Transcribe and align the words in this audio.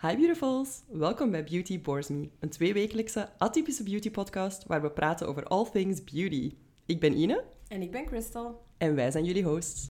Hi 0.00 0.16
beautifuls, 0.16 0.82
welkom 0.88 1.30
bij 1.30 1.44
Beauty 1.44 1.80
Bores 1.80 2.08
Me, 2.08 2.28
een 2.40 2.48
tweewekelijkse 2.48 3.28
atypische 3.38 3.82
beauty 3.82 4.10
podcast 4.10 4.66
waar 4.66 4.82
we 4.82 4.90
praten 4.90 5.28
over 5.28 5.44
all 5.44 5.64
things 5.70 6.04
beauty. 6.04 6.54
Ik 6.86 7.00
ben 7.00 7.16
Ine 7.16 7.44
En 7.68 7.82
ik 7.82 7.90
ben 7.90 8.04
Crystal. 8.04 8.62
en 8.76 8.94
wij 8.94 9.10
zijn 9.10 9.24
jullie 9.24 9.44
hosts. 9.44 9.86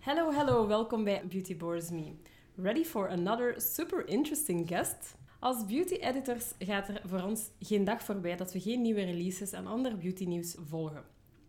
Hallo, 0.00 0.32
hallo, 0.32 0.66
welkom 0.66 1.04
bij 1.04 1.22
Beauty 1.28 1.56
Bores 1.56 1.90
Me. 1.90 2.14
Ready 2.62 2.84
for 2.84 3.08
another 3.08 3.54
super 3.60 4.08
interesting 4.08 4.68
guest? 4.68 5.16
Als 5.40 5.66
beauty 5.66 5.94
editors 5.94 6.52
gaat 6.58 6.88
er 6.88 7.00
voor 7.04 7.22
ons 7.22 7.50
geen 7.60 7.84
dag 7.84 8.02
voorbij 8.02 8.36
dat 8.36 8.52
we 8.52 8.60
geen 8.60 8.80
nieuwe 8.80 9.04
releases 9.04 9.52
en 9.52 9.66
ander 9.66 9.98
beauty 9.98 10.24
nieuws 10.24 10.56
volgen. 10.68 11.04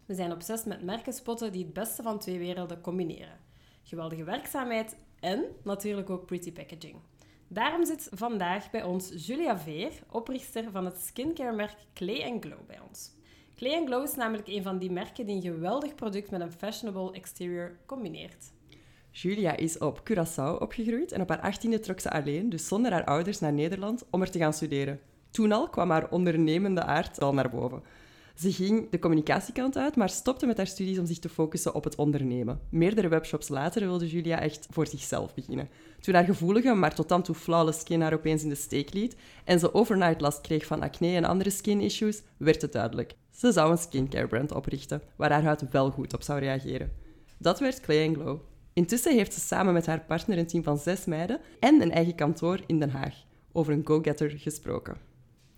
We 0.05 0.13
zijn 0.13 0.31
obsessief 0.31 0.65
met 0.65 0.83
merken 0.83 1.13
spotten 1.13 1.51
die 1.51 1.63
het 1.63 1.73
beste 1.73 2.03
van 2.03 2.19
twee 2.19 2.39
werelden 2.39 2.81
combineren. 2.81 3.39
Geweldige 3.83 4.23
werkzaamheid 4.23 4.95
en 5.19 5.45
natuurlijk 5.63 6.09
ook 6.09 6.25
pretty 6.25 6.51
packaging. 6.51 6.95
Daarom 7.47 7.85
zit 7.85 8.09
vandaag 8.11 8.71
bij 8.71 8.83
ons 8.83 9.25
Julia 9.25 9.57
Veer, 9.57 9.91
oprichter 10.09 10.71
van 10.71 10.85
het 10.85 10.97
skincare-merk 10.97 11.77
Clay 11.93 12.37
Glow 12.39 12.65
bij 12.67 12.79
ons. 12.87 13.11
Clay 13.55 13.85
Glow 13.85 14.03
is 14.03 14.15
namelijk 14.15 14.47
een 14.47 14.63
van 14.63 14.77
die 14.77 14.91
merken 14.91 15.25
die 15.25 15.35
een 15.35 15.41
geweldig 15.41 15.95
product 15.95 16.31
met 16.31 16.41
een 16.41 16.51
fashionable 16.51 17.11
exterior 17.11 17.77
combineert. 17.85 18.52
Julia 19.15 19.55
is 19.55 19.77
op 19.77 20.01
Curaçao 20.09 20.59
opgegroeid 20.59 21.11
en 21.11 21.21
op 21.21 21.29
haar 21.29 21.39
achttiende 21.39 21.79
trok 21.79 21.99
ze 21.99 22.11
alleen, 22.11 22.49
dus 22.49 22.67
zonder 22.67 22.91
haar 22.91 23.05
ouders, 23.05 23.39
naar 23.39 23.53
Nederland 23.53 24.03
om 24.09 24.21
er 24.21 24.31
te 24.31 24.39
gaan 24.39 24.53
studeren. 24.53 24.99
Toen 25.31 25.51
al 25.51 25.69
kwam 25.69 25.89
haar 25.89 26.09
ondernemende 26.09 26.83
aard 26.83 27.21
al 27.21 27.33
naar 27.33 27.49
boven. 27.49 27.83
Ze 28.35 28.51
ging 28.51 28.89
de 28.89 28.99
communicatiekant 28.99 29.77
uit, 29.77 29.95
maar 29.95 30.09
stopte 30.09 30.45
met 30.45 30.57
haar 30.57 30.67
studies 30.67 30.99
om 30.99 31.05
zich 31.05 31.19
te 31.19 31.29
focussen 31.29 31.75
op 31.75 31.83
het 31.83 31.95
ondernemen. 31.95 32.59
Meerdere 32.69 33.07
webshops 33.07 33.47
later 33.47 33.81
wilde 33.81 34.09
Julia 34.09 34.39
echt 34.39 34.67
voor 34.69 34.87
zichzelf 34.87 35.33
beginnen. 35.33 35.69
Toen 35.99 36.13
haar 36.13 36.23
gevoelige, 36.23 36.73
maar 36.73 36.95
tot 36.95 37.09
dan 37.09 37.23
toe 37.23 37.35
flawless 37.35 37.79
skin 37.79 38.01
haar 38.01 38.13
opeens 38.13 38.43
in 38.43 38.49
de 38.49 38.55
steek 38.55 38.93
liet 38.93 39.15
en 39.43 39.59
ze 39.59 39.73
overnight 39.73 40.21
last 40.21 40.41
kreeg 40.41 40.65
van 40.65 40.81
acne 40.81 41.15
en 41.15 41.23
andere 41.25 41.49
skin 41.49 41.81
issues, 41.81 42.21
werd 42.37 42.61
het 42.61 42.71
duidelijk. 42.71 43.15
Ze 43.31 43.51
zou 43.51 43.71
een 43.71 43.77
skincare 43.77 44.27
brand 44.27 44.51
oprichten, 44.51 45.01
waar 45.15 45.31
haar 45.31 45.43
huid 45.43 45.69
wel 45.71 45.91
goed 45.91 46.13
op 46.13 46.21
zou 46.21 46.39
reageren. 46.39 46.91
Dat 47.37 47.59
werd 47.59 47.79
Clay 47.79 48.13
Glow. 48.13 48.39
Intussen 48.73 49.13
heeft 49.15 49.33
ze 49.33 49.39
samen 49.39 49.73
met 49.73 49.85
haar 49.85 49.99
partner 50.07 50.37
een 50.37 50.47
team 50.47 50.63
van 50.63 50.77
zes 50.77 51.05
meiden 51.05 51.39
en 51.59 51.81
een 51.81 51.91
eigen 51.91 52.15
kantoor 52.15 52.59
in 52.65 52.79
Den 52.79 52.89
Haag. 52.89 53.13
Over 53.51 53.73
een 53.73 53.81
go-getter 53.85 54.29
gesproken. 54.29 55.11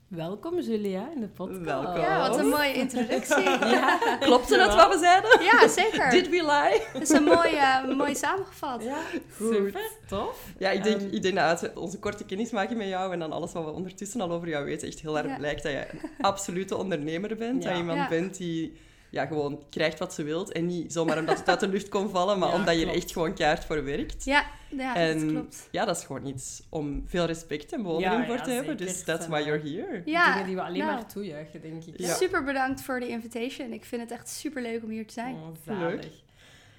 Welkom 0.07 0.59
Julia 0.59 1.09
in 1.15 1.21
de 1.21 1.27
podcast. 1.27 1.59
Welkom. 1.61 2.01
Ja, 2.01 2.29
wat 2.29 2.39
een 2.39 2.47
mooie 2.47 2.73
introductie. 2.73 3.43
Ja, 3.75 3.99
Klopte 4.19 4.57
dat 4.57 4.75
wat 4.75 4.93
we 4.93 4.99
zeiden? 4.99 5.43
Ja, 5.43 5.67
zeker. 5.67 6.09
Did 6.09 6.29
we 6.29 6.35
lie? 6.35 6.81
Het 6.93 7.01
is 7.01 7.09
een 7.09 7.23
mooi, 7.23 7.53
eh, 7.55 7.95
mooi 7.97 8.15
samengevat. 8.15 8.83
Ja, 8.83 8.97
Goed. 9.37 9.53
super, 9.55 9.81
tof. 10.07 10.45
Ja, 10.57 10.69
ik 10.69 10.83
denk, 10.83 11.01
Ehm, 11.01 11.13
ik 11.13 11.21
denk 11.21 11.35
dat 11.35 11.43
uit 11.63 11.75
onze 11.75 11.99
korte 11.99 12.25
kennismaking 12.25 12.77
met 12.79 12.87
jou 12.87 13.13
en 13.13 13.19
dan 13.19 13.31
alles 13.31 13.51
wat 13.53 13.63
we 13.65 13.71
ondertussen 13.71 14.21
al 14.21 14.31
over 14.31 14.47
jou 14.47 14.65
weten, 14.65 14.87
echt 14.87 14.99
heel 14.99 15.17
erg 15.17 15.27
Ja. 15.27 15.37
blijkt 15.37 15.63
dat 15.63 15.71
je 15.71 15.85
een 15.91 16.09
absolute 16.21 16.77
ondernemer 16.77 17.35
bent. 17.37 17.63
Ja. 17.63 17.69
Dat 17.69 17.77
je 17.77 17.83
iemand 17.83 17.99
Ja. 17.99 18.07
bent 18.09 18.37
die 18.37 18.73
ja, 19.15 19.25
gewoon 19.25 19.63
krijgt 19.69 19.99
wat 19.99 20.13
ze 20.13 20.23
wilt 20.23 20.51
en 20.51 20.65
niet 20.65 20.93
zomaar 20.93 21.17
omdat 21.19 21.37
het 21.37 21.49
uit 21.49 21.59
de 21.59 21.67
lucht 21.67 21.89
kon 21.89 22.09
vallen, 22.09 22.39
maar 22.39 22.49
Ja, 22.49 22.55
omdat 22.55 22.79
je 22.79 22.85
er 22.85 22.93
echt 22.93 23.11
gewoon 23.11 23.33
keihard 23.33 23.65
voor 23.65 23.83
werkt. 23.83 24.25
Ja, 24.25 24.45
ja 24.69 24.95
en 24.95 25.19
dat 25.19 25.31
klopt. 25.31 25.67
ja, 25.71 25.85
dat 25.85 25.97
is 25.97 26.03
gewoon 26.03 26.25
iets 26.25 26.61
om 26.69 27.03
veel 27.07 27.25
respect 27.25 27.71
en 27.71 27.81
bewondering 27.81 28.21
Ja, 28.21 28.27
voor 28.27 28.37
ja, 28.37 28.43
te 28.43 28.51
hebben. 28.51 28.77
Dus 28.77 29.03
that's 29.03 29.27
why 29.27 29.39
you're 29.39 29.69
here. 29.69 30.01
Ja, 30.05 30.31
Dingen 30.31 30.47
die 30.47 30.55
we 30.55 30.61
alleen 30.61 30.79
nou, 30.79 30.93
maar 30.93 31.07
toejuichen, 31.07 31.61
denk 31.61 31.83
ik. 31.85 31.99
Ja. 31.99 32.13
Super 32.13 32.43
bedankt 32.43 32.81
voor 32.81 32.99
de 32.99 33.07
invitation. 33.07 33.73
Ik 33.73 33.85
vind 33.85 34.01
het 34.01 34.11
echt 34.11 34.29
super 34.29 34.61
leuk 34.61 34.83
om 34.83 34.89
hier 34.89 35.07
te 35.07 35.13
zijn. 35.13 35.35
Oh, 35.35 35.47
zalig. 35.65 36.23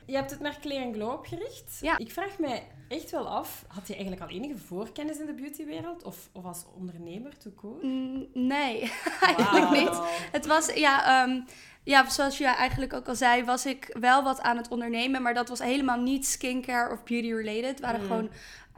Je 0.07 0.15
hebt 0.15 0.31
het 0.31 0.41
merk 0.41 0.61
Clay 0.61 0.93
Glow 0.93 1.13
opgericht. 1.13 1.79
Ja. 1.81 1.99
Ik 1.99 2.13
vraag 2.13 2.39
mij 2.39 2.67
echt 2.89 3.11
wel 3.11 3.29
af, 3.29 3.65
had 3.69 3.87
je 3.87 3.95
eigenlijk 3.95 4.23
al 4.23 4.37
enige 4.37 4.57
voorkennis 4.59 5.19
in 5.19 5.27
de 5.27 5.35
beautywereld? 5.35 6.03
Of, 6.03 6.29
of 6.33 6.45
als 6.45 6.65
ondernemer 6.77 7.37
to 7.39 7.51
go? 7.57 7.79
Mm, 7.83 8.27
nee, 8.33 8.81
eigenlijk 9.21 9.71
niet. 9.71 10.01
Het 10.33 10.47
was, 10.47 10.75
ja, 10.75 11.25
ehm, 11.25 11.41
ja, 11.87 12.11
zoals 12.11 12.39
je 12.39 12.47
eigenlijk 12.47 12.93
ook 12.93 13.09
al 13.09 13.15
zei, 13.15 13.45
was 13.45 13.67
ik 13.67 13.97
wel 14.01 14.23
wat 14.23 14.41
aan 14.41 14.57
het 14.57 14.69
ondernemen. 14.69 15.23
Maar 15.23 15.35
dat 15.35 15.49
was 15.49 15.59
helemaal 15.59 16.01
niet 16.01 16.27
skincare 16.27 16.93
of 16.93 17.05
beauty 17.05 17.33
related. 17.33 17.65
Het 17.71 17.81
waren 17.81 18.01
Mm. 18.01 18.07
gewoon 18.07 18.31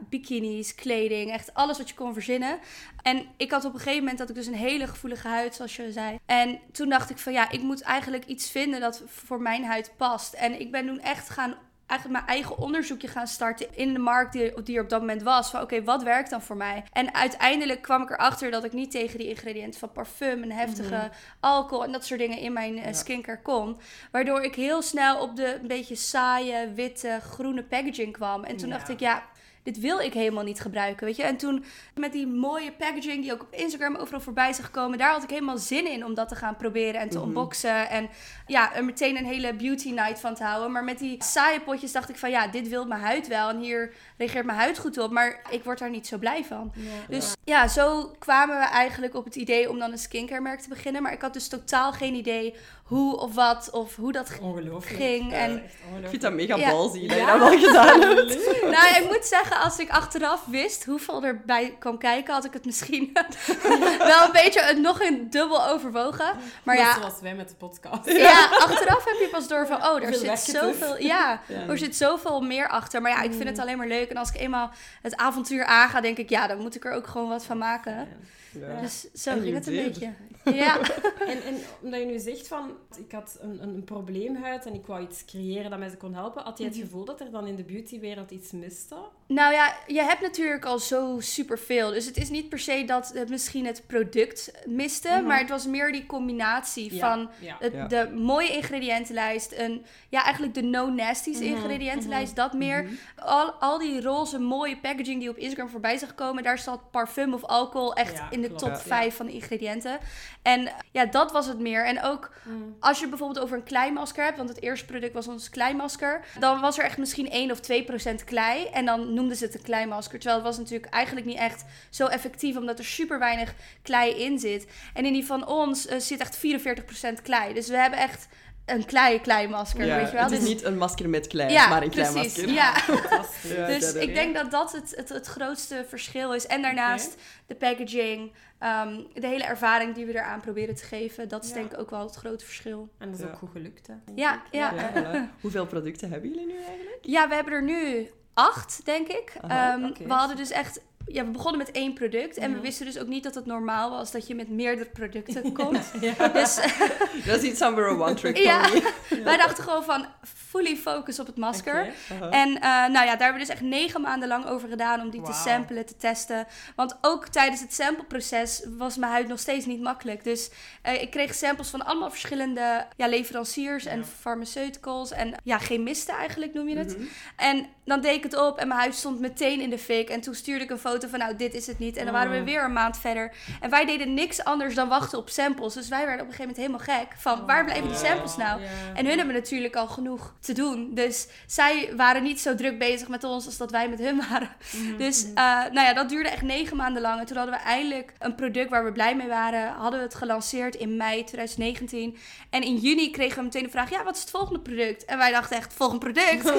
bikinis, 0.09 0.75
kleding, 0.75 1.31
echt 1.31 1.53
alles 1.53 1.77
wat 1.77 1.89
je 1.89 1.95
kon 1.95 2.13
verzinnen. 2.13 2.59
En 3.01 3.25
ik 3.37 3.51
had 3.51 3.65
op 3.65 3.73
een 3.73 3.79
gegeven 3.79 3.99
moment 3.99 4.17
dat 4.17 4.29
ik 4.29 4.35
dus 4.35 4.47
een 4.47 4.53
hele 4.53 4.87
gevoelige 4.87 5.27
huid, 5.27 5.55
zoals 5.55 5.75
je 5.75 5.91
zei. 5.91 6.17
En 6.25 6.59
toen 6.71 6.89
dacht 6.89 7.09
ik 7.09 7.17
van 7.17 7.33
ja, 7.33 7.49
ik 7.51 7.61
moet 7.61 7.81
eigenlijk 7.81 8.25
iets 8.25 8.51
vinden 8.51 8.79
dat 8.79 9.03
voor 9.05 9.41
mijn 9.41 9.63
huid 9.65 9.91
past. 9.97 10.33
En 10.33 10.59
ik 10.59 10.71
ben 10.71 10.85
toen 10.85 10.99
echt 10.99 11.29
gaan 11.29 11.55
eigenlijk 11.89 12.19
mijn 12.19 12.37
eigen 12.37 12.57
onderzoekje 12.57 13.07
gaan 13.07 13.27
starten 13.27 13.67
in 13.75 13.93
de 13.93 13.99
markt 13.99 14.33
die, 14.33 14.63
die 14.63 14.77
er 14.77 14.83
op 14.83 14.89
dat 14.89 14.99
moment 14.99 15.23
was. 15.23 15.49
Van 15.49 15.61
oké, 15.61 15.83
wat 15.83 16.03
werkt 16.03 16.29
dan 16.29 16.41
voor 16.41 16.57
mij? 16.57 16.83
En 16.91 17.13
uiteindelijk 17.13 17.81
kwam 17.81 18.01
ik 18.01 18.09
erachter 18.09 18.51
dat 18.51 18.63
ik 18.63 18.73
niet 18.73 18.91
tegen 18.91 19.17
die 19.19 19.29
ingrediënten 19.29 19.79
van 19.79 19.91
parfum 19.91 20.43
en 20.43 20.51
heftige 20.51 21.09
alcohol 21.39 21.83
en 21.83 21.91
dat 21.91 22.05
soort 22.05 22.19
dingen 22.19 22.37
in 22.37 22.53
mijn 22.53 22.77
eh, 22.77 22.85
Ja. 22.85 22.93
skincare 22.93 23.41
kon. 23.41 23.77
Waardoor 24.11 24.41
ik 24.43 24.55
heel 24.55 24.81
snel 24.81 25.21
op 25.21 25.35
de 25.35 25.57
een 25.61 25.67
beetje 25.67 25.95
saaie, 25.95 26.71
witte, 26.73 27.19
groene 27.21 27.63
packaging 27.63 28.13
kwam. 28.13 28.43
En 28.43 28.57
toen 28.57 28.69
Ja. 28.69 28.77
dacht 28.77 28.89
ik, 28.89 28.99
ja, 28.99 29.23
dit 29.63 29.79
wil 29.79 29.99
ik 29.99 30.13
helemaal 30.13 30.43
niet 30.43 30.59
gebruiken, 30.59 31.05
weet 31.05 31.15
je. 31.15 31.23
En 31.23 31.37
toen 31.37 31.63
met 31.95 32.11
die 32.11 32.27
mooie 32.27 32.71
packaging 32.71 33.21
die 33.21 33.33
ook 33.33 33.41
op 33.41 33.53
Instagram 33.53 33.95
overal 33.95 34.21
voorbij 34.21 34.49
is 34.49 34.57
gekomen, 34.59 34.97
daar 34.97 35.11
had 35.11 35.23
ik 35.23 35.29
helemaal 35.29 35.57
zin 35.57 35.87
in 35.91 36.05
om 36.05 36.13
dat 36.13 36.29
te 36.29 36.35
gaan 36.35 36.55
proberen 36.55 37.01
en 37.01 37.09
te 37.09 37.17
Mhm. 37.17 37.27
unboxen. 37.27 37.89
En 37.89 38.09
ja, 38.47 38.75
er 38.75 38.85
meteen 38.85 39.17
een 39.17 39.25
hele 39.25 39.53
beauty 39.53 39.89
night 39.91 40.19
van 40.19 40.35
te 40.35 40.43
houden. 40.43 40.71
Maar 40.71 40.83
met 40.83 40.99
die 40.99 41.23
saaie 41.23 41.59
potjes 41.61 41.91
dacht 41.91 42.09
ik 42.09 42.17
van, 42.17 42.29
ja, 42.29 42.47
dit 42.47 42.67
wil 42.67 42.85
mijn 42.85 43.01
huid 43.01 43.27
wel. 43.27 43.49
En 43.49 43.59
hier 43.59 43.93
reageert 44.17 44.45
mijn 44.45 44.57
huid 44.57 44.77
goed 44.79 44.97
op, 44.97 45.11
maar 45.11 45.41
ik 45.49 45.63
word 45.63 45.79
daar 45.79 45.89
niet 45.89 46.07
zo 46.07 46.17
blij 46.17 46.43
van. 46.45 46.73
Dus 47.07 47.33
ja. 47.43 47.67
zo 47.67 48.11
kwamen 48.19 48.57
we 48.57 48.63
eigenlijk 48.65 49.15
op 49.15 49.25
het 49.25 49.35
idee 49.35 49.69
om 49.69 49.79
dan 49.79 49.91
een 49.91 49.97
skincare 49.97 50.41
merk 50.41 50.59
te 50.59 50.69
beginnen. 50.69 51.01
Maar 51.01 51.13
ik 51.13 51.21
had 51.21 51.33
dus 51.33 51.47
totaal 51.47 51.91
geen 51.91 52.13
idee 52.13 52.55
hoe 52.89 53.17
of 53.17 53.33
wat 53.35 53.69
of 53.71 53.95
hoe 53.95 54.11
dat 54.11 54.29
ging. 54.29 54.41
Ongelooflijk. 54.41 55.01
ging 55.01 55.31
Ja, 55.31 55.37
en-. 55.37 55.63
Ik 56.01 56.09
vind 56.09 56.21
dat 56.21 56.33
mega 56.33 56.55
Ja. 56.55 56.69
balzie 56.71 57.07
dat 57.07 57.17
je 57.17 57.25
dat 57.25 57.37
wel 57.39 57.57
gedaan 57.67 58.01
hebt. 58.01 58.61
Nou, 58.61 59.03
ik 59.03 59.05
moet 59.07 59.25
zeggen, 59.25 59.59
als 59.59 59.79
ik 59.79 59.89
achteraf 59.89 60.45
wist 60.45 60.85
hoeveel 60.85 61.23
erbij 61.23 61.75
kwam 61.79 61.97
kijken, 61.97 62.33
had 62.33 62.45
ik 62.45 62.53
het 62.53 62.65
misschien 62.65 63.11
wel 64.11 64.25
een 64.25 64.31
beetje 64.31 64.61
het 64.61 64.77
nog 64.77 65.01
een 65.01 65.29
dubbel 65.29 65.67
overwogen. 65.67 66.31
Maar 66.63 66.75
Net 66.75 66.85
ja, 66.85 66.93
zoals 66.93 67.19
wij 67.21 67.35
met 67.35 67.49
de 67.49 67.55
podcast. 67.55 68.11
ja, 68.11 68.45
achteraf 68.59 69.05
heb 69.05 69.15
je 69.19 69.27
pas 69.31 69.47
door 69.47 69.67
van, 69.67 69.85
oh, 69.85 70.03
er 70.03 70.13
zit 70.13 70.39
zoveel, 70.39 70.97
ja, 71.01 71.41
Ja. 71.47 71.67
er 71.67 71.77
zit 71.77 71.95
zoveel 71.95 72.41
meer 72.41 72.67
achter. 72.67 73.01
Maar 73.01 73.11
ja, 73.11 73.21
ik 73.21 73.31
vind 73.33 73.49
het 73.49 73.59
alleen 73.59 73.77
maar 73.77 73.87
leuk. 73.87 74.09
En 74.09 74.17
als 74.17 74.29
ik 74.29 74.39
eenmaal 74.39 74.71
het 75.01 75.15
avontuur 75.17 75.65
aanga, 75.65 76.01
denk 76.01 76.17
ik, 76.17 76.29
ja, 76.29 76.47
dan 76.47 76.57
moet 76.57 76.75
ik 76.75 76.85
er 76.85 76.91
ook 76.91 77.07
gewoon 77.07 77.29
wat 77.29 77.45
van 77.45 77.57
maken. 77.57 78.07
Ja. 78.53 78.81
Dus 78.81 79.07
zo 79.13 79.29
En 79.31 79.41
ging 79.41 79.53
het 79.53 79.67
een 79.67 79.75
beetje. 79.75 80.13
Ja. 80.53 80.79
En, 81.27 81.43
en 81.43 81.55
omdat 81.81 81.99
je 81.99 82.05
nu 82.05 82.19
zegt 82.19 82.47
van, 82.47 82.71
ik 83.05 83.11
had 83.11 83.37
een, 83.41 83.63
een, 83.63 83.73
een 83.73 83.83
probleemhuid 83.83 84.65
en 84.65 84.73
ik 84.73 84.85
wou 84.85 85.01
iets 85.03 85.25
creëren 85.25 85.69
dat 85.69 85.79
mij 85.79 85.89
ze 85.89 85.97
kon 85.97 86.13
helpen, 86.13 86.43
had 86.43 86.57
je 86.57 86.63
het 86.63 86.73
Mhm. 86.73 86.83
gevoel 86.83 87.05
dat 87.05 87.19
er 87.19 87.31
dan 87.31 87.47
in 87.47 87.55
de 87.55 87.63
beautywereld 87.63 88.31
iets 88.31 88.51
miste? 88.51 88.95
Nou 89.27 89.53
ja, 89.53 89.75
je 89.87 90.01
hebt 90.01 90.21
natuurlijk 90.21 90.65
al 90.65 90.79
zo 90.79 91.17
superveel. 91.19 91.89
Dus 91.91 92.05
het 92.05 92.17
is 92.17 92.29
niet 92.29 92.49
per 92.49 92.59
se 92.59 92.83
dat 92.85 93.11
het 93.13 93.29
misschien 93.29 93.65
het 93.65 93.83
product 93.87 94.51
miste. 94.65 95.09
Mhm. 95.09 95.25
Maar 95.25 95.39
het 95.39 95.49
was 95.49 95.65
meer 95.65 95.91
die 95.91 96.05
combinatie 96.05 96.93
Ja, 96.93 96.99
van 97.09 97.29
ja. 97.39 97.55
het, 97.59 97.73
Ja. 97.73 97.87
de 97.87 98.09
mooie 98.15 98.49
ingrediëntenlijst. 98.55 99.51
Een, 99.57 99.85
ja, 100.09 100.23
eigenlijk 100.23 100.53
de 100.53 100.61
no-nasties 100.61 101.37
Mhm, 101.39 101.45
ingrediëntenlijst. 101.47 102.35
Dat 102.35 102.53
meer. 102.53 102.87
Al, 103.15 103.51
al 103.51 103.77
die 103.77 104.01
roze 104.01 104.39
mooie 104.39 104.77
packaging 104.77 105.19
die 105.19 105.29
op 105.29 105.37
Instagram 105.37 105.69
voorbij 105.69 105.97
zag 105.97 106.15
komen. 106.15 106.43
Daar 106.43 106.59
zat 106.59 106.91
parfum 106.91 107.33
of 107.33 107.43
alcohol 107.43 107.93
echt 107.93 108.13
Ja, 108.17 108.29
in 108.43 108.49
de 108.51 108.57
klopt. 108.57 108.73
top 108.73 108.83
Ja. 108.89 108.95
5 108.95 109.15
van 109.15 109.25
de 109.25 109.31
ingrediënten. 109.31 109.97
En 110.41 110.69
ja, 110.91 111.05
dat 111.05 111.31
was 111.31 111.45
het 111.47 111.59
meer. 111.59 111.85
En 111.85 112.03
ook 112.03 112.31
Mm. 112.43 112.75
als 112.79 112.99
je 112.99 113.07
bijvoorbeeld 113.07 113.39
over 113.45 113.57
een 113.57 113.63
kleimasker 113.63 114.23
hebt, 114.23 114.37
want 114.37 114.49
het 114.49 114.61
eerste 114.61 114.85
product 114.85 115.13
was 115.13 115.27
ons 115.27 115.49
kleimasker, 115.49 116.21
dan 116.39 116.59
was 116.61 116.77
er 116.77 116.83
echt 116.83 116.97
misschien 116.97 117.27
1 117.31 117.51
of 117.51 117.59
2 117.59 117.83
procent 117.83 118.23
klei 118.23 118.65
en 118.65 118.85
dan 118.85 119.13
noemden 119.13 119.37
ze 119.37 119.45
het 119.45 119.53
een 119.55 119.61
kleimasker. 119.61 120.19
Terwijl 120.19 120.35
het 120.39 120.47
was 120.47 120.57
natuurlijk 120.57 120.93
eigenlijk 120.93 121.25
niet 121.25 121.37
echt 121.37 121.65
zo 121.89 122.05
effectief, 122.05 122.57
omdat 122.57 122.79
er 122.79 122.85
super 122.85 123.19
weinig 123.19 123.53
klei 123.81 124.11
in 124.23 124.39
zit. 124.39 124.67
En 124.93 125.05
in 125.05 125.13
die 125.13 125.25
van 125.25 125.47
ons 125.47 125.85
eh, 125.87 125.99
zit 125.99 126.19
echt 126.19 126.37
44 126.37 126.85
procent 126.85 127.21
klei. 127.21 127.53
Dus 127.53 127.67
we 127.67 127.77
hebben 127.77 127.99
echt 127.99 128.27
een 128.71 128.85
klei 128.85 129.21
kleimasker, 129.21 129.85
Ja, 129.85 129.95
weet 129.95 130.07
je 130.07 130.13
wel. 130.13 130.23
Het 130.23 130.31
is 130.31 130.39
Dus- 130.39 130.47
niet 130.47 130.63
een 130.63 130.77
masker 130.77 131.09
met 131.09 131.27
klei, 131.27 131.51
Ja, 131.51 131.67
maar 131.67 131.83
een 131.83 131.89
klein 131.89 132.13
precies. 132.13 132.35
masker. 132.35 132.53
Ja. 132.53 132.73
Fantastisch. 132.99 133.51
Ja, 133.51 133.65
Dus 133.65 133.93
ik 133.93 134.13
denk 134.15 134.35
dat 134.35 134.51
dat 134.51 134.71
het, 134.71 134.93
het, 134.95 135.09
het 135.09 135.27
grootste 135.27 135.85
verschil 135.87 136.33
is. 136.33 136.47
En 136.47 136.61
daarnaast 136.61 137.15
de 137.47 137.55
packaging, 137.55 138.31
ehm, 138.59 138.95
de 139.13 139.27
hele 139.27 139.43
ervaring 139.43 139.95
die 139.95 140.05
we 140.05 140.11
eraan 140.13 140.41
proberen 140.41 140.75
te 140.75 140.83
geven. 140.83 141.27
Dat 141.29 141.43
is 141.43 141.49
Ja. 141.49 141.55
denk 141.55 141.71
ik 141.71 141.79
ook 141.79 141.89
wel 141.89 142.01
het 142.05 142.15
grote 142.15 142.45
verschil. 142.45 142.89
En 142.97 143.09
dat 143.09 143.19
is 143.19 143.25
Ja. 143.25 143.31
ook 143.31 143.37
goed 143.37 143.49
gelukt, 143.51 143.87
hè? 143.87 143.93
Ja, 144.15 144.41
ja. 144.51 144.73
Ja, 144.73 144.91
voilà. 144.93 145.29
Hoeveel 145.41 145.65
producten 145.65 146.11
hebben 146.11 146.29
jullie 146.29 146.45
nu 146.45 146.55
eigenlijk? 146.67 146.97
Ja, 147.01 147.27
we 147.27 147.35
hebben 147.35 147.53
er 147.53 147.63
nu 147.63 148.09
acht, 148.33 148.81
denk 148.85 149.07
ik. 149.07 149.33
Aha, 149.41 149.73
Ehm. 149.73 150.07
We 150.07 150.13
hadden 150.13 150.37
dus 150.37 150.51
echt... 150.51 150.81
Ja, 151.11 151.25
we 151.25 151.31
begonnen 151.31 151.57
met 151.57 151.71
één 151.71 151.93
product. 151.93 152.37
En 152.37 152.53
we 152.53 152.59
wisten 152.59 152.85
dus 152.85 152.99
ook 152.99 153.07
niet 153.07 153.23
dat 153.23 153.35
het 153.35 153.45
normaal 153.45 153.89
was 153.89 154.11
dat 154.11 154.27
je 154.27 154.35
met 154.35 154.49
meerdere 154.49 154.89
producten 154.89 155.51
komt. 155.63 155.91
Ja. 156.01 156.27
Dus 156.27 156.55
Dat 157.25 157.41
is 157.43 157.49
iets 157.49 157.61
aan 157.61 157.77
een 157.77 158.01
one-trick 158.01 158.37
Ja. 158.37 158.67
pony. 158.69 159.23
wij 159.23 159.37
dachten 159.37 159.63
gewoon 159.63 159.83
van 159.83 160.05
fully 160.49 160.75
focus 160.75 161.19
op 161.19 161.25
het 161.27 161.37
masker. 161.37 161.93
Aha. 162.11 162.29
En 162.29 162.55
eh, 162.55 162.61
nou 162.69 162.91
ja, 162.93 163.05
daar 163.05 163.07
hebben 163.27 163.33
we 163.33 163.39
dus 163.39 163.49
echt 163.49 163.61
negen 163.61 164.01
maanden 164.01 164.27
lang 164.27 164.45
over 164.45 164.69
gedaan 164.69 165.01
om 165.01 165.09
die 165.09 165.21
te 165.21 165.33
samplen, 165.33 165.85
te 165.85 165.95
testen. 165.97 166.47
Want 166.75 166.97
ook 167.01 167.27
tijdens 167.27 167.61
het 167.61 167.73
sampleproces 167.73 168.63
was 168.77 168.97
mijn 168.97 169.11
huid 169.11 169.27
nog 169.27 169.39
steeds 169.39 169.65
niet 169.65 169.81
makkelijk. 169.81 170.23
Dus 170.23 170.49
eh, 170.81 171.01
ik 171.01 171.09
kreeg 171.11 171.35
samples 171.35 171.69
van 171.69 171.85
allemaal 171.85 172.09
verschillende 172.09 172.85
ja, 172.97 173.07
leveranciers 173.07 173.85
en 173.85 173.97
Ja. 173.99 174.05
pharmaceuticals 174.19 175.11
en 175.11 175.33
ja, 175.43 175.57
chemisten 175.59 176.15
eigenlijk 176.15 176.53
noem 176.53 176.67
je 176.69 176.77
het. 176.77 176.97
Mhm. 176.97 177.05
En 177.35 177.65
dan 177.89 178.01
deed 178.01 178.15
ik 178.15 178.23
het 178.23 178.37
op 178.37 178.57
en 178.57 178.67
mijn 178.67 178.79
huid 178.79 178.95
stond 178.95 179.19
meteen 179.19 179.61
in 179.61 179.69
de 179.69 179.77
fik. 179.77 180.09
En 180.09 180.21
toen 180.21 180.35
stuurde 180.35 180.63
ik 180.63 180.69
een 180.69 180.77
foto 180.79 181.07
van, 181.07 181.19
nou, 181.19 181.35
dit 181.35 181.53
is 181.53 181.67
het 181.67 181.79
niet. 181.79 181.97
En 181.97 182.03
dan 182.03 182.13
waren 182.13 182.31
we 182.31 182.37
Oh. 182.39 182.43
weer 182.43 182.63
een 182.63 182.73
maand 182.73 182.97
verder. 182.99 183.31
En 183.61 183.69
wij 183.69 183.85
deden 183.85 184.13
niks 184.13 184.43
anders 184.43 184.75
dan 184.75 184.87
wachten 184.89 185.17
op 185.17 185.29
samples. 185.29 185.73
Dus 185.73 185.87
wij 185.87 186.05
werden 186.05 186.21
op 186.25 186.27
een 186.31 186.35
gegeven 186.35 186.55
moment 186.57 186.85
helemaal 186.85 187.05
gek. 187.05 187.15
Van, 187.19 187.45
waar 187.45 187.63
blijven 187.65 187.87
die 187.87 187.97
samples 187.97 188.35
nou? 188.37 188.61
En 188.95 189.05
hun 189.05 189.17
hebben 189.17 189.35
natuurlijk 189.35 189.75
al 189.75 189.87
genoeg 189.87 190.33
te 190.39 190.53
doen. 190.53 190.93
Dus 190.93 191.27
zij 191.47 191.89
waren 191.95 192.23
niet 192.23 192.39
zo 192.41 192.55
druk 192.55 192.79
bezig 192.79 193.07
met 193.07 193.23
ons 193.23 193.45
als 193.45 193.57
dat 193.57 193.71
wij 193.71 193.89
met 193.89 193.99
hun 193.99 194.21
waren. 194.29 194.49
Mhm. 194.71 194.97
Dus 194.97 195.23
eh, 195.23 195.33
nou 195.43 195.81
ja, 195.81 195.93
dat 195.93 196.09
duurde 196.09 196.29
echt 196.29 196.41
negen 196.41 196.77
maanden 196.77 197.01
lang. 197.01 197.19
En 197.19 197.25
toen 197.25 197.37
hadden 197.37 197.55
we 197.55 197.61
eindelijk 197.61 198.13
een 198.19 198.35
product 198.35 198.69
waar 198.69 198.85
we 198.85 198.91
blij 198.91 199.15
mee 199.15 199.27
waren. 199.27 199.71
Hadden 199.73 199.99
we 199.99 200.05
het 200.05 200.15
gelanceerd 200.15 200.75
in 200.75 200.97
mei 200.97 201.23
2019. 201.23 202.17
En 202.49 202.61
in 202.63 202.75
juni 202.75 203.11
kregen 203.11 203.37
we 203.37 203.43
meteen 203.43 203.63
de 203.63 203.69
vraag, 203.69 203.89
ja, 203.89 204.03
wat 204.03 204.15
is 204.15 204.21
het 204.21 204.29
volgende 204.29 204.59
product? 204.59 205.05
En 205.05 205.17
wij 205.17 205.31
dachten 205.31 205.57
echt, 205.57 205.73
volgend 205.73 205.99
product? 205.99 206.51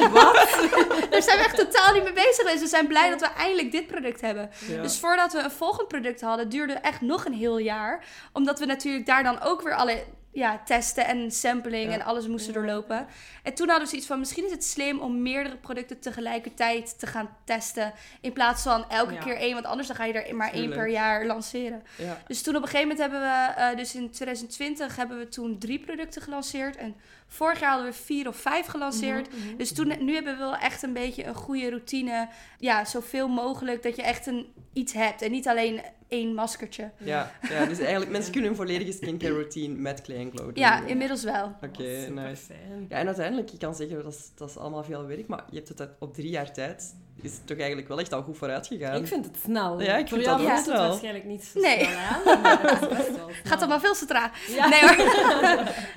Daar 1.27 1.37
zijn 1.37 1.39
we 1.39 1.45
echt 1.45 1.73
totaal 1.73 1.93
niet 1.93 2.03
mee 2.03 2.13
bezig 2.13 2.37
geweest. 2.37 2.61
We 2.61 2.67
zijn 2.67 2.87
blij 2.87 3.11
dat 3.11 3.21
we 3.21 3.27
eindelijk 3.27 3.73
dit 3.73 3.87
product 3.87 4.21
hebben. 4.21 4.51
Ja. 4.69 4.83
Dus 4.83 4.99
voordat 4.99 5.33
we 5.33 5.39
een 5.39 5.51
volgend 5.51 5.89
product 5.89 6.21
hadden, 6.21 6.49
duurde 6.49 6.73
echt 6.73 7.01
nog 7.01 7.25
een 7.25 7.33
heel 7.33 7.59
jaar. 7.59 8.05
Omdat 8.33 8.59
we 8.59 8.67
natuurlijk 8.67 9.07
daar 9.07 9.23
dan 9.23 9.41
ook 9.41 9.63
weer 9.63 9.75
alle 9.75 10.05
ja, 10.33 10.61
testen 10.65 11.07
en 11.07 11.31
sampling 11.31 11.89
Ja. 11.89 11.93
en 11.99 12.03
alles 12.05 12.27
moesten 12.27 12.53
doorlopen. 12.53 13.07
En 13.43 13.55
toen 13.55 13.67
hadden 13.69 13.85
we 13.85 13.91
zoiets 13.91 14.09
van, 14.09 14.19
misschien 14.19 14.45
is 14.45 14.51
het 14.51 14.65
slim 14.65 15.01
om 15.01 15.23
meerdere 15.23 15.57
producten 15.57 16.01
tegelijkertijd 16.01 16.99
te 16.99 17.07
gaan 17.07 17.37
testen. 17.45 17.93
In 18.21 18.33
plaats 18.33 18.63
van 18.63 18.85
elke 18.91 19.13
Ja. 19.15 19.21
keer 19.21 19.37
één, 19.37 19.53
want 19.55 19.67
anders 19.67 19.87
dan 19.89 19.97
ga 19.97 20.05
je 20.05 20.13
er 20.23 20.37
maar 20.37 20.53
één 20.53 20.71
per 20.71 20.89
jaar 20.89 21.27
lanceren. 21.27 21.83
Ja. 21.99 22.23
Dus 22.27 22.43
toen 22.43 22.57
op 22.57 22.63
een 22.63 22.69
gegeven 22.69 22.89
moment 22.97 23.11
hebben 23.11 23.29
we, 23.29 23.61
eh, 23.61 23.77
dus 23.77 23.95
in 23.95 24.11
2020 24.11 24.97
hebben 24.97 25.19
we 25.19 25.29
toen 25.29 25.59
drie 25.59 25.79
producten 25.79 26.23
gelanceerd. 26.23 26.77
En 26.77 26.95
vorig 27.27 27.61
jaar 27.61 27.71
hadden 27.71 27.91
we 27.91 27.97
vier 27.97 28.29
of 28.29 28.37
vijf 28.37 28.67
gelanceerd. 28.67 29.29
Mhm, 29.37 29.47
mhm. 29.47 29.57
Dus 29.57 29.73
toen, 29.73 30.05
nu 30.05 30.15
hebben 30.15 30.33
we 30.33 30.39
wel 30.39 30.57
echt 30.57 30.83
een 30.83 30.93
beetje 30.93 31.25
een 31.25 31.35
goede 31.35 31.69
routine. 31.69 32.29
Ja, 32.59 32.85
zoveel 32.85 33.29
mogelijk 33.29 33.83
dat 33.83 33.97
je 33.97 34.03
echt 34.03 34.27
een, 34.27 34.53
iets 34.73 34.93
hebt. 34.93 35.23
En 35.23 35.31
niet 35.31 35.49
alleen 35.49 35.81
één 36.11 36.35
maskertje. 36.35 36.91
Ja, 36.99 37.33
ja, 37.49 37.67
dus 37.67 37.79
eigenlijk 37.79 38.11
mensen 38.11 38.33
kunnen 38.33 38.51
een 38.51 38.57
volledige 38.57 38.93
skincare 38.93 39.33
routine 39.33 39.75
met 39.75 40.01
Clay 40.03 40.31
Glow 40.31 40.45
doen. 40.45 40.55
Ja, 40.55 40.87
inmiddels 40.87 41.25
wel. 41.25 41.45
Oké, 41.63 42.07
Oh, 42.09 42.15
nice. 42.25 42.43
fijn. 42.43 42.87
Ja, 42.89 42.97
en 42.97 43.07
uiteindelijk, 43.07 43.49
je 43.49 43.59
kan 43.59 43.75
zeggen, 43.75 44.03
dat 44.03 44.13
is, 44.13 44.31
dat 44.35 44.49
is 44.49 44.57
allemaal 44.57 44.85
veel 44.85 45.07
werk, 45.07 45.27
maar 45.27 45.45
je 45.51 45.57
hebt 45.57 45.69
het 45.79 45.89
op 45.99 46.15
drie 46.15 46.31
jaar 46.31 46.53
tijd, 46.53 46.95
is 47.25 47.33
het 47.33 47.47
toch 47.47 47.57
eigenlijk 47.59 47.89
wel 47.89 47.99
echt 48.01 48.13
al 48.13 48.23
goed 48.23 48.37
vooruit 48.37 48.67
gegaan. 48.67 48.95
Ik 49.01 49.07
vind 49.07 49.25
het 49.25 49.37
snel. 49.45 49.81
Ja, 49.81 49.97
ik 49.97 50.09
Voor 50.09 50.19
vind 50.19 50.29
jou 50.29 50.43
dat 50.43 50.47
voelt 50.47 50.51
ook 50.51 50.57
het 50.57 50.65
snel. 50.77 50.89
waarschijnlijk 50.89 51.25
niet 51.25 51.45
zo 51.45 51.61
Nee. 51.61 51.85
snel 52.23 52.39
maar 52.41 52.61
best 52.63 52.81
wel 52.81 53.05
snel. 53.15 53.31
Gaat 53.45 53.59
allemaal 53.59 53.81
veel 53.81 53.95
te 53.95 54.07
traag. 54.07 54.47
Ja. 54.49 54.69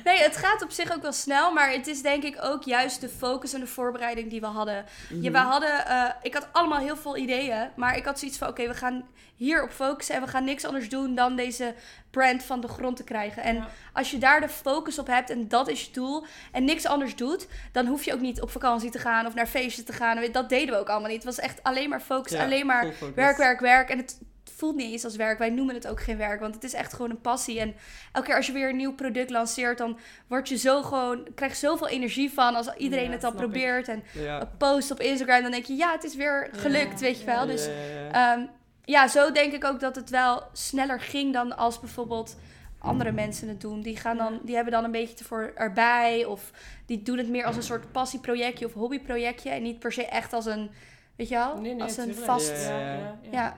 Nee 0.04 0.18
het 0.18 0.38
gaat 0.38 0.62
op 0.64 0.72
zich 0.72 0.94
ook 0.96 1.02
wel 1.02 1.12
snel. 1.14 1.52
Maar 1.54 1.72
het 1.72 1.88
is 1.88 2.02
denk 2.02 2.24
ik 2.24 2.38
ook 2.42 2.64
juist 2.64 3.02
de 3.02 3.10
focus 3.10 3.54
en 3.54 3.60
de 3.60 3.68
voorbereiding 3.68 4.30
die 4.30 4.40
we 4.40 4.46
hadden. 4.46 4.86
Mhm. 5.10 5.22
Ja, 5.24 5.31
we 5.31 5.38
hadden, 5.38 5.86
eh, 5.88 6.10
ik 6.22 6.34
had 6.34 6.48
allemaal 6.52 6.80
heel 6.80 6.98
veel 6.98 7.18
ideeën. 7.18 7.70
Maar 7.75 7.98
ik 7.98 8.06
had 8.06 8.20
zoiets 8.20 8.38
van, 8.38 8.48
oké, 8.48 8.68
we 8.68 8.74
gaan 8.74 9.08
hierop 9.36 9.72
focussen. 9.72 10.16
En 10.16 10.22
we 10.22 10.28
gaan 10.28 10.44
niks 10.44 10.66
anders 10.66 10.90
doen 10.90 11.16
dan 11.16 11.36
deze 11.36 11.74
brand 12.13 12.44
van 12.44 12.62
de 12.62 12.68
grond 12.68 12.95
te 12.95 13.04
krijgen. 13.04 13.44
En 13.44 13.56
Ja. 13.56 13.68
als 13.94 14.12
je 14.12 14.18
daar 14.18 14.42
de 14.42 14.50
focus 14.50 15.00
op 15.00 15.07
hebt 15.07 15.30
en 15.30 15.48
dat 15.48 15.68
is 15.68 15.86
je 15.86 15.92
doel. 15.92 16.25
En 16.51 16.63
niks 16.65 16.86
anders 16.86 17.15
doet. 17.15 17.48
Dan 17.71 17.86
hoef 17.86 18.04
je 18.04 18.13
ook 18.13 18.19
niet 18.19 18.42
op 18.42 18.50
vakantie 18.51 18.89
te 18.92 19.00
gaan 19.00 19.25
of 19.25 19.33
naar 19.33 19.48
feesten 19.48 19.86
te 19.86 19.94
gaan. 19.94 20.31
Dat 20.31 20.50
deden 20.50 20.74
we 20.74 20.80
ook 20.80 20.89
allemaal 20.89 21.10
niet. 21.10 21.24
Het 21.24 21.36
was 21.36 21.39
echt 21.45 21.63
alleen 21.63 21.89
maar 21.89 22.01
focus. 22.01 22.31
Ja, 22.31 22.44
alleen 22.44 22.65
maar 22.65 22.92
focus. 22.94 23.15
werk, 23.15 23.38
werk, 23.38 23.60
werk. 23.60 23.89
En 23.89 23.98
het 23.98 24.19
voelt 24.56 24.75
niet 24.75 24.92
eens 24.92 25.04
als 25.04 25.15
werk. 25.15 25.38
Wij 25.38 25.50
noemen 25.50 25.75
het 25.75 25.88
ook 25.88 26.01
geen 26.01 26.18
werk, 26.18 26.39
want 26.39 26.56
het 26.56 26.63
is 26.63 26.74
echt 26.74 26.94
gewoon 26.94 27.10
een 27.10 27.21
passie. 27.21 27.60
En 27.60 27.75
elke 28.12 28.27
keer 28.27 28.36
als 28.36 28.45
je 28.45 28.51
weer 28.51 28.69
een 28.69 28.75
nieuw 28.75 28.94
product 28.95 29.30
lanceert, 29.30 29.77
dan 29.77 29.98
word 30.27 30.50
je 30.50 30.57
zo 30.57 30.81
gewoon, 30.81 31.27
krijg 31.36 31.51
je 31.51 31.57
zoveel 31.68 31.88
energie 31.88 32.31
van 32.33 32.56
als 32.56 32.74
iedereen 32.77 33.06
Ja, 33.06 33.12
het 33.12 33.21
dan 33.21 33.31
ik. 33.31 33.38
probeert. 33.38 33.88
En 33.88 34.04
een 34.15 34.57
post 34.57 34.92
op 34.92 35.00
Instagram, 35.00 35.42
dan 35.42 35.51
denk 35.51 35.65
je, 35.65 35.75
ja, 35.75 35.92
het 35.92 36.04
is 36.04 36.15
weer 36.15 36.50
Ja, 36.54 36.60
gelukt, 36.60 37.00
weet 37.00 37.19
je 37.19 37.25
ja, 37.25 37.31
wel. 37.36 37.39
Ja, 37.48 37.51
Dus 37.51 37.65
ja, 38.12 38.50
ja. 38.86 39.08
Zo 39.08 39.32
denk 39.32 39.54
ik 39.54 39.64
ook 39.64 39.80
dat 39.80 39.96
het 39.96 40.10
wel 40.10 40.44
sneller 40.54 41.00
ging 41.00 41.34
dan 41.34 41.58
als 41.58 41.80
bijvoorbeeld 41.80 42.36
andere 42.78 43.12
mensen 43.12 43.48
het 43.48 43.62
doen. 43.62 43.82
Die, 43.82 43.98
gaan 43.98 44.18
dan, 44.18 44.40
die 44.44 44.56
hebben 44.56 44.74
dan 44.74 44.84
een 44.84 44.92
beetje 44.92 45.18
ervoor 45.18 45.52
erbij. 45.56 46.26
Of 46.26 46.52
die 46.86 47.02
doen 47.04 47.18
het 47.18 47.30
meer 47.30 47.46
als 47.46 47.56
een 47.56 47.64
soort 47.64 47.92
passieprojectje 47.92 48.66
of 48.66 48.74
hobbyprojectje. 48.74 49.50
En 49.50 49.62
niet 49.64 49.80
per 49.80 49.92
se 49.92 50.06
echt 50.06 50.34
als 50.34 50.46
een, 50.46 50.70
weet 51.16 51.30
je 51.30 51.36
wel, 51.36 51.58
Nee, 51.58 51.74
nee, 51.74 51.84
als 51.84 51.98
een 51.98 52.06
tuurlijk. 52.06 52.26
vast... 52.26 52.66
Ja, 52.66 52.80
Ja, 52.80 52.80
ja, 52.80 53.18
ja. 53.22 53.30
Ja. 53.32 53.58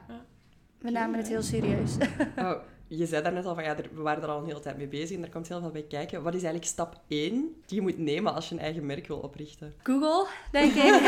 We 0.79 0.91
namen 0.91 1.17
het 1.17 1.27
heel 1.27 1.41
serieus. 1.41 1.95
Oh, 2.37 2.51
je 2.87 3.05
zei 3.05 3.23
daarnet 3.23 3.45
al 3.45 3.55
van, 3.55 3.63
ja, 3.63 3.75
we 3.75 4.01
waren 4.01 4.23
er 4.23 4.29
al 4.29 4.39
een 4.39 4.45
hele 4.45 4.59
tijd 4.59 4.77
mee 4.77 4.87
bezig 4.87 5.17
en 5.17 5.23
er 5.23 5.29
komt 5.29 5.47
heel 5.47 5.59
veel 5.59 5.71
bij 5.71 5.85
kijken. 5.89 6.23
Wat 6.23 6.33
is 6.33 6.43
eigenlijk 6.43 6.71
stap 6.71 7.01
1 7.07 7.31
die 7.65 7.75
je 7.77 7.81
moet 7.81 7.97
nemen 7.97 8.33
als 8.33 8.49
je 8.49 8.55
een 8.55 8.61
eigen 8.61 8.85
merk 8.85 9.07
wil 9.07 9.17
oprichten? 9.17 9.73
Google, 9.83 10.27
denk 10.51 10.73
ik. 10.73 10.99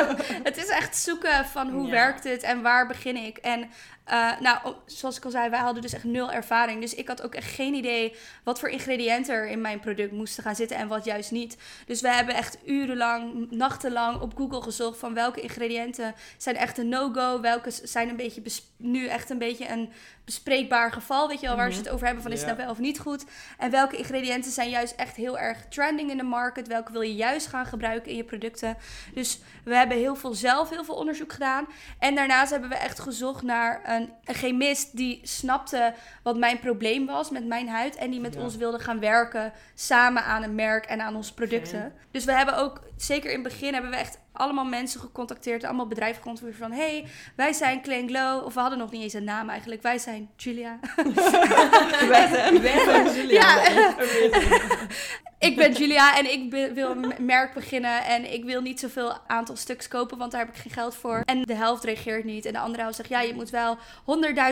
het 0.48 0.56
is 0.56 0.68
echt 0.68 0.96
zoeken 0.96 1.44
van 1.44 1.70
hoe 1.70 1.84
Ja. 1.86 1.90
werkt 1.92 2.24
het 2.24 2.42
en 2.42 2.62
waar 2.62 2.86
begin 2.86 3.16
ik. 3.16 3.36
En 3.38 3.68
eh, 4.06 4.40
nou, 4.40 4.74
zoals 4.84 5.16
ik 5.16 5.24
al 5.24 5.30
zei, 5.30 5.50
wij 5.50 5.58
hadden 5.58 5.82
dus 5.82 5.92
echt 5.92 6.04
nul 6.04 6.32
ervaring. 6.32 6.80
Dus 6.80 6.94
ik 6.94 7.08
had 7.08 7.22
ook 7.22 7.34
echt 7.34 7.54
geen 7.54 7.74
idee 7.74 8.16
wat 8.44 8.58
voor 8.58 8.68
ingrediënten 8.68 9.34
er 9.34 9.48
in 9.48 9.60
mijn 9.60 9.80
product 9.80 10.12
moesten 10.12 10.42
gaan 10.42 10.54
zitten 10.54 10.76
en 10.76 10.88
wat 10.88 11.04
juist 11.04 11.30
niet. 11.30 11.56
Dus 11.86 12.00
we 12.00 12.08
hebben 12.08 12.34
echt 12.34 12.58
urenlang, 12.64 13.50
nachtenlang 13.50 14.20
op 14.20 14.36
Google 14.36 14.62
gezocht 14.62 14.98
van 14.98 15.14
welke 15.14 15.40
ingrediënten 15.40 16.14
zijn 16.36 16.56
echt 16.56 16.78
een 16.78 16.88
no-go. 16.88 17.40
Welke 17.40 17.70
zijn 17.70 18.08
een 18.08 18.16
beetje 18.16 18.42
nu 18.76 19.06
echt 19.06 19.30
een 19.30 19.38
beetje 19.38 19.68
een 19.68 19.92
bespreekbaar 20.24 20.92
geval, 20.92 21.28
weet 21.28 21.40
je 21.40 21.46
wel, 21.46 21.56
waar 21.56 21.72
ze 21.72 21.78
het 21.78 21.88
over 21.88 22.06
hebben 22.06 22.22
van 22.22 22.32
is 22.32 22.38
het 22.38 22.46
nou 22.46 22.60
wel 22.60 22.70
of 22.70 22.78
niet 22.78 22.98
goed. 22.98 23.24
En 23.58 23.70
welke 23.70 23.96
ingrediënten 23.96 24.50
zijn 24.50 24.70
juist 24.70 24.94
echt 24.94 25.16
heel 25.16 25.38
erg 25.38 25.66
trending 25.68 26.10
in 26.10 26.16
de 26.16 26.22
market. 26.22 26.68
Welke 26.68 26.92
wil 26.92 27.00
je 27.00 27.14
juist 27.14 27.46
gaan 27.46 27.66
gebruiken 27.66 28.10
in 28.10 28.16
je 28.16 28.24
producten. 28.24 28.76
Dus 29.14 29.38
we 29.64 29.74
hebben 29.74 29.96
heel 29.96 30.16
veel 30.16 30.34
zelf, 30.34 30.70
heel 30.70 30.84
veel 30.84 30.94
onderzoek 30.94 31.32
gedaan. 31.32 31.66
En 31.98 32.14
daarnaast 32.14 32.50
hebben 32.50 32.68
we 32.68 32.74
echt 32.74 32.98
gezocht 32.98 33.42
naar 33.42 33.80
een, 33.96 34.12
een 34.24 34.34
chemist 34.34 34.96
die 34.96 35.20
snapte 35.22 35.94
wat 36.22 36.36
mijn 36.36 36.58
probleem 36.58 37.06
was 37.06 37.30
met 37.30 37.46
mijn 37.46 37.68
huid. 37.68 37.96
En 37.96 38.10
die 38.10 38.20
met 38.20 38.34
Ja. 38.34 38.40
ons 38.40 38.56
wilde 38.56 38.78
gaan 38.78 39.00
werken 39.00 39.52
samen 39.74 40.24
aan 40.24 40.42
een 40.42 40.54
merk 40.54 40.84
en 40.86 41.00
aan 41.00 41.16
onze 41.16 41.34
producten. 41.34 41.78
Fijn. 41.78 41.92
Dus 42.10 42.24
we 42.24 42.32
hebben 42.32 42.56
ook, 42.56 42.80
zeker 42.96 43.30
in 43.32 43.40
het 43.42 43.48
begin, 43.48 43.72
hebben 43.72 43.90
we 43.90 43.96
echt 43.96 44.18
allemaal 44.32 44.64
mensen 44.64 45.00
gecontacteerd. 45.00 45.64
Allemaal 45.64 45.86
bedrijven 45.86 46.16
gecontacteerd 46.22 46.56
van, 46.58 46.72
hey, 46.72 47.06
wij 47.36 47.52
zijn 47.52 47.82
Clean 47.82 48.08
Glow. 48.08 48.44
Of 48.44 48.54
we 48.54 48.60
hadden 48.60 48.78
nog 48.78 48.90
niet 48.90 49.02
eens 49.02 49.12
een 49.12 49.24
naam 49.24 49.48
eigenlijk. 49.48 49.82
Wij 49.82 49.98
zijn 49.98 50.30
Julia. 50.36 50.78
Wij 52.08 52.28
zijn, 52.28 52.60
wij 52.62 52.84
zijn 52.84 53.12
Julia. 53.16 53.68
Ja. 53.68 53.94
Ik 55.46 55.56
ben 55.56 55.72
Julia 55.72 56.16
en 56.18 56.32
ik 56.32 56.50
wil 56.74 56.90
een 56.90 57.14
merk 57.18 57.54
beginnen. 57.54 58.04
En 58.04 58.32
ik 58.32 58.44
wil 58.44 58.60
niet 58.60 58.80
zoveel 58.80 59.12
aantal 59.26 59.56
stuks 59.56 59.88
kopen, 59.88 60.18
want 60.18 60.32
daar 60.32 60.40
heb 60.40 60.54
ik 60.54 60.60
geen 60.60 60.72
geld 60.72 60.94
voor. 60.94 61.20
En 61.24 61.42
de 61.42 61.54
helft 61.54 61.84
reageert 61.84 62.24
niet. 62.24 62.44
En 62.44 62.52
de 62.52 62.58
andere 62.58 62.82
helft 62.82 62.96
zegt, 62.96 63.08
ja, 63.08 63.20
je 63.20 63.34
moet 63.34 63.50
wel 63.50 63.78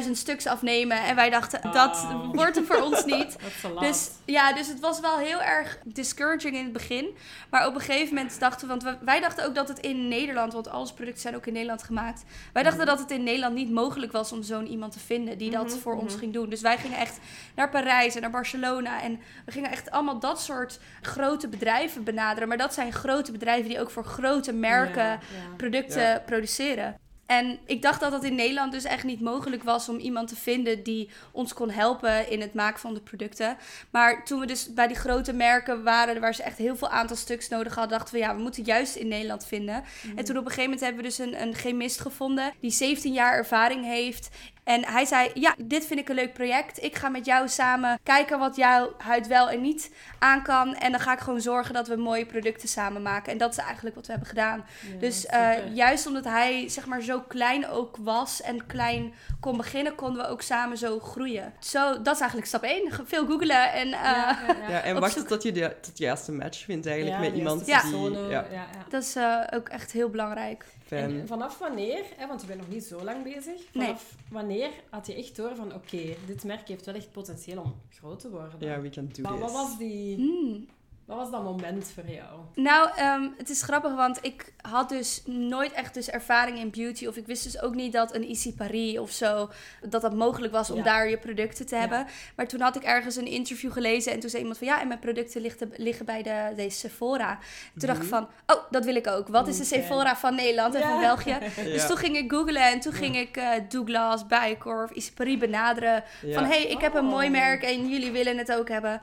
100.000 0.04 0.10
stuks 0.12 0.46
afnemen. 0.46 0.96
En 1.04 1.14
wij 1.16 1.30
dachten, 1.30 1.60
dat 1.72 1.92
Oh. 2.04 2.32
wordt 2.34 2.56
het 2.56 2.66
voor 2.66 2.80
ons 2.82 3.04
niet. 3.14 3.36
Dus 3.80 4.10
ja, 4.24 4.52
dus 4.52 4.68
het 4.68 4.80
was 4.80 5.00
wel 5.00 5.18
heel 5.18 5.42
erg 5.42 5.78
discouraging 5.84 6.54
in 6.56 6.64
het 6.64 6.72
begin. 6.72 7.16
Maar 7.50 7.66
op 7.66 7.74
een 7.74 7.80
gegeven 7.80 8.14
moment 8.14 8.40
dachten 8.40 8.68
we, 8.68 8.76
want 8.78 8.96
wij 9.00 9.20
dachten 9.20 9.44
ook 9.46 9.54
dat 9.54 9.68
het 9.68 9.78
in 9.78 10.08
Nederland, 10.08 10.52
want 10.52 10.68
alle 10.68 10.92
producten 10.94 11.22
zijn 11.22 11.36
ook 11.36 11.46
in 11.46 11.52
Nederland 11.52 11.82
gemaakt. 11.82 12.24
Wij 12.52 12.62
dachten 12.62 12.86
dat 12.86 12.98
het 12.98 13.10
in 13.10 13.22
Nederland 13.22 13.54
niet 13.54 13.70
mogelijk 13.70 14.12
was 14.12 14.32
om 14.32 14.42
zo'n 14.42 14.66
iemand 14.66 14.92
te 14.92 14.98
vinden 14.98 15.38
die 15.38 15.50
dat 15.50 15.62
Mhm, 15.68 15.78
voor 15.78 15.94
ons 15.96 16.10
mhm. 16.12 16.20
ging 16.20 16.32
doen. 16.32 16.48
Dus 16.48 16.60
wij 16.60 16.78
gingen 16.78 16.98
echt 16.98 17.18
naar 17.54 17.70
Parijs 17.70 18.14
en 18.14 18.20
naar 18.20 18.30
Barcelona. 18.30 19.02
En 19.02 19.20
we 19.44 19.52
gingen 19.52 19.70
echt 19.70 19.90
allemaal 19.90 20.18
dat 20.18 20.40
soort 20.40 20.80
grote 21.02 21.48
bedrijven 21.48 22.04
benaderen. 22.04 22.48
Maar 22.48 22.58
dat 22.58 22.74
zijn 22.74 22.92
grote 22.92 23.32
bedrijven 23.32 23.68
die 23.68 23.80
ook 23.80 23.90
voor 23.90 24.04
grote 24.04 24.52
merken 24.52 25.02
Ja, 25.04 25.10
ja. 25.12 25.54
producten 25.56 26.02
Ja. 26.02 26.22
produceren. 26.26 26.96
En 27.26 27.58
ik 27.66 27.82
dacht 27.82 28.00
dat 28.00 28.10
dat 28.10 28.24
in 28.24 28.34
Nederland 28.34 28.72
dus 28.72 28.84
echt 28.84 29.04
niet 29.04 29.20
mogelijk 29.20 29.62
was 29.62 29.88
om 29.88 29.98
iemand 29.98 30.28
te 30.28 30.36
vinden 30.36 30.82
die 30.82 31.10
ons 31.32 31.52
kon 31.54 31.70
helpen 31.70 32.30
in 32.30 32.40
het 32.40 32.54
maken 32.54 32.80
van 32.80 32.94
de 32.94 33.00
producten. 33.00 33.56
Maar 33.90 34.24
toen 34.24 34.40
we 34.40 34.46
dus 34.46 34.74
bij 34.74 34.86
die 34.86 34.96
grote 34.96 35.32
merken 35.32 35.82
waren, 35.82 36.20
waar 36.20 36.34
ze 36.34 36.42
echt 36.42 36.58
heel 36.58 36.76
veel 36.76 36.88
aantal 36.88 37.16
stuks 37.16 37.48
nodig 37.48 37.74
hadden, 37.74 37.98
dachten 37.98 38.14
we 38.14 38.20
ja, 38.20 38.34
we 38.36 38.42
moeten 38.42 38.64
juist 38.64 38.96
in 38.96 39.08
Nederland 39.08 39.46
vinden. 39.46 39.84
Mhm. 40.02 40.18
En 40.18 40.24
toen 40.24 40.36
op 40.36 40.44
een 40.44 40.50
gegeven 40.50 40.62
moment 40.70 40.80
hebben 40.80 41.02
we 41.02 41.08
dus 41.08 41.18
een, 41.18 41.42
een 41.42 41.54
chemist 41.54 42.00
gevonden 42.00 42.52
die 42.60 42.70
17 42.70 43.12
jaar 43.12 43.32
ervaring 43.34 43.84
heeft 43.84 44.28
En 44.64 44.84
hij 44.86 45.04
zei, 45.04 45.30
ja, 45.34 45.54
dit 45.58 45.86
vind 45.86 46.00
ik 46.00 46.08
een 46.08 46.14
leuk 46.14 46.32
project. 46.32 46.82
Ik 46.82 46.96
ga 46.96 47.08
met 47.08 47.24
jou 47.24 47.48
samen 47.48 47.98
kijken 48.02 48.38
wat 48.38 48.56
jouw 48.56 48.92
huid 48.98 49.26
wel 49.26 49.50
en 49.50 49.60
niet 49.60 49.90
aan 50.18 50.42
kan. 50.42 50.74
En 50.74 50.90
dan 50.90 51.00
ga 51.00 51.12
ik 51.12 51.18
gewoon 51.18 51.40
zorgen 51.40 51.74
dat 51.74 51.88
we 51.88 51.96
mooie 51.96 52.26
producten 52.26 52.68
samen 52.68 53.02
maken. 53.02 53.32
En 53.32 53.38
dat 53.38 53.50
is 53.50 53.58
eigenlijk 53.58 53.94
wat 53.94 54.06
we 54.06 54.12
hebben 54.12 54.28
gedaan. 54.28 54.64
Ja, 54.92 54.98
Dus 54.98 55.26
eh, 55.26 55.74
juist 55.74 56.06
omdat 56.06 56.24
hij 56.24 56.68
zeg 56.68 56.86
maar 56.86 57.02
zo 57.02 57.20
klein 57.20 57.68
ook 57.68 57.96
was 58.00 58.42
en 58.42 58.66
klein 58.66 59.14
kon 59.40 59.56
beginnen, 59.56 59.94
konden 59.94 60.22
we 60.22 60.28
ook 60.28 60.42
samen 60.42 60.78
zo 60.78 60.98
groeien. 60.98 61.52
Zo, 61.58 62.02
dat 62.02 62.14
is 62.14 62.20
eigenlijk 62.20 62.48
stap 62.48 62.62
1. 62.62 62.90
Veel 63.04 63.26
googelen 63.26 63.72
en 63.72 63.86
eh, 63.86 63.92
Ja, 63.92 64.38
ja, 64.46 64.54
ja. 64.60 64.68
Ja, 64.74 64.80
en 64.80 65.00
wachten 65.00 65.26
tot 65.26 65.42
je 65.42 65.52
de, 65.52 65.76
tot 65.80 65.96
de 65.96 66.04
juiste 66.04 66.32
match 66.32 66.64
vindt 66.64 66.86
eigenlijk 66.86 67.16
Ja, 67.16 67.28
met 67.28 67.36
iemand 67.36 67.64
die... 67.64 67.74
personen, 67.74 68.28
Ja, 68.28 68.46
ja, 68.50 68.66
ja. 68.72 68.84
dat 68.88 69.02
is 69.02 69.16
eh, 69.16 69.40
ook 69.54 69.68
echt 69.68 69.92
heel 69.92 70.08
belangrijk. 70.08 70.64
En 71.02 71.26
vanaf 71.26 71.58
wanneer, 71.58 72.04
hè, 72.16 72.26
want 72.26 72.40
je 72.40 72.46
bent 72.46 72.60
nog 72.60 72.68
niet 72.68 72.84
zo 72.84 73.04
lang 73.04 73.22
bezig, 73.22 73.60
vanaf 73.72 74.14
wanneer 74.30 74.70
had 74.90 75.06
je 75.06 75.14
echt 75.14 75.36
door 75.36 75.56
van 75.56 75.74
oké, 75.74 76.02
dit 76.26 76.44
merk 76.44 76.68
heeft 76.68 76.86
wel 76.86 76.94
echt 76.94 77.12
potentieel 77.12 77.62
om 77.62 77.74
groot 77.90 78.20
te 78.20 78.30
worden? 78.30 78.56
Ja, 78.58 78.80
we 78.80 78.88
can 78.88 79.08
do 79.12 79.22
Maar 79.22 79.32
this. 79.32 79.40
wat 79.40 79.52
was, 79.52 79.78
die, 79.78 80.16
Hmm. 80.16 80.66
Wat 81.06 81.16
was 81.16 81.30
dat 81.30 81.42
moment 81.42 81.90
voor 81.94 82.10
jou? 82.14 82.28
Nou, 82.54 82.88
ehm, 82.96 83.28
het 83.36 83.50
is 83.50 83.62
grappig, 83.62 83.94
want 83.94 84.18
ik 84.22 84.52
had 84.60 84.88
dus 84.88 85.22
nooit 85.26 85.72
echt 85.72 85.94
dus 85.94 86.10
ervaring 86.10 86.58
in 86.58 86.70
beauty. 86.70 87.06
Of 87.06 87.16
ik 87.16 87.26
wist 87.26 87.44
dus 87.44 87.60
ook 87.62 87.74
niet 87.74 87.92
dat 87.92 88.14
een 88.14 88.24
Easy 88.24 88.54
Paris 88.54 88.98
of 88.98 89.10
zo, 89.10 89.50
dat 89.88 90.02
dat 90.02 90.14
mogelijk 90.14 90.52
was 90.52 90.70
om 90.70 90.76
Ja. 90.76 90.82
daar 90.82 91.08
je 91.08 91.18
producten 91.18 91.66
te 91.66 91.74
Ja. 91.74 91.80
hebben. 91.80 92.06
Maar 92.36 92.46
toen 92.48 92.60
had 92.60 92.76
ik 92.76 92.82
ergens 92.82 93.16
een 93.16 93.26
interview 93.26 93.72
gelezen 93.72 94.12
en 94.12 94.20
toen 94.20 94.28
zei 94.30 94.40
iemand 94.42 94.58
van 94.58 94.68
ja, 94.68 94.80
en 94.80 94.88
mijn 94.88 94.98
producten 95.00 95.40
liggen, 95.40 95.72
liggen 95.76 96.04
bij 96.04 96.22
de, 96.22 96.52
deze 96.56 96.78
Sephora. 96.78 97.38
Toen 97.78 97.88
dacht 97.88 98.02
ik 98.02 98.08
van, 98.08 98.28
oh, 98.46 98.62
dat 98.70 98.84
wil 98.84 98.94
ik 98.96 99.06
ook. 99.06 99.28
Wat 99.28 99.48
is 99.48 99.56
de. 99.58 99.64
Sephora 99.64 100.16
van 100.16 100.34
Nederland 100.34 100.74
en 100.74 100.80
Ja. 100.80 100.88
van 100.90 101.00
België? 101.00 101.36
Ja. 101.56 101.62
Dus 101.62 101.86
toen 101.86 101.96
ging 101.96 102.16
ik 102.16 102.30
googlen 102.32 102.62
en 102.72 102.80
toen 102.80 102.92
ging 102.92 103.16
ik 103.16 103.36
eh, 103.36 103.48
Douglas, 103.68 104.26
Bijenkorf, 104.26 104.90
Easy 104.90 105.12
Paris 105.12 105.38
benaderen. 105.38 106.04
Ja. 106.22 106.34
Van, 106.34 106.44
hé, 106.44 106.50
hey, 106.62 106.64
ik 106.64 106.80
heb 106.80 106.94
een 106.94 107.04
Oh. 107.04 107.10
mooi 107.10 107.30
merk 107.30 107.62
en 107.62 107.88
jullie 107.88 108.10
willen 108.12 108.38
het 108.38 108.52
ook 108.52 108.68
hebben. 108.68 109.00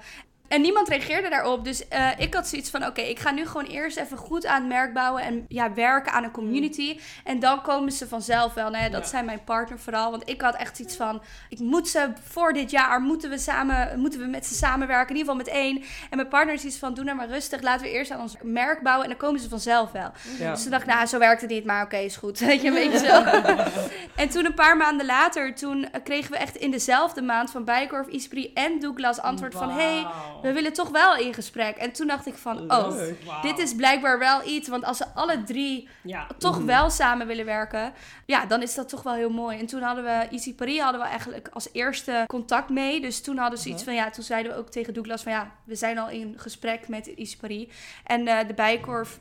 En 0.52 0.62
niemand 0.62 0.88
reageerde 0.88 1.30
daarop. 1.30 1.64
Dus 1.64 1.88
eh, 1.88 2.08
ik 2.18 2.34
had 2.34 2.48
zoiets 2.48 2.70
van, 2.70 2.86
oké, 2.86 3.02
ik 3.02 3.20
ga 3.20 3.32
nu 3.32 3.46
gewoon 3.48 3.66
eerst 3.66 3.98
even 3.98 4.18
goed 4.18 4.46
aan 4.46 4.60
het 4.62 4.68
merk 4.70 4.94
bouwen. 4.94 5.24
En 5.24 5.46
ja, 5.48 5.74
werken 5.74 6.12
aan 6.12 6.24
een 6.24 6.32
community. 6.32 7.00
En 7.24 7.40
dan 7.40 7.62
komen 7.62 7.92
ze 7.92 8.08
vanzelf 8.08 8.54
wel. 8.54 8.70
Nou 8.70 8.84
ja, 8.84 8.90
dat 8.90 9.02
Ja. 9.02 9.08
zijn 9.08 9.26
mijn 9.26 9.44
partner 9.44 9.80
vooral. 9.80 10.12
Want 10.12 10.30
ik 10.30 10.42
had 10.42 10.56
echt 10.56 10.76
zoiets 10.78 10.96
van, 10.96 11.22
ik 11.50 11.60
moet 11.60 11.88
ze 11.88 12.10
voor 12.30 12.54
dit 12.54 12.72
jaar, 12.72 13.02
moeten 13.02 13.30
we, 13.30 13.38
samen, 13.38 14.00
moeten 14.00 14.20
we 14.20 14.26
met 14.26 14.46
ze 14.46 14.54
samenwerken. 14.54 15.10
In 15.10 15.16
ieder 15.22 15.34
geval 15.34 15.46
met 15.54 15.62
één. 15.62 15.78
En 16.10 16.18
mijn 16.18 16.28
partner 16.28 16.54
is 16.54 16.66
iets 16.66 16.78
van, 16.78 16.94
doe 16.94 17.04
nou 17.04 17.18
maar 17.18 17.28
rustig. 17.30 17.62
Laten 17.62 17.86
we 17.86 17.92
eerst 17.92 18.12
aan 18.12 18.22
ons 18.22 18.36
merk 18.42 18.82
bouwen. 18.82 19.04
En 19.04 19.10
dan 19.10 19.20
komen 19.20 19.40
ze 19.42 19.50
vanzelf 19.50 19.92
wel. 19.92 20.12
Ja. 20.40 20.52
Dus 20.52 20.62
toen 20.62 20.72
dacht 20.72 20.84
ik, 20.84 20.90
nou, 20.94 21.06
zo 21.06 21.20
werkt 21.20 21.42
het 21.42 21.50
niet, 21.50 21.66
maar 21.66 21.84
oké, 21.84 21.98
is 21.98 22.16
goed. 22.16 22.40
Weet 22.50 22.62
je, 22.62 22.68
een 22.68 22.74
beetje 22.74 22.98
zo. 23.08 23.24
en 24.24 24.30
toen 24.30 24.46
een 24.46 24.54
paar 24.54 24.78
maanden 24.78 25.06
later, 25.06 25.56
toen 25.56 25.92
eh, 25.92 26.04
kregen 26.04 26.32
we 26.32 26.38
echt 26.38 26.56
in 26.56 26.72
dezelfde 26.72 27.22
maand 27.22 27.52
van 27.52 27.64
Bijenkorf, 27.66 28.08
Ispri 28.08 28.52
en 28.54 28.80
Douglas 28.80 29.20
antwoord 29.22 29.54
van... 29.54 29.70
hey. 29.70 30.06
We 30.42 30.52
willen 30.54 30.74
toch 30.74 30.90
wel 30.90 31.16
in 31.16 31.34
gesprek. 31.34 31.76
En 31.78 31.92
toen 31.92 32.08
dacht 32.08 32.26
ik 32.26 32.34
van, 32.36 32.72
oh, 32.72 33.02
dit 33.42 33.58
is 33.58 33.76
blijkbaar 33.76 34.20
wel 34.20 34.48
iets. 34.48 34.68
Want 34.68 34.84
als 34.86 34.98
ze 34.98 35.06
alle 35.14 35.44
drie 35.44 35.90
Ja. 36.04 36.28
toch 36.38 36.58
Mhm. 36.58 36.66
wel 36.66 36.90
samen 36.90 37.28
willen 37.28 37.46
werken, 37.46 37.94
ja, 38.26 38.46
dan 38.46 38.62
is 38.62 38.76
dat 38.76 38.90
toch 38.90 39.04
wel 39.04 39.14
heel 39.14 39.30
mooi. 39.30 39.60
En 39.60 39.66
toen 39.66 39.82
hadden 39.82 40.04
we 40.04 40.28
Easy 40.32 40.56
Paris 40.56 40.80
hadden 40.80 41.02
we 41.02 41.08
eigenlijk 41.08 41.50
als 41.54 41.68
eerste 41.72 42.24
contact 42.28 42.70
mee. 42.70 43.02
Dus 43.02 43.22
toen 43.22 43.38
hadden 43.38 43.60
ze 43.60 43.70
iets 43.70 43.84
van, 43.84 43.94
ja, 43.94 44.10
toen 44.10 44.24
zeiden 44.24 44.52
we 44.52 44.58
ook 44.58 44.70
tegen 44.70 44.94
Douglas 44.94 45.24
van, 45.24 45.32
ja, 45.32 45.52
we 45.64 45.76
zijn 45.76 45.98
al 45.98 46.10
in 46.10 46.34
gesprek 46.38 46.88
met 46.88 47.16
Easy 47.16 47.38
Paris. 47.38 47.68
En 48.04 48.28
eh, 48.28 48.48
de 48.48 48.54
Bijenkorf 48.54 49.20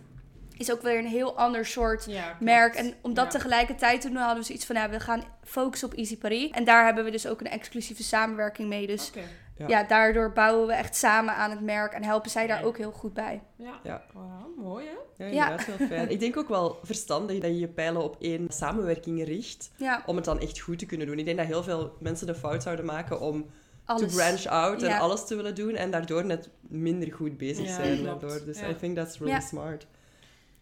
is 0.60 0.72
ook 0.72 0.82
weer 0.82 0.98
een 0.98 1.06
heel 1.06 1.36
ander 1.36 1.66
soort 1.66 2.04
Ja, 2.08 2.36
merk. 2.40 2.74
En 2.74 2.94
omdat 3.00 3.24
Ja. 3.24 3.30
tegelijkertijd 3.30 4.00
toen 4.00 4.16
hadden 4.16 4.38
we 4.38 4.44
zoiets 4.44 4.64
van, 4.66 4.76
ja, 4.76 4.90
we 4.90 5.00
gaan 5.00 5.22
focussen 5.44 5.88
op 5.88 5.94
Easy 5.94 6.18
Paris. 6.18 6.50
En 6.50 6.64
daar 6.64 6.84
hebben 6.84 7.04
we 7.04 7.10
dus 7.10 7.26
ook 7.26 7.40
een 7.40 7.46
exclusieve 7.50 8.02
samenwerking 8.02 8.68
mee. 8.68 8.86
Dus. 8.86 9.10
Ja. 9.56 9.66
ja. 9.68 9.82
daardoor 9.84 10.32
bouwen 10.32 10.66
we 10.66 10.72
echt 10.72 10.96
samen 10.96 11.34
aan 11.34 11.50
het 11.50 11.60
merk 11.60 11.92
en 11.92 12.04
helpen 12.04 12.30
zij 12.30 12.46
daar 12.46 12.60
Ja. 12.60 12.64
ook 12.66 12.76
heel 12.78 12.90
goed 12.92 13.14
bij. 13.14 13.42
Ja. 13.56 13.80
Ja. 13.82 14.02
Wauw, 14.12 14.54
mooi 14.56 14.86
hè? 14.86 15.24
Ja, 15.24 15.30
inderdaad, 15.50 15.66
heel 15.76 15.86
fijn. 15.86 16.10
Ik 16.10 16.20
denk 16.20 16.36
ook 16.36 16.48
wel 16.48 16.78
verstandig 16.82 17.38
dat 17.38 17.50
je 17.50 17.58
je 17.58 17.68
pijlen 17.68 18.02
op 18.02 18.16
één 18.20 18.46
samenwerking 18.48 19.24
richt, 19.24 19.70
Ja, 19.76 20.02
om 20.06 20.16
het 20.16 20.24
dan 20.24 20.40
echt 20.40 20.58
goed 20.60 20.78
te 20.78 20.86
kunnen 20.86 21.06
doen. 21.06 21.18
Ik 21.18 21.24
denk 21.24 21.36
dat 21.38 21.46
heel 21.46 21.62
veel 21.62 21.96
mensen 22.00 22.26
de 22.26 22.34
fout 22.34 22.62
zouden 22.62 22.84
maken 22.84 23.20
om 23.20 23.46
alles. 23.84 24.00
to 24.12 24.16
branch 24.16 24.46
out 24.46 24.80
Ja. 24.80 24.88
en 24.94 25.00
alles 25.00 25.26
te 25.26 25.34
willen 25.36 25.54
doen 25.54 25.74
en 25.74 25.90
daardoor 25.90 26.24
net 26.24 26.48
minder 26.60 27.12
goed 27.12 27.38
bezig 27.38 27.66
Ja, 27.66 27.74
zijn. 27.74 28.04
Daardoor. 28.04 28.42
Dus 28.44 28.60
Ja. 28.60 28.68
I 28.68 28.74
think 28.76 28.96
that's 28.96 29.18
really 29.18 29.32
Ja. 29.32 29.40
smart. 29.40 29.86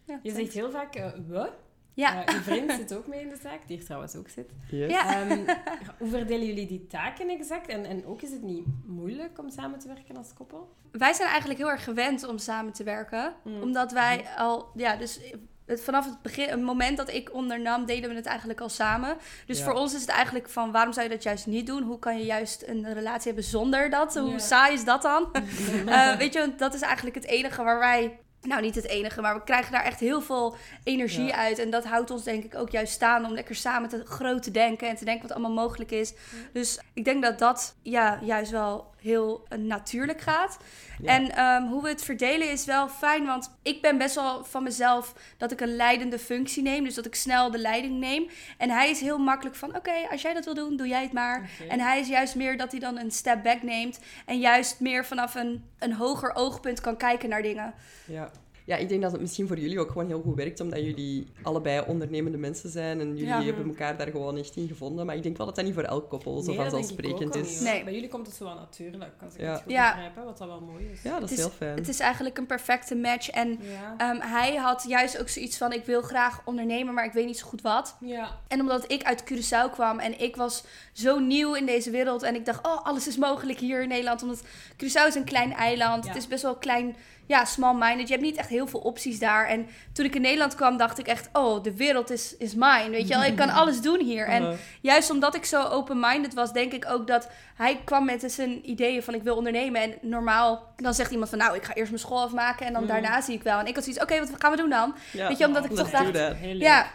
Ja, 0.09 0.19
Je 0.23 0.31
zegt 0.31 0.53
heel 0.53 0.71
vaak 0.71 0.95
eh, 0.95 1.07
we. 1.27 1.49
ja. 1.93 2.25
Eh, 2.25 2.33
je 2.33 2.41
vriend 2.41 2.71
zit 2.71 2.93
ook 2.95 3.07
mee 3.07 3.21
in 3.21 3.29
de 3.29 3.37
zaak, 3.41 3.67
die 3.67 3.75
hier 3.77 3.85
trouwens 3.85 4.15
ook 4.15 4.29
zit. 4.29 4.49
Yes. 4.69 4.91
Ja. 4.91 5.21
Ehm, 5.21 5.39
hoe 5.99 6.09
verdelen 6.09 6.45
jullie 6.47 6.67
die 6.67 6.87
taken 6.87 7.29
exact? 7.29 7.67
En, 7.67 7.85
en 7.85 8.05
ook 8.05 8.21
is 8.21 8.31
het 8.31 8.41
niet 8.41 8.65
moeilijk 8.85 9.39
om 9.39 9.49
samen 9.49 9.79
te 9.79 9.87
werken 9.87 10.17
als 10.17 10.33
koppel? 10.33 10.73
Wij 10.91 11.13
zijn 11.13 11.29
eigenlijk 11.29 11.59
heel 11.59 11.69
erg 11.69 11.83
gewend 11.83 12.27
om 12.27 12.37
samen 12.37 12.73
te 12.73 12.83
werken. 12.83 13.33
Mm. 13.43 13.61
Omdat 13.61 13.91
wij 13.91 14.25
al, 14.37 14.71
ja, 14.75 14.95
dus 14.95 15.19
het, 15.65 15.81
vanaf 15.81 16.05
het 16.05 16.21
begin, 16.21 16.49
het 16.49 16.61
moment 16.61 16.97
dat 16.97 17.09
ik 17.13 17.33
ondernam, 17.33 17.85
deden 17.85 18.09
we 18.09 18.15
het 18.15 18.25
eigenlijk 18.25 18.61
al 18.61 18.69
samen. 18.69 19.17
Dus 19.45 19.57
Ja. 19.59 19.63
voor 19.65 19.73
ons 19.73 19.93
is 19.93 20.01
het 20.01 20.09
eigenlijk 20.09 20.49
van, 20.49 20.71
waarom 20.71 20.93
zou 20.93 21.07
je 21.07 21.13
dat 21.13 21.23
juist 21.23 21.47
niet 21.47 21.67
doen? 21.67 21.83
Hoe 21.83 21.99
kan 21.99 22.17
je 22.17 22.25
juist 22.25 22.63
een 22.67 22.93
relatie 22.93 23.25
hebben 23.27 23.43
zonder 23.43 23.89
dat? 23.89 24.15
Hoe 24.17 24.29
Ja. 24.31 24.37
saai 24.37 24.73
is 24.73 24.83
dat 24.85 25.01
dan? 25.01 25.31
Eh, 25.85 26.15
weet 26.17 26.33
je, 26.33 26.53
dat 26.57 26.73
is 26.73 26.81
eigenlijk 26.81 27.15
het 27.15 27.25
enige 27.25 27.63
waar 27.63 27.79
wij... 27.79 28.19
Nou, 28.41 28.61
niet 28.61 28.75
het 28.75 28.87
enige, 28.87 29.21
maar 29.21 29.35
we 29.35 29.43
krijgen 29.43 29.71
daar 29.71 29.83
echt 29.83 29.99
heel 29.99 30.21
veel 30.21 30.55
energie 30.83 31.25
Ja. 31.27 31.35
uit. 31.35 31.59
En 31.59 31.69
dat 31.69 31.85
houdt 31.85 32.11
ons 32.11 32.23
denk 32.23 32.43
ik 32.43 32.55
ook 32.55 32.69
juist 32.69 32.93
staan 32.93 33.25
om 33.25 33.33
lekker 33.33 33.55
samen 33.55 33.89
te 33.89 34.05
groot 34.05 34.43
te 34.43 34.51
denken 34.51 34.87
en 34.89 34.95
te 34.95 35.05
denken 35.05 35.27
wat 35.27 35.37
allemaal 35.37 35.65
mogelijk 35.65 35.91
is. 35.91 36.13
Dus 36.53 36.79
ik 36.93 37.05
denk 37.05 37.23
dat 37.23 37.39
dat 37.39 37.75
ja, 37.81 38.19
juist 38.21 38.51
wel 38.51 38.88
heel 39.01 39.45
eh, 39.47 39.57
natuurlijk 39.57 40.21
gaat. 40.21 40.57
Ja. 41.01 41.07
En 41.07 41.31
ehm, 41.31 41.63
hoe 41.63 41.83
we 41.83 41.89
het 41.89 42.03
verdelen 42.03 42.51
is 42.51 42.65
wel 42.65 42.89
fijn, 42.89 43.25
want 43.25 43.51
ik 43.61 43.81
ben 43.81 43.97
best 43.97 44.15
wel 44.15 44.43
van 44.45 44.63
mezelf 44.63 45.13
dat 45.37 45.51
ik 45.51 45.61
een 45.61 45.75
leidende 45.75 46.19
functie 46.19 46.63
neem. 46.63 46.83
Dus 46.83 46.95
dat 46.95 47.05
ik 47.05 47.15
snel 47.15 47.51
de 47.51 47.57
leiding 47.57 47.99
neem. 47.99 48.29
En 48.57 48.69
hij 48.69 48.89
is 48.89 48.99
heel 48.99 49.17
makkelijk 49.17 49.55
van, 49.55 49.75
oké, 49.75 50.07
als 50.11 50.21
jij 50.21 50.33
dat 50.33 50.45
wil 50.45 50.53
doen, 50.53 50.77
doe 50.77 50.87
jij 50.87 51.01
het 51.01 51.13
maar. 51.13 51.49
En 51.69 51.79
hij 51.79 51.99
is 51.99 52.07
juist 52.07 52.35
meer 52.35 52.57
dat 52.57 52.71
hij 52.71 52.79
dan 52.79 52.97
een 52.97 53.11
step 53.11 53.43
back 53.43 53.63
neemt. 53.63 53.99
En 54.25 54.39
juist 54.39 54.79
meer 54.79 55.05
vanaf 55.05 55.35
een, 55.35 55.63
een 55.79 55.93
hoger 55.93 56.35
oogpunt 56.35 56.81
kan 56.81 56.97
kijken 56.97 57.29
naar 57.29 57.41
dingen. 57.41 57.73
Ja. 58.05 58.31
Ja, 58.69 58.75
ik 58.75 58.89
denk 58.89 59.01
dat 59.01 59.11
het 59.11 59.21
misschien 59.21 59.47
voor 59.47 59.57
jullie 59.59 59.79
ook 59.79 59.91
gewoon 59.91 60.07
heel 60.07 60.21
goed 60.21 60.35
werkt, 60.35 60.59
omdat 60.59 60.79
jullie 60.79 61.27
allebei 61.41 61.83
ondernemende 61.87 62.37
mensen 62.37 62.69
zijn 62.69 62.99
en 62.99 63.07
jullie 63.07 63.25
Ja. 63.25 63.43
hebben 63.43 63.67
elkaar 63.67 63.97
daar 63.97 64.07
gewoon 64.07 64.37
echt 64.37 64.55
in 64.55 64.67
gevonden. 64.67 65.05
Maar 65.05 65.15
ik 65.15 65.23
denk 65.23 65.37
wel 65.37 65.45
dat 65.45 65.55
dat 65.55 65.65
niet 65.65 65.73
voor 65.73 65.83
elk 65.83 66.09
koppel 66.09 66.41
zo 66.41 66.47
Nee, 66.51 66.55
vanzelfsprekend 66.59 67.35
is. 67.35 67.59
Nee. 67.59 67.83
Bij 67.83 67.93
jullie 67.93 68.09
komt 68.09 68.27
het 68.27 68.35
zo 68.35 68.43
wel 68.45 68.55
natuurlijk, 68.55 69.11
als 69.23 69.33
ik 69.33 69.39
Ja. 69.41 69.51
het 69.51 69.61
goed 69.61 69.71
Ja. 69.71 69.91
begrijp, 69.93 70.15
wat 70.15 70.37
dat 70.37 70.47
wel 70.47 70.61
mooi 70.61 70.89
is. 70.93 71.01
Ja, 71.01 71.11
dat 71.11 71.21
Het 71.21 71.31
is 71.31 71.37
is- 71.37 71.43
heel 71.43 71.53
fijn. 71.53 71.75
Het 71.77 71.87
is 71.87 71.99
eigenlijk 71.99 72.37
een 72.37 72.45
perfecte 72.45 72.95
match. 72.95 73.29
En 73.29 73.49
Ja. 73.61 73.93
ehm, 73.97 74.19
hij 74.21 74.55
had 74.55 74.85
juist 74.87 75.19
ook 75.19 75.29
zoiets 75.29 75.57
van, 75.57 75.73
ik 75.73 75.85
wil 75.85 76.01
graag 76.01 76.41
ondernemen, 76.45 76.93
maar 76.93 77.05
ik 77.05 77.13
weet 77.13 77.25
niet 77.25 77.37
zo 77.39 77.47
goed 77.47 77.61
wat. 77.61 77.95
ja. 77.99 78.37
En 78.47 78.59
omdat 78.59 78.91
ik 78.91 79.03
uit 79.03 79.23
Curaçao 79.33 79.71
kwam 79.71 79.99
en 79.99 80.19
ik 80.21 80.35
was 80.35 80.63
zo 80.93 81.19
nieuw 81.19 81.53
in 81.55 81.65
deze 81.65 81.89
wereld. 81.91 82.23
En 82.23 82.35
ik 82.35 82.45
dacht, 82.45 82.65
oh, 82.67 82.85
alles 82.85 83.07
is 83.07 83.17
mogelijk 83.17 83.59
hier 83.59 83.81
in 83.81 83.87
Nederland. 83.87 84.21
Omdat 84.23 84.43
Curaçao 84.73 85.07
is 85.07 85.15
een 85.15 85.23
klein 85.23 85.53
eiland. 85.53 86.03
Ja. 86.03 86.09
Het 86.09 86.17
is 86.19 86.27
best 86.27 86.43
wel 86.43 86.55
klein, 86.55 86.95
ja, 87.29 87.45
small-minded. 87.45 88.07
Je 88.07 88.13
hebt 88.13 88.25
niet 88.25 88.37
echt 88.37 88.49
heel 88.49 88.67
veel 88.67 88.79
opties 88.79 89.19
daar. 89.19 89.47
En 89.47 89.67
toen 89.93 90.05
ik 90.05 90.15
in 90.15 90.21
Nederland 90.21 90.55
kwam, 90.55 90.77
dacht 90.77 90.99
ik 90.99 91.07
echt, 91.07 91.29
oh, 91.33 91.63
de 91.63 91.75
wereld 91.75 92.09
is, 92.09 92.37
is 92.37 92.53
mine. 92.55 92.89
Weet 92.89 93.07
je 93.07 93.13
wel, 93.13 93.23
ik 93.23 93.35
kan 93.35 93.49
alles 93.59 93.81
doen 93.81 93.99
hier. 94.03 94.27
En 94.27 94.57
juist 94.81 95.09
omdat 95.11 95.35
ik 95.35 95.45
zo 95.45 95.63
open-minded 95.63 96.33
was, 96.33 96.53
denk 96.53 96.71
ik 96.73 96.85
ook 96.89 97.07
dat 97.07 97.29
hij 97.55 97.81
kwam 97.83 98.05
met 98.05 98.31
zijn 98.31 98.69
ideeën 98.69 99.03
van 99.03 99.13
ik 99.13 99.23
wil 99.23 99.35
ondernemen. 99.35 99.81
En 99.81 99.93
normaal, 100.01 100.73
dan 100.75 100.93
zegt 100.93 101.11
iemand 101.11 101.29
van 101.29 101.39
nou, 101.39 101.55
ik 101.55 101.63
ga 101.63 101.73
eerst 101.73 101.91
mijn 101.91 102.01
school 102.03 102.21
afmaken 102.21 102.65
en 102.65 102.73
dan 102.73 102.81
Mm. 102.81 102.87
daarna 102.87 103.21
zie 103.21 103.35
ik 103.35 103.43
wel. 103.43 103.59
En 103.59 103.65
ik 103.65 103.75
had 103.75 103.83
zoiets, 103.83 104.01
oké, 104.03 104.19
wat 104.19 104.29
gaan 104.37 104.51
we 104.51 104.57
doen 104.57 104.69
dan? 104.69 104.95
ja. 105.11 105.27
Weet 105.27 105.37
je, 105.37 105.45
omdat 105.45 105.65
ik 105.65 105.71
Let's 105.71 105.91
toch 105.91 106.03
do 106.03 106.11
dacht, 106.11 106.35
ja. 106.41 106.87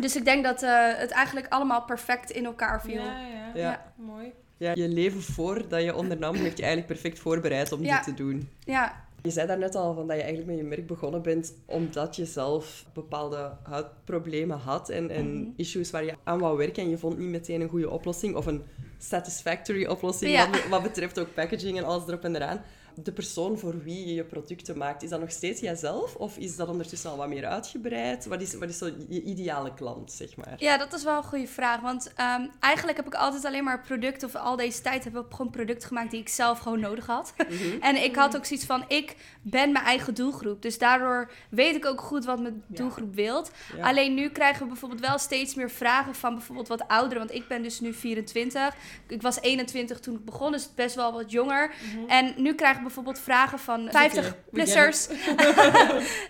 Dus 0.00 0.16
ik 0.16 0.24
denk 0.24 0.44
dat 0.44 0.62
eh, 0.62 0.70
het 0.96 1.10
eigenlijk 1.10 1.46
allemaal 1.48 1.82
perfect 1.82 2.30
in 2.30 2.44
elkaar 2.44 2.80
viel. 2.82 3.02
Ja, 3.02 3.16
ja. 3.54 3.60
Ja. 3.60 3.82
Mooi. 3.96 4.32
Ja, 4.56 4.72
je 4.74 4.88
leven 4.88 5.22
voordat 5.22 5.82
je 5.82 5.94
ondernam 5.94 6.34
heeft 6.34 6.56
je 6.58 6.62
eigenlijk 6.64 6.92
perfect 6.92 7.18
voorbereid 7.18 7.72
om 7.72 7.84
Ja. 7.84 7.94
dit 7.96 8.04
te 8.04 8.14
doen. 8.14 8.48
Ja, 8.64 9.02
Je 9.24 9.30
zei 9.30 9.46
daarnet 9.46 9.74
al 9.74 9.94
van 9.94 10.06
dat 10.06 10.16
je 10.16 10.22
eigenlijk 10.22 10.50
met 10.52 10.60
je 10.60 10.68
merk 10.68 10.86
begonnen 10.86 11.22
bent 11.22 11.54
omdat 11.66 12.16
je 12.16 12.24
zelf 12.24 12.86
bepaalde 12.94 13.52
huidproblemen 13.62 14.58
had 14.58 14.88
en, 14.88 15.10
en 15.10 15.40
Mhm. 15.40 15.50
issues 15.56 15.90
waar 15.90 16.04
je 16.04 16.14
aan 16.24 16.38
wou 16.38 16.56
werken 16.56 16.82
en 16.82 16.88
je 16.90 16.98
vond 16.98 17.18
niet 17.18 17.28
meteen 17.28 17.60
een 17.60 17.68
goede 17.68 17.90
oplossing 17.90 18.36
of 18.36 18.46
een 18.46 18.62
satisfactory 18.98 19.86
oplossing 19.86 20.32
Ja. 20.32 20.50
wat, 20.50 20.68
wat 20.68 20.82
betreft 20.82 21.18
ook 21.20 21.34
packaging 21.34 21.78
en 21.78 21.84
alles 21.84 22.06
erop 22.08 22.24
en 22.24 22.36
eraan. 22.36 22.60
De 22.94 23.12
persoon 23.12 23.58
voor 23.58 23.82
wie 23.82 24.06
je 24.06 24.14
je 24.14 24.24
producten 24.24 24.78
maakt, 24.78 25.02
is 25.02 25.08
dat 25.10 25.20
nog 25.20 25.30
steeds 25.30 25.60
jijzelf? 25.60 26.14
Of 26.14 26.36
is 26.36 26.56
dat 26.56 26.68
ondertussen 26.68 27.10
al 27.10 27.16
wat 27.16 27.28
meer 27.28 27.46
uitgebreid? 27.46 28.26
Wat 28.26 28.40
is, 28.40 28.54
wat 28.54 28.68
is 28.68 28.78
zo 28.78 28.86
je 29.08 29.22
ideale 29.22 29.74
klant, 29.74 30.12
zeg 30.12 30.36
maar? 30.36 30.54
Ja, 30.58 30.76
dat 30.78 30.92
is 30.92 31.04
wel 31.04 31.16
een 31.16 31.22
goede 31.22 31.46
vraag. 31.46 31.80
Want 31.80 32.12
ehm, 32.16 32.46
eigenlijk 32.60 32.96
heb 32.96 33.06
ik 33.06 33.14
altijd 33.14 33.44
alleen 33.44 33.64
maar 33.64 33.80
producten, 33.80 34.28
of 34.28 34.34
al 34.34 34.56
deze 34.56 34.80
tijd 34.82 35.04
heb 35.04 35.16
ik 35.16 35.24
gewoon 35.30 35.50
producten 35.50 35.88
gemaakt 35.88 36.10
die 36.10 36.20
ik 36.20 36.28
zelf 36.28 36.58
gewoon 36.58 36.80
nodig 36.80 37.06
had. 37.06 37.34
Mhm. 37.48 37.52
En 37.88 38.02
ik 38.04 38.16
had 38.16 38.36
ook 38.36 38.44
zoiets 38.44 38.66
van, 38.66 38.84
ik 38.88 39.16
ben 39.42 39.72
mijn 39.72 39.84
eigen 39.84 40.14
doelgroep. 40.14 40.62
Dus 40.62 40.78
daardoor 40.78 41.30
weet 41.50 41.74
ik 41.76 41.84
ook 41.86 42.00
goed 42.00 42.24
wat 42.24 42.40
mijn 42.40 42.62
Ja. 42.68 42.76
doelgroep 42.76 43.14
wilt. 43.14 43.50
Ja. 43.76 43.88
Alleen 43.88 44.14
nu 44.14 44.28
krijgen 44.28 44.62
we 44.62 44.68
bijvoorbeeld 44.68 45.00
wel 45.00 45.18
steeds 45.18 45.54
meer 45.54 45.70
vragen 45.70 46.14
van 46.14 46.34
bijvoorbeeld 46.34 46.68
wat 46.68 46.88
ouderen. 46.88 47.18
Want 47.26 47.34
ik 47.38 47.48
ben 47.48 47.62
dus 47.62 47.80
nu 47.80 47.92
24. 47.94 48.74
Ik 49.08 49.22
was 49.22 49.40
21 49.40 50.00
toen 50.00 50.14
ik 50.14 50.24
begon, 50.24 50.52
dus 50.52 50.74
best 50.74 50.94
wel 50.94 51.12
wat 51.12 51.30
jonger. 51.30 51.74
En 52.08 52.34
nu 52.36 52.54
krijg 52.54 52.76
ik 52.76 52.82
bijvoorbeeld 52.84 53.18
vragen 53.18 53.58
van 53.58 53.90
50-plussers. 53.90 55.06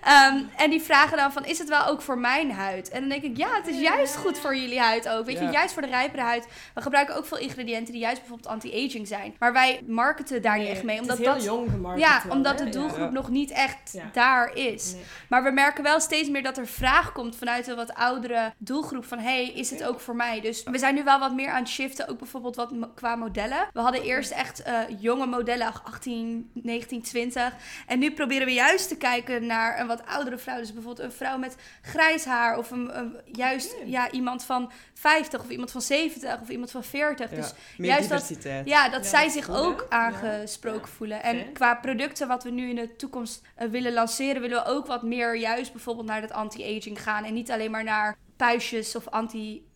Ehm, 0.03 0.43
en 0.57 0.71
die 0.71 0.83
vragen 0.83 1.17
dan 1.17 1.33
van, 1.33 1.45
is 1.45 1.59
het 1.59 1.69
wel 1.69 1.87
ook 1.87 2.03
voor 2.03 2.19
mijn 2.19 2.53
huid? 2.53 2.89
En 2.89 3.01
dan 3.01 3.09
denk 3.09 3.23
ik, 3.23 3.37
ja, 3.37 3.49
het 3.57 3.67
is 3.67 3.81
juist 3.81 4.17
goed 4.17 4.39
voor 4.39 4.57
jullie 4.57 4.81
huid 4.81 5.09
ook. 5.09 5.25
Weet 5.27 5.39
je, 5.39 5.45
juist 5.45 5.73
voor 5.73 5.83
de 5.83 5.89
rijpere 5.89 6.23
huid. 6.23 6.47
We 6.75 6.83
gebruiken 6.83 7.17
ook 7.17 7.27
veel 7.27 7.39
ingrediënten 7.39 7.93
die 7.93 8.03
juist 8.03 8.19
bijvoorbeeld 8.19 8.49
anti-aging 8.49 9.09
zijn. 9.09 9.35
Maar 9.39 9.53
wij 9.53 9.83
marketen 9.87 10.43
daar 10.43 10.59
niet 10.59 10.69
echt 10.69 10.83
mee. 10.83 11.01
Omdat 11.01 11.19
het 11.19 11.27
is 11.27 11.33
heel 11.33 11.35
dat, 11.35 11.45
jong 11.45 11.71
gemarket 11.71 12.03
ja, 12.03 12.23
wel, 12.25 12.37
omdat 12.37 12.59
hè? 12.59 12.65
de 12.65 12.71
doelgroep 12.71 12.99
Ja. 12.99 13.11
nog 13.11 13.29
niet 13.29 13.51
echt 13.51 13.93
Ja. 13.93 14.11
daar 14.13 14.55
is. 14.55 14.93
Nee. 14.93 15.03
Maar 15.29 15.43
we 15.43 15.51
merken 15.51 15.83
wel 15.83 16.01
steeds 16.01 16.29
meer 16.29 16.43
dat 16.43 16.59
er 16.59 16.67
vraag 16.67 17.13
komt 17.13 17.37
vanuit 17.37 17.67
een 17.67 17.77
wat 17.77 17.95
oudere 17.95 18.53
doelgroep. 18.59 19.05
Van, 19.05 19.19
hey, 19.19 19.49
is 19.49 19.71
het 19.71 19.85
ook 19.85 20.01
voor 20.01 20.17
mij? 20.17 20.41
Dus 20.41 20.63
we 20.63 20.79
zijn 20.79 20.95
nu 20.95 21.05
wel 21.05 21.19
wat 21.19 21.35
meer 21.35 21.51
aan 21.51 21.63
het 21.63 21.69
shiften. 21.69 22.09
Ook 22.09 22.19
bijvoorbeeld 22.19 22.57
wat 22.57 22.73
qua 22.95 23.17
modellen. 23.17 23.69
We 23.73 23.81
hadden 23.81 24.03
eerst 24.03 24.31
echt 24.31 24.63
eh, 24.63 24.75
jonge 24.99 25.27
modellen, 25.27 25.73
18, 25.85 26.44
19, 26.53 27.03
20. 27.03 27.53
En 27.87 27.99
nu 27.99 28.13
proberen 28.13 28.47
we 28.47 28.53
juist 28.53 28.89
te 28.89 28.97
kijken 28.97 29.47
naar 29.47 29.81
een 29.81 29.87
wat 29.87 30.07
oudere 30.07 30.39
vrouw. 30.39 30.59
Dus 30.59 30.73
bijvoorbeeld 30.73 31.07
een 31.07 31.17
vrouw 31.17 31.39
met 31.39 31.57
grijs 31.83 32.25
haar. 32.25 32.59
Of 32.59 32.71
een, 32.71 32.99
een- 32.99 33.17
juist 33.33 33.77
ja, 33.85 34.11
iemand 34.11 34.45
van 34.45 34.73
50 34.95 35.41
of 35.41 35.49
iemand 35.49 35.71
van 35.71 35.83
70 35.83 36.41
of 36.41 36.49
iemand 36.49 36.71
van 36.71 36.85
40. 36.85 37.31
Ja, 37.31 37.37
Dus 37.37 37.53
meer 37.77 37.89
juist 37.91 38.09
dat- 38.09 38.29
ja, 38.65 38.89
dat 38.89 39.03
Ja, 39.05 39.11
zij 39.11 39.25
dat 39.25 39.33
zich 39.33 39.51
ook 39.51 39.87
aangesproken 39.89 40.81
Ja. 40.81 40.93
voelen. 40.97 41.23
En 41.23 41.53
qua 41.53 41.75
producten 41.75 42.29
wat 42.29 42.43
we 42.45 42.51
nu 42.51 42.69
in 42.69 42.77
de 42.77 42.97
toekomst 42.97 43.43
eh, 43.55 43.69
willen 43.69 43.93
lanceren, 43.93 44.41
willen 44.43 44.63
we 44.65 44.71
ook 44.71 44.87
wat 44.87 45.03
meer 45.03 45.37
juist 45.37 45.73
bijvoorbeeld 45.73 46.07
naar 46.07 46.21
dat 46.21 46.33
anti-aging 46.33 47.03
gaan. 47.03 47.25
En 47.25 47.35
niet 47.35 47.51
alleen 47.51 47.71
maar 47.71 47.85
naar 47.85 48.17
puistjes 48.37 48.97
of 48.97 49.09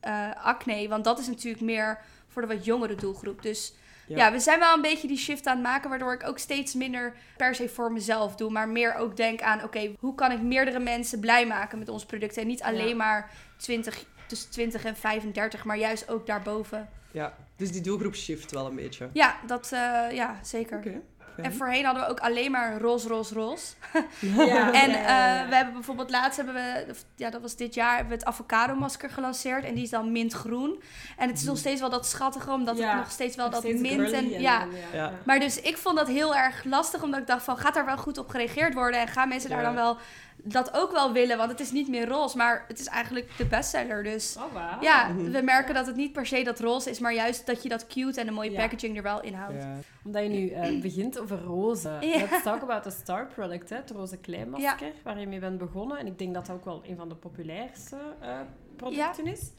anti-acne. 0.02 0.88
want 0.88 1.04
dat 1.04 1.18
is 1.18 1.26
natuurlijk 1.26 1.62
meer 1.64 1.98
voor 2.28 2.42
de 2.42 2.54
wat 2.54 2.64
jongere 2.64 2.94
doelgroep. 2.94 3.42
Dus 3.42 3.72
Ja. 4.08 4.16
ja. 4.16 4.32
we 4.32 4.40
zijn 4.40 4.58
wel 4.58 4.74
een 4.74 4.82
beetje 4.82 5.08
die 5.08 5.16
shift 5.18 5.46
aan 5.46 5.56
het 5.56 5.66
maken, 5.66 5.90
waardoor 5.90 6.12
ik 6.12 6.26
ook 6.26 6.38
steeds 6.38 6.74
minder 6.74 7.14
per 7.36 7.54
se 7.54 7.68
voor 7.68 7.92
mezelf 7.92 8.36
doe. 8.36 8.50
Maar 8.50 8.68
meer 8.68 8.94
ook 8.94 9.16
denk 9.16 9.42
aan, 9.42 9.62
oké, 9.62 9.94
hoe 9.98 10.14
kan 10.14 10.32
ik 10.32 10.42
meerdere 10.42 10.78
mensen 10.78 11.20
blij 11.20 11.46
maken 11.46 11.78
met 11.78 11.88
onze 11.88 12.06
producten? 12.06 12.42
En 12.42 12.48
niet 12.48 12.62
alleen 12.62 12.88
Ja. 12.88 12.94
maar 12.94 13.30
20, 13.56 14.04
tussen 14.26 14.50
20 14.50 14.84
en 14.84 14.96
35, 14.96 15.64
maar 15.64 15.78
juist 15.78 16.08
ook 16.08 16.26
daarboven. 16.26 16.88
Ja, 17.10 17.34
dus 17.56 17.72
die 17.72 17.80
doelgroep 17.80 18.14
shift 18.14 18.50
wel 18.50 18.66
een 18.66 18.74
beetje. 18.74 19.08
Ja, 19.12 19.36
dat, 19.46 19.72
eh, 19.72 20.04
ja 20.10 20.38
zeker. 20.42 20.78
Oké. 20.78 21.00
En 21.42 21.52
voorheen 21.52 21.84
hadden 21.84 22.02
we 22.02 22.08
ook 22.08 22.20
alleen 22.20 22.50
maar 22.50 22.80
roze, 22.80 23.08
roze, 23.08 23.34
roze. 23.34 23.66
Ja, 24.20 24.72
En 24.82 24.90
eh, 24.90 25.48
we 25.48 25.54
hebben 25.54 25.74
bijvoorbeeld 25.74 26.10
laatst 26.10 26.36
hebben 26.36 26.54
we, 26.54 26.94
ja, 27.14 27.30
dat 27.30 27.40
was 27.40 27.56
dit 27.56 27.74
jaar, 27.74 27.96
hebben 27.96 28.08
we 28.08 28.14
het 28.14 28.24
avocado 28.24 28.74
masker 28.74 29.10
gelanceerd. 29.10 29.64
En 29.64 29.74
die 29.74 29.82
is 29.82 29.90
dan 29.90 30.12
mintgroen. 30.12 30.82
En 31.16 31.28
het 31.28 31.38
is 31.38 31.44
nog 31.44 31.58
steeds 31.58 31.80
wel 31.80 31.90
dat 31.90 32.06
schattige, 32.06 32.50
omdat 32.50 32.78
Ja, 32.78 32.88
het 32.88 32.96
nog 32.96 33.10
steeds 33.10 33.36
wel 33.36 33.44
Nog 33.44 33.54
dat 33.54 33.64
steeds 33.64 33.80
mint 33.80 34.12
en 34.12 34.28
ja. 34.28 34.66
Ja. 34.92 35.12
Maar 35.24 35.38
dus 35.38 35.60
ik 35.60 35.76
vond 35.76 35.96
dat 35.96 36.08
heel 36.08 36.36
erg 36.36 36.64
lastig, 36.64 37.02
omdat 37.02 37.20
ik 37.20 37.26
dacht 37.26 37.44
van, 37.44 37.56
gaat 37.58 37.74
daar 37.74 37.84
wel 37.84 37.96
goed 37.96 38.18
op 38.18 38.28
gereageerd 38.28 38.74
worden? 38.74 39.00
En 39.00 39.08
gaan 39.08 39.28
mensen 39.28 39.50
daar 39.50 39.62
dan 39.62 39.74
wel 39.74 39.96
dat 40.42 40.74
ook 40.74 40.92
wel 40.92 41.12
willen? 41.12 41.36
Want 41.36 41.50
het 41.50 41.60
is 41.60 41.70
niet 41.72 41.88
meer 41.88 42.08
roze, 42.08 42.36
maar 42.36 42.64
het 42.68 42.78
is 42.78 42.86
eigenlijk 42.86 43.30
de 43.36 43.46
bestseller. 43.46 44.02
Dus 44.02 44.36
Oh, 44.38 44.52
wauw. 44.52 44.80
ja, 44.80 45.08
Mhm. 45.08 45.30
we 45.30 45.42
merken 45.42 45.74
dat 45.74 45.86
het 45.86 45.96
niet 45.96 46.12
per 46.12 46.26
se 46.26 46.42
dat 46.42 46.60
roze 46.60 46.90
is, 46.90 46.98
maar 46.98 47.14
juist 47.14 47.46
dat 47.46 47.62
je 47.62 47.68
dat 47.68 47.86
cute 47.86 48.20
en 48.20 48.28
een 48.28 48.34
mooie 48.34 48.50
Ja. 48.50 48.60
packaging 48.60 48.96
er 48.96 49.02
wel 49.02 49.20
in 49.22 49.34
houdt. 49.34 49.62
Ja. 49.62 49.76
Omdat 50.04 50.22
je 50.22 50.28
nu 50.28 50.48
eh, 50.50 50.80
begint 50.80 51.18
over 51.18 51.38
roze. 51.42 51.96
Ja. 52.00 52.18
Let's 52.18 52.42
talk 52.42 52.62
about 52.62 52.82
the 52.82 52.90
star 52.90 53.26
product, 53.34 53.70
hè, 53.70 53.76
het 53.76 53.90
roze 53.90 54.16
kleimasker, 54.16 54.92
waar 55.02 55.20
je 55.20 55.26
mee 55.26 55.38
bent 55.40 55.58
begonnen. 55.58 55.98
En 55.98 56.06
ik 56.06 56.18
denk 56.18 56.34
dat 56.34 56.46
dat 56.46 56.56
ook 56.56 56.64
wel 56.64 56.82
een 56.86 56.96
van 56.96 57.08
de 57.08 57.14
populairste 57.14 57.96
eh, 58.20 58.38
producten 58.76 59.26
is. 59.26 59.50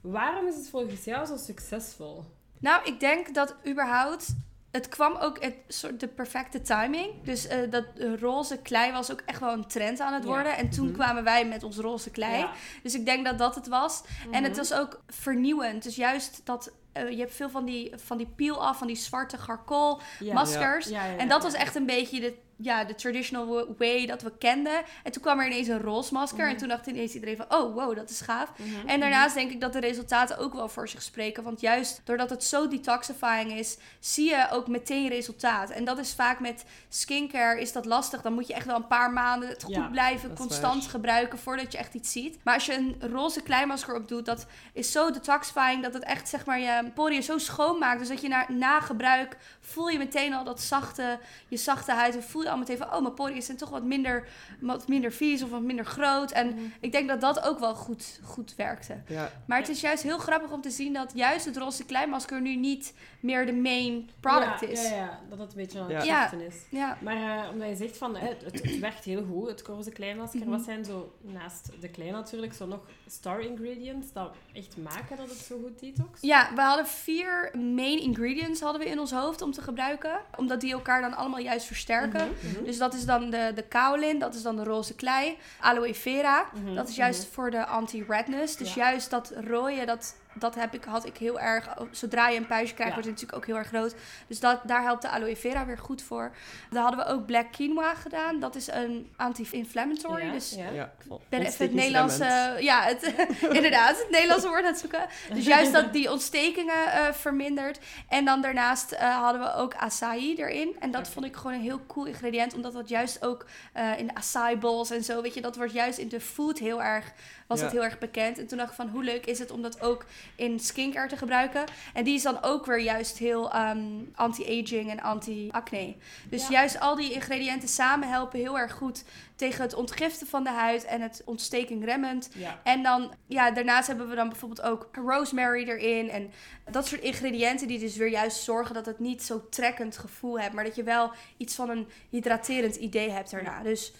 Waarom 0.00 0.46
is 0.46 0.54
het 0.56 0.68
volgens 0.68 1.04
jou 1.04 1.26
zo 1.26 1.36
succesvol? 1.36 2.24
Nou, 2.60 2.84
ik 2.84 3.00
denk 3.00 3.34
dat 3.34 3.54
überhaupt. 3.68 4.34
Het 4.74 4.88
kwam 4.88 5.16
ook 5.16 5.42
het 5.42 5.54
soort 5.68 6.00
de 6.00 6.08
perfecte 6.08 6.62
timing. 6.62 7.22
Dus 7.22 7.46
eh, 7.46 7.70
dat 7.70 7.84
roze 8.20 8.56
klei 8.58 8.92
was 8.92 9.12
ook 9.12 9.22
echt 9.26 9.40
wel 9.40 9.52
een 9.52 9.66
trend 9.66 10.00
aan 10.00 10.12
het 10.12 10.22
Ja. 10.22 10.28
worden. 10.28 10.56
En 10.56 10.70
toen 10.70 10.86
Mhm. 10.86 10.94
kwamen 10.94 11.24
wij 11.24 11.46
met 11.46 11.62
ons 11.62 11.76
roze 11.76 12.10
klei. 12.10 12.38
Ja. 12.38 12.50
Dus 12.82 12.94
ik 12.94 13.04
denk 13.06 13.24
dat 13.24 13.38
dat 13.38 13.54
het 13.54 13.68
was. 13.68 14.02
En 14.30 14.42
het 14.42 14.52
Mhm. 14.52 14.60
was 14.60 14.72
ook 14.74 15.00
vernieuwend. 15.08 15.82
Dus 15.82 15.96
juist 15.96 16.40
dat. 16.44 16.72
eh, 16.92 17.10
je 17.10 17.16
hebt 17.18 17.34
veel 17.34 17.50
van 17.50 17.64
die, 17.64 17.92
van 17.96 18.16
die 18.16 18.26
peel-af, 18.36 18.78
van 18.78 18.86
die 18.86 18.96
zwarte 18.96 19.38
garkol 19.38 20.00
Ja. 20.18 20.34
maskers. 20.34 20.86
Ja, 20.88 21.04
ja, 21.04 21.10
ja, 21.12 21.18
En 21.18 21.28
dat 21.28 21.42
was 21.42 21.52
echt 21.54 21.74
een 21.74 21.86
beetje 21.86 22.20
de, 22.20 22.34
ja, 22.56 22.84
de 22.84 22.94
traditional 22.94 23.46
wa- 23.46 23.64
way 23.78 24.06
dat 24.06 24.22
we 24.22 24.32
kenden. 24.38 24.82
En 25.02 25.12
toen 25.12 25.22
kwam 25.22 25.38
er 25.40 25.46
ineens 25.46 25.68
een 25.68 25.80
roze 25.80 26.12
masker. 26.12 26.38
Mhm. 26.44 26.48
En 26.48 26.56
toen 26.56 26.68
dacht 26.68 26.86
ineens 26.86 27.14
iedereen 27.14 27.36
van, 27.36 27.46
oh 27.48 27.74
wow, 27.74 27.96
dat 27.96 28.10
is 28.10 28.20
gaaf. 28.20 28.50
Mhm. 28.56 28.88
En 28.88 29.00
daarnaast 29.00 29.34
denk 29.34 29.50
ik 29.50 29.60
dat 29.60 29.72
de 29.72 29.80
resultaten 29.80 30.38
ook 30.38 30.54
wel 30.54 30.68
voor 30.68 30.88
zich 30.88 31.02
spreken. 31.02 31.42
Want 31.42 31.60
juist 31.60 32.00
doordat 32.04 32.30
het 32.30 32.44
zo 32.44 32.68
detoxifying 32.68 33.52
is, 33.52 33.76
zie 34.00 34.28
je 34.30 34.46
ook 34.50 34.68
meteen 34.68 35.08
resultaat. 35.08 35.70
En 35.70 35.84
dat 35.84 35.98
is 35.98 36.14
vaak 36.14 36.40
met 36.40 36.64
skincare 36.88 37.60
is 37.60 37.72
dat 37.72 37.84
lastig. 37.84 38.22
Dan 38.22 38.32
moet 38.32 38.46
je 38.46 38.54
echt 38.54 38.66
wel 38.66 38.76
een 38.76 38.86
paar 38.86 39.10
maanden 39.12 39.48
het 39.48 39.62
goed 39.62 39.74
Ja, 39.74 39.86
blijven, 39.86 40.34
constant 40.34 40.80
waar. 40.82 40.90
gebruiken 40.90 41.38
voordat 41.38 41.72
je 41.72 41.78
echt 41.78 41.94
iets 41.94 42.12
ziet. 42.12 42.38
Maar 42.44 42.54
als 42.54 42.66
je 42.66 42.74
een 42.74 42.96
roze 43.12 43.42
kleimasker 43.42 43.94
op 43.94 44.08
doet, 44.08 44.24
dat 44.26 44.46
is 44.72 44.92
zo 44.92 45.10
detoxifying 45.10 45.82
dat 45.82 45.94
het 45.94 46.02
echt 46.04 46.28
zeg 46.28 46.44
maar 46.46 46.60
je 46.60 46.90
poriën 46.94 47.22
zo 47.22 47.38
schoonmaakt. 47.38 47.98
Dus 47.98 48.08
dat 48.08 48.20
je 48.20 48.28
na, 48.28 48.44
na 48.48 48.80
gebruik 48.80 49.36
voel 49.66 49.88
je 49.88 49.98
meteen 49.98 50.34
al 50.34 50.44
dat 50.44 50.60
zachte, 50.60 51.18
je 51.48 51.56
zachte 51.56 51.92
huid. 51.92 52.14
En 52.14 52.22
voel 52.22 52.42
je 52.42 52.50
al 52.50 52.56
meteen 52.58 52.76
van, 52.76 52.92
oh 52.94 53.00
mijn 53.00 53.14
poriën 53.14 53.42
zijn 53.42 53.56
toch 53.56 53.70
wat 53.70 53.82
minder, 53.84 54.28
wat 54.60 54.88
minder 54.88 55.12
vies 55.12 55.42
of 55.42 55.50
wat 55.50 55.62
minder 55.62 55.84
groot. 55.84 56.30
En 56.30 56.46
Mhm. 56.48 56.58
ik 56.80 56.92
denk 56.92 57.08
dat 57.08 57.20
dat 57.20 57.42
ook 57.42 57.58
wel 57.58 57.74
goed, 57.74 58.20
goed 58.24 58.54
werkte. 58.56 59.02
Ja. 59.08 59.30
Maar 59.46 59.58
het 59.58 59.68
is 59.68 59.80
juist 59.80 60.02
heel 60.02 60.18
grappig 60.18 60.50
om 60.50 60.60
te 60.60 60.70
zien 60.70 60.92
dat 60.92 61.12
juist 61.14 61.44
het 61.44 61.56
roze 61.56 61.84
kleimasker 61.84 62.40
nu 62.40 62.56
niet 62.56 62.94
meer 63.20 63.46
de 63.46 63.52
main 63.52 64.10
product 64.20 64.60
ja, 64.60 64.66
is. 64.66 64.88
Ja, 64.88 64.94
ja, 64.96 65.20
dat 65.28 65.38
het 65.38 65.50
een 65.50 65.56
beetje 65.56 65.80
aan 65.80 65.88
Ja. 65.88 65.96
het 65.96 66.06
Ja. 66.06 66.32
is. 66.32 66.56
Ja. 66.70 66.98
Maar 67.02 67.44
eh, 67.44 67.50
omdat 67.52 67.68
je 67.68 67.76
zegt 67.76 67.96
van, 67.96 68.16
hè, 68.16 68.28
het, 68.28 68.44
het, 68.44 68.62
het 68.62 68.78
werkt 68.78 69.04
heel 69.04 69.24
goed, 69.32 69.48
het 69.48 69.62
roze 69.62 69.90
kleimasker. 69.90 70.40
Mhm. 70.40 70.50
Wat 70.50 70.62
zijn 70.62 70.84
zo, 70.84 71.14
naast 71.20 71.70
de 71.80 71.88
klei 71.88 72.10
natuurlijk, 72.10 72.52
zo 72.54 72.66
nog 72.66 72.80
star 73.06 73.40
ingredients 73.40 74.12
dat 74.12 74.34
echt 74.52 74.76
maken 74.76 75.16
dat 75.16 75.28
het 75.28 75.38
zo 75.38 75.58
goed 75.62 75.78
detox? 75.80 76.20
Ja, 76.20 76.50
we 76.54 76.60
hadden 76.60 76.86
vier 76.86 77.50
main 77.58 77.98
ingredients 78.00 78.60
hadden 78.60 78.80
we 78.80 78.88
in 78.88 78.98
ons 78.98 79.12
hoofd 79.12 79.42
om 79.42 79.52
te 79.54 79.62
gebruiken. 79.62 80.18
Omdat 80.36 80.60
die 80.60 80.72
elkaar 80.72 81.00
dan 81.00 81.14
allemaal 81.14 81.40
juist 81.40 81.66
versterken. 81.66 82.28
Mhm, 82.42 82.54
mhm. 82.56 82.64
Dus 82.64 82.78
dat 82.78 82.94
is 82.94 83.04
dan 83.04 83.30
de, 83.30 83.52
de 83.54 83.62
kaolin, 83.62 84.18
dat 84.18 84.34
is 84.34 84.42
dan 84.42 84.56
de 84.56 84.64
roze 84.64 84.94
klei. 84.94 85.38
Aloe 85.60 85.94
vera, 85.94 86.46
Mhm, 86.54 86.74
dat 86.74 86.88
is 86.88 86.96
juist 86.96 87.26
voor 87.32 87.50
de 87.50 87.66
anti-redness. 87.66 88.56
Dus 88.56 88.74
Ja. 88.74 88.82
juist 88.90 89.10
dat 89.10 89.32
rode, 89.48 89.84
dat, 89.84 90.14
dat 90.34 90.54
heb 90.54 90.74
ik, 90.74 90.84
had 90.84 91.06
ik 91.06 91.16
heel 91.16 91.40
erg... 91.40 91.68
Zodra 91.90 92.28
je 92.28 92.36
een 92.38 92.46
puistje 92.46 92.74
krijgt, 92.74 92.94
Ja. 92.94 93.00
wordt 93.02 93.10
het 93.10 93.20
natuurlijk 93.20 93.38
ook 93.38 93.46
heel 93.46 93.56
erg 93.56 93.68
groot. 93.68 93.94
Dus 94.26 94.40
dat, 94.40 94.60
daar 94.64 94.82
helpt 94.82 95.02
de 95.02 95.08
aloe 95.08 95.36
vera 95.36 95.66
weer 95.66 95.78
goed 95.78 96.02
voor. 96.02 96.32
Dan 96.70 96.82
hadden 96.82 97.06
we 97.06 97.12
ook 97.12 97.26
black 97.26 97.52
quinoa 97.52 97.94
gedaan. 97.94 98.40
Dat 98.40 98.54
is 98.54 98.68
een 98.68 99.12
anti-inflammatory. 99.16 100.24
Ja, 100.26 100.32
dus 100.32 100.50
ja. 100.50 100.70
Ja. 100.70 100.92
Ben 101.28 101.40
even 101.40 101.64
het 101.66 101.74
Nederlandse, 101.74 102.56
ja, 102.60 102.82
het, 102.82 103.12
inderdaad, 103.58 103.98
het 103.98 104.10
Nederlandse 104.10 104.48
woord 104.48 104.64
aan 104.64 104.70
het 104.70 104.78
zoeken. 104.78 105.06
Dus 105.32 105.46
juist 105.46 105.72
dat 105.72 105.92
die 105.92 106.10
ontstekingen 106.10 106.92
eh, 106.92 107.12
vermindert. 107.12 107.78
En 108.08 108.24
dan 108.24 108.42
daarnaast 108.42 108.92
eh, 108.92 109.16
hadden 109.22 109.40
we 109.42 109.54
ook 109.54 109.74
acai 109.74 110.34
erin. 110.34 110.76
En 110.80 110.90
dat 110.90 111.08
vond 111.08 111.26
ik 111.26 111.36
gewoon 111.36 111.52
een 111.52 111.60
heel 111.60 111.80
cool 111.86 112.06
ingrediënt, 112.06 112.54
omdat 112.54 112.72
dat 112.72 112.88
juist 112.88 113.24
ook 113.24 113.46
eh, 113.72 113.98
in 113.98 114.06
de 114.06 114.14
acai 114.14 114.56
bowls 114.56 114.90
en 114.90 115.04
zo, 115.04 115.22
weet 115.22 115.34
je, 115.34 115.40
dat 115.40 115.56
wordt 115.56 115.72
juist 115.72 115.98
in 115.98 116.08
de 116.08 116.20
food 116.20 116.58
heel 116.58 116.82
erg, 116.82 117.12
was 117.46 117.58
Ja. 117.58 117.64
dat 117.64 117.72
heel 117.74 117.84
erg 117.84 117.98
bekend. 117.98 118.38
En 118.38 118.46
toen 118.46 118.58
dacht 118.58 118.70
ik 118.70 118.76
van, 118.76 118.88
hoe 118.88 119.02
leuk 119.04 119.26
is 119.26 119.38
het 119.38 119.50
om 119.50 119.62
dat 119.62 119.80
ook 119.80 120.04
in 120.36 120.60
skincare 120.60 121.08
te 121.08 121.16
gebruiken? 121.16 121.64
En 121.94 122.04
die 122.04 122.14
is 122.14 122.22
dan 122.22 122.42
ook 122.42 122.66
weer 122.66 122.80
juist 122.80 123.18
heel 123.18 123.52
ehm, 123.52 123.82
anti-aging 124.14 124.90
en 124.90 125.00
anti-acne. 125.00 125.94
Dus 126.28 126.42
Ja. 126.42 126.48
juist 126.50 126.80
al 126.80 126.94
die 126.96 127.12
ingrediënten 127.12 127.68
samen 127.68 128.08
helpen 128.08 128.38
heel 128.38 128.58
erg 128.58 128.72
goed 128.72 129.04
tegen 129.36 129.62
het 129.62 129.74
ontgiften 129.74 130.26
van 130.26 130.44
de 130.44 130.50
huid 130.50 130.84
en 130.84 131.00
het 131.00 131.22
ontstekingremmend. 131.24 132.28
Ja. 132.34 132.60
En 132.64 132.82
dan, 132.82 133.14
ja, 133.26 133.50
daarnaast 133.50 133.86
hebben 133.86 134.08
we 134.08 134.14
dan 134.14 134.28
bijvoorbeeld 134.28 134.62
ook 134.62 134.88
rosemary 134.92 135.68
erin. 135.68 136.10
En 136.10 136.30
dat 136.70 136.86
soort 136.86 137.00
ingrediënten 137.00 137.68
die 137.68 137.78
dus 137.78 137.96
weer 137.96 138.08
juist 138.08 138.42
zorgen 138.42 138.74
dat 138.74 138.86
het 138.86 138.98
niet 138.98 139.22
zo 139.22 139.48
trekkend 139.50 139.96
gevoel 139.96 140.40
hebt. 140.40 140.54
Maar 140.54 140.64
dat 140.64 140.74
je 140.76 140.82
wel 140.82 141.10
iets 141.36 141.54
van 141.54 141.70
een 141.70 141.88
hydraterend 142.10 142.76
idee 142.76 143.10
hebt 143.10 143.30
daarna. 143.30 143.62
Dus 143.62 143.92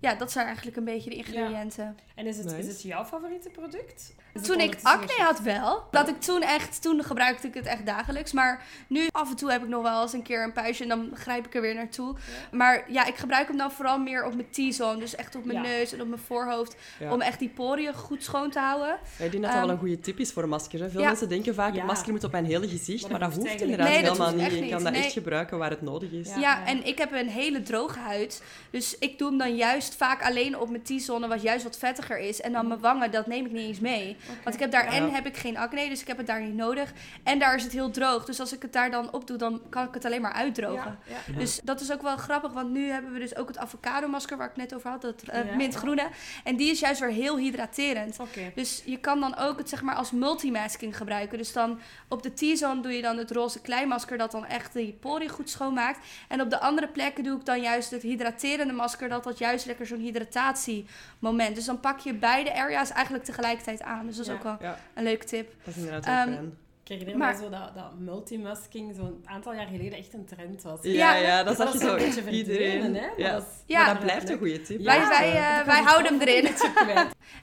ja, 0.00 0.14
dat 0.14 0.32
zijn 0.32 0.46
eigenlijk 0.46 0.76
een 0.76 0.84
beetje 0.84 1.10
de 1.10 1.16
ingrediënten. 1.16 1.96
En 2.14 2.26
is 2.26 2.36
het, 2.38 2.52
is 2.52 2.66
het 2.66 2.82
jouw 2.82 3.04
favoriete 3.04 3.48
product? 3.50 4.14
Is 4.34 4.42
Toen 4.42 4.60
ik 4.60 4.76
acne 4.82 5.22
had 5.24 5.40
wel. 5.40 5.82
Dat 5.90 6.08
ik 6.08 6.20
toen 6.20 6.42
echt, 6.42 6.82
toen 6.82 7.04
gebruikte 7.04 7.46
ik 7.46 7.54
het 7.54 7.66
echt 7.66 7.86
dagelijks. 7.86 8.32
Maar 8.32 8.62
nu 8.88 9.06
af 9.10 9.30
en 9.30 9.36
toe 9.36 9.50
heb 9.50 9.62
ik 9.62 9.68
nog 9.68 9.82
wel 9.82 10.02
eens 10.02 10.12
een 10.12 10.22
keer 10.22 10.42
een 10.44 10.52
puistje 10.52 10.82
en 10.84 10.88
dan 10.90 11.10
grijp 11.14 11.46
ik 11.46 11.54
er 11.54 11.60
weer 11.60 11.74
naartoe. 11.74 12.16
Maar 12.52 12.84
ja, 12.92 13.06
ik 13.06 13.16
gebruik 13.16 13.48
hem 13.48 13.56
dan 13.56 13.72
vooral 13.72 13.98
meer 13.98 14.24
op 14.24 14.34
mijn 14.34 14.50
T-zone. 14.70 14.98
Dus 14.98 15.14
echt 15.14 15.34
op 15.36 15.44
mijn 15.44 15.62
Ja. 15.62 15.68
neus 15.68 15.92
en 15.92 16.00
op 16.00 16.08
mijn 16.08 16.20
voorhoofd. 16.20 16.76
Ja. 16.98 17.12
Om 17.12 17.20
echt 17.20 17.38
die 17.38 17.48
poriën 17.48 17.94
goed 17.94 18.22
schoon 18.22 18.50
te 18.50 18.58
houden. 18.58 18.98
Ja, 19.18 19.24
Ik 19.24 19.30
denk 19.30 19.32
dat 19.32 19.42
dat 19.42 19.52
wel 19.52 19.62
Ehm, 19.62 19.70
een 19.70 19.78
goede 19.78 20.00
tip 20.00 20.18
is 20.18 20.32
voor 20.32 20.42
een 20.42 20.48
masker. 20.48 20.80
Hè. 20.80 20.90
Veel 20.90 21.00
ja. 21.00 21.06
mensen 21.06 21.28
denken 21.28 21.54
vaak, 21.54 21.74
Ja. 21.74 21.80
een 21.80 21.86
masker 21.86 22.12
moet 22.12 22.24
op 22.24 22.32
mijn 22.32 22.44
hele 22.44 22.68
gezicht. 22.68 23.02
Maar 23.02 23.10
Maar, 23.10 23.20
dat 23.20 23.32
hoeft 23.36 23.46
eigenlijk 23.48 23.78
inderdaad. 23.80 24.02
Nee, 24.02 24.10
helemaal 24.10 24.32
hoeft 24.32 24.42
niet. 24.42 24.52
Je 24.52 24.58
kan 24.68 24.74
niet. 24.76 24.84
dat 24.84 24.92
Nee. 24.92 25.02
echt 25.02 25.12
gebruiken 25.12 25.58
waar 25.58 25.70
het 25.70 25.82
nodig 25.82 26.10
is. 26.10 26.28
Ja. 26.28 26.38
Ja, 26.38 26.66
en 26.66 26.86
ik 26.86 26.98
heb 26.98 27.12
een 27.12 27.28
hele 27.28 27.62
droge 27.62 27.98
huid. 27.98 28.42
Dus 28.70 28.98
ik 28.98 29.18
doe 29.18 29.28
hem 29.28 29.38
dan 29.38 29.56
juist 29.56 29.87
vaak 29.94 30.22
alleen 30.22 30.58
op 30.58 30.70
mijn 30.70 30.82
T-zone, 30.82 31.28
wat 31.28 31.42
juist 31.42 31.64
wat 31.64 31.78
vettiger 31.78 32.18
is. 32.18 32.40
En 32.40 32.52
dan 32.52 32.68
mijn 32.68 32.80
wangen, 32.80 33.10
dat 33.10 33.26
neem 33.26 33.44
ik 33.44 33.52
niet 33.52 33.66
eens 33.66 33.80
mee. 33.80 34.16
Want 34.42 34.54
ik 34.54 34.60
heb 34.60 34.70
daar, 34.70 34.84
Ja. 34.84 34.90
en 34.90 35.10
heb 35.14 35.26
ik 35.26 35.36
geen 35.36 35.56
acne, 35.56 35.88
dus 35.88 36.00
ik 36.00 36.06
heb 36.06 36.16
het 36.16 36.26
daar 36.26 36.40
niet 36.42 36.54
nodig. 36.54 36.92
En 37.22 37.38
daar 37.38 37.54
is 37.54 37.62
het 37.62 37.72
heel 37.72 37.90
droog. 37.90 38.24
Dus 38.24 38.40
als 38.40 38.52
ik 38.52 38.62
het 38.62 38.72
daar 38.72 38.90
dan 38.90 39.12
op 39.12 39.26
doe, 39.26 39.36
dan 39.36 39.60
kan 39.68 39.86
ik 39.86 39.94
het 39.94 40.04
alleen 40.04 40.20
maar 40.20 40.32
uitdrogen. 40.32 40.98
Ja, 41.06 41.14
ja. 41.32 41.38
Dus 41.38 41.60
dat 41.64 41.80
is 41.80 41.92
ook 41.92 42.02
wel 42.02 42.16
grappig, 42.16 42.52
want 42.52 42.70
nu 42.70 42.90
hebben 42.90 43.12
we 43.12 43.18
dus 43.18 43.36
ook 43.36 43.48
het 43.48 43.58
avocado 43.58 44.08
masker 44.08 44.36
waar 44.36 44.48
ik 44.50 44.56
net 44.56 44.74
over 44.74 44.90
had, 44.90 45.00
dat 45.02 45.22
eh, 45.22 45.46
Ja. 45.48 45.54
mintgroene. 45.56 46.08
En 46.44 46.56
die 46.56 46.70
is 46.70 46.80
juist 46.80 47.00
weer 47.00 47.10
heel 47.10 47.36
hydraterend. 47.38 48.16
Dus 48.54 48.82
je 48.84 48.96
kan 48.98 49.20
dan 49.20 49.36
ook 49.36 49.58
het 49.58 49.68
zeg 49.68 49.82
maar 49.82 49.94
als 49.94 50.10
multimasking 50.10 50.96
gebruiken. 50.96 51.38
Dus 51.38 51.52
dan 51.52 51.80
op 52.08 52.22
de 52.22 52.32
T-zone 52.34 52.80
doe 52.80 52.92
je 52.92 53.02
dan 53.02 53.16
het 53.18 53.30
roze 53.30 53.60
kleimasker 53.60 54.18
dat 54.18 54.30
dan 54.30 54.46
echt 54.46 54.72
die 54.72 54.92
poriën 55.00 55.28
goed 55.28 55.50
schoonmaakt. 55.50 55.98
En 56.28 56.40
op 56.40 56.50
de 56.50 56.60
andere 56.60 56.88
plekken 56.88 57.24
doe 57.24 57.38
ik 57.38 57.44
dan 57.44 57.60
juist 57.60 57.90
het 57.90 58.02
hydraterende 58.02 58.72
masker 58.72 59.08
dat 59.08 59.24
dat 59.24 59.38
juist 59.38 59.66
lekker 59.78 59.96
zo'n 59.96 60.04
hydratatiemoment. 60.04 61.54
Dus 61.54 61.64
dan 61.64 61.80
pak 61.80 61.98
je 61.98 62.14
beide 62.14 62.54
areas 62.54 62.90
eigenlijk 62.90 63.24
tegelijkertijd 63.24 63.82
aan. 63.82 64.06
Dus 64.06 64.16
dat 64.16 64.26
is 64.26 64.32
Ja. 64.32 64.36
ook 64.38 64.42
wel 64.42 64.56
Ja, 64.60 64.78
een 64.94 65.02
leuke 65.02 65.24
tip. 65.24 65.54
dat 65.64 65.76
is 65.76 65.82
inderdaad 65.82 66.26
wel 66.28 66.52
Ik 66.88 66.98
herinner 66.98 67.16
Maar- 67.18 67.34
me 67.36 67.42
zo 67.42 67.50
dat, 67.50 67.74
dat 67.74 67.98
multimasking 67.98 68.94
zo'n 68.96 69.22
aantal 69.24 69.54
jaar 69.54 69.66
geleden 69.66 69.98
echt 69.98 70.14
een 70.14 70.24
trend 70.26 70.62
was. 70.62 70.78
Ja, 70.82 70.90
Ja. 70.90 71.14
ja, 71.14 71.36
dat 71.42 71.56
Dat 71.56 71.56
zag 71.56 71.66
je 71.68 71.74
is 71.78 71.82
een 71.84 72.12
zo 72.12 72.22
beetje 72.24 72.30
iedereen. 72.36 72.94
hè? 72.94 73.06
Ja. 73.16 73.32
Dat 73.32 73.42
is- 73.42 73.62
Ja. 73.66 73.84
Maar 73.84 73.94
dat 73.94 74.02
blijft 74.02 74.28
een 74.28 74.38
goede 74.38 74.60
tip. 74.62 74.80
Ja. 74.80 74.84
Wij, 74.84 75.08
wij, 75.08 75.28
eh, 75.60 75.66
wij 75.66 75.82
houden 75.82 76.18
hem 76.18 76.28
erin. 76.28 76.48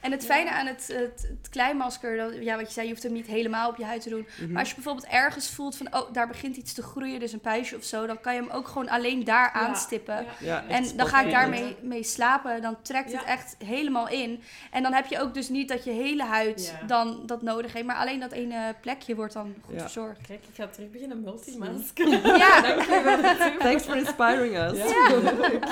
En 0.02 0.12
het 0.12 0.26
fijne 0.26 0.50
aan 0.52 0.66
het, 0.66 0.88
het, 0.94 1.28
het 1.40 1.50
kleimasker, 1.50 2.18
dat, 2.18 2.34
ja, 2.40 2.56
wat 2.56 2.68
je 2.68 2.74
zei, 2.74 2.86
je 2.86 2.92
hoeft 2.92 3.04
hem 3.04 3.14
niet 3.14 3.28
helemaal 3.28 3.70
op 3.70 3.78
je 3.78 3.86
huid 3.86 4.02
te 4.02 4.10
doen. 4.10 4.28
mhm. 4.40 4.52
Maar 4.52 4.60
als 4.60 4.70
je 4.70 4.76
bijvoorbeeld 4.76 5.08
ergens 5.08 5.50
voelt 5.50 5.78
van, 5.78 5.96
oh, 5.96 6.14
daar 6.14 6.28
begint 6.28 6.56
iets 6.56 6.74
te 6.74 6.82
groeien, 6.84 7.20
dus 7.20 7.32
een 7.34 7.40
puistje 7.40 7.76
of 7.76 7.84
zo, 7.84 8.06
dan 8.06 8.22
kan 8.22 8.34
je 8.36 8.42
hem 8.42 8.50
ook 8.50 8.68
gewoon 8.68 8.90
alleen 8.90 9.24
daar 9.24 9.52
Ja, 9.54 9.68
aanstippen. 9.68 10.16
ja. 10.16 10.26
Ja, 10.40 10.64
echt 10.68 10.92
En 10.92 10.98
dan 10.98 11.08
ga 11.08 11.22
ik 11.22 11.32
daarmee 11.32 11.76
mee 11.82 12.04
slapen. 12.04 12.62
Dan 12.62 12.78
trekt 12.82 13.12
het 13.12 13.24
echt 13.24 13.56
helemaal 13.66 14.10
in. 14.10 14.42
En 14.72 14.84
dan 14.84 14.94
heb 14.94 15.06
je 15.06 15.20
ook 15.20 15.34
dus 15.34 15.50
niet 15.50 15.70
dat 15.70 15.84
je 15.84 15.92
hele 15.92 16.24
huid 16.24 16.74
Ja. 16.82 16.88
dan 16.88 17.24
dat 17.26 17.42
nodig 17.42 17.74
heeft. 17.74 17.86
Maar 17.86 17.96
alleen 17.96 18.20
dat 18.20 18.32
ene 18.32 18.76
plekje 18.82 19.16
wordt 19.16 19.34
dan 19.36 19.56
goed 19.66 19.76
Ja. 19.76 19.82
verzorgd. 19.82 20.20
Kijk, 20.28 20.40
ik 20.50 20.56
ga 20.56 20.68
terug 20.68 20.92
beginnen 20.92 21.22
multimasker. 21.22 22.08
Ja, 22.38 22.62
Thanks 23.60 23.84
for 23.84 23.96
inspiring 23.96 24.58
us. 24.58 24.78
Ja. 24.78 25.08
Leuk. 25.40 25.66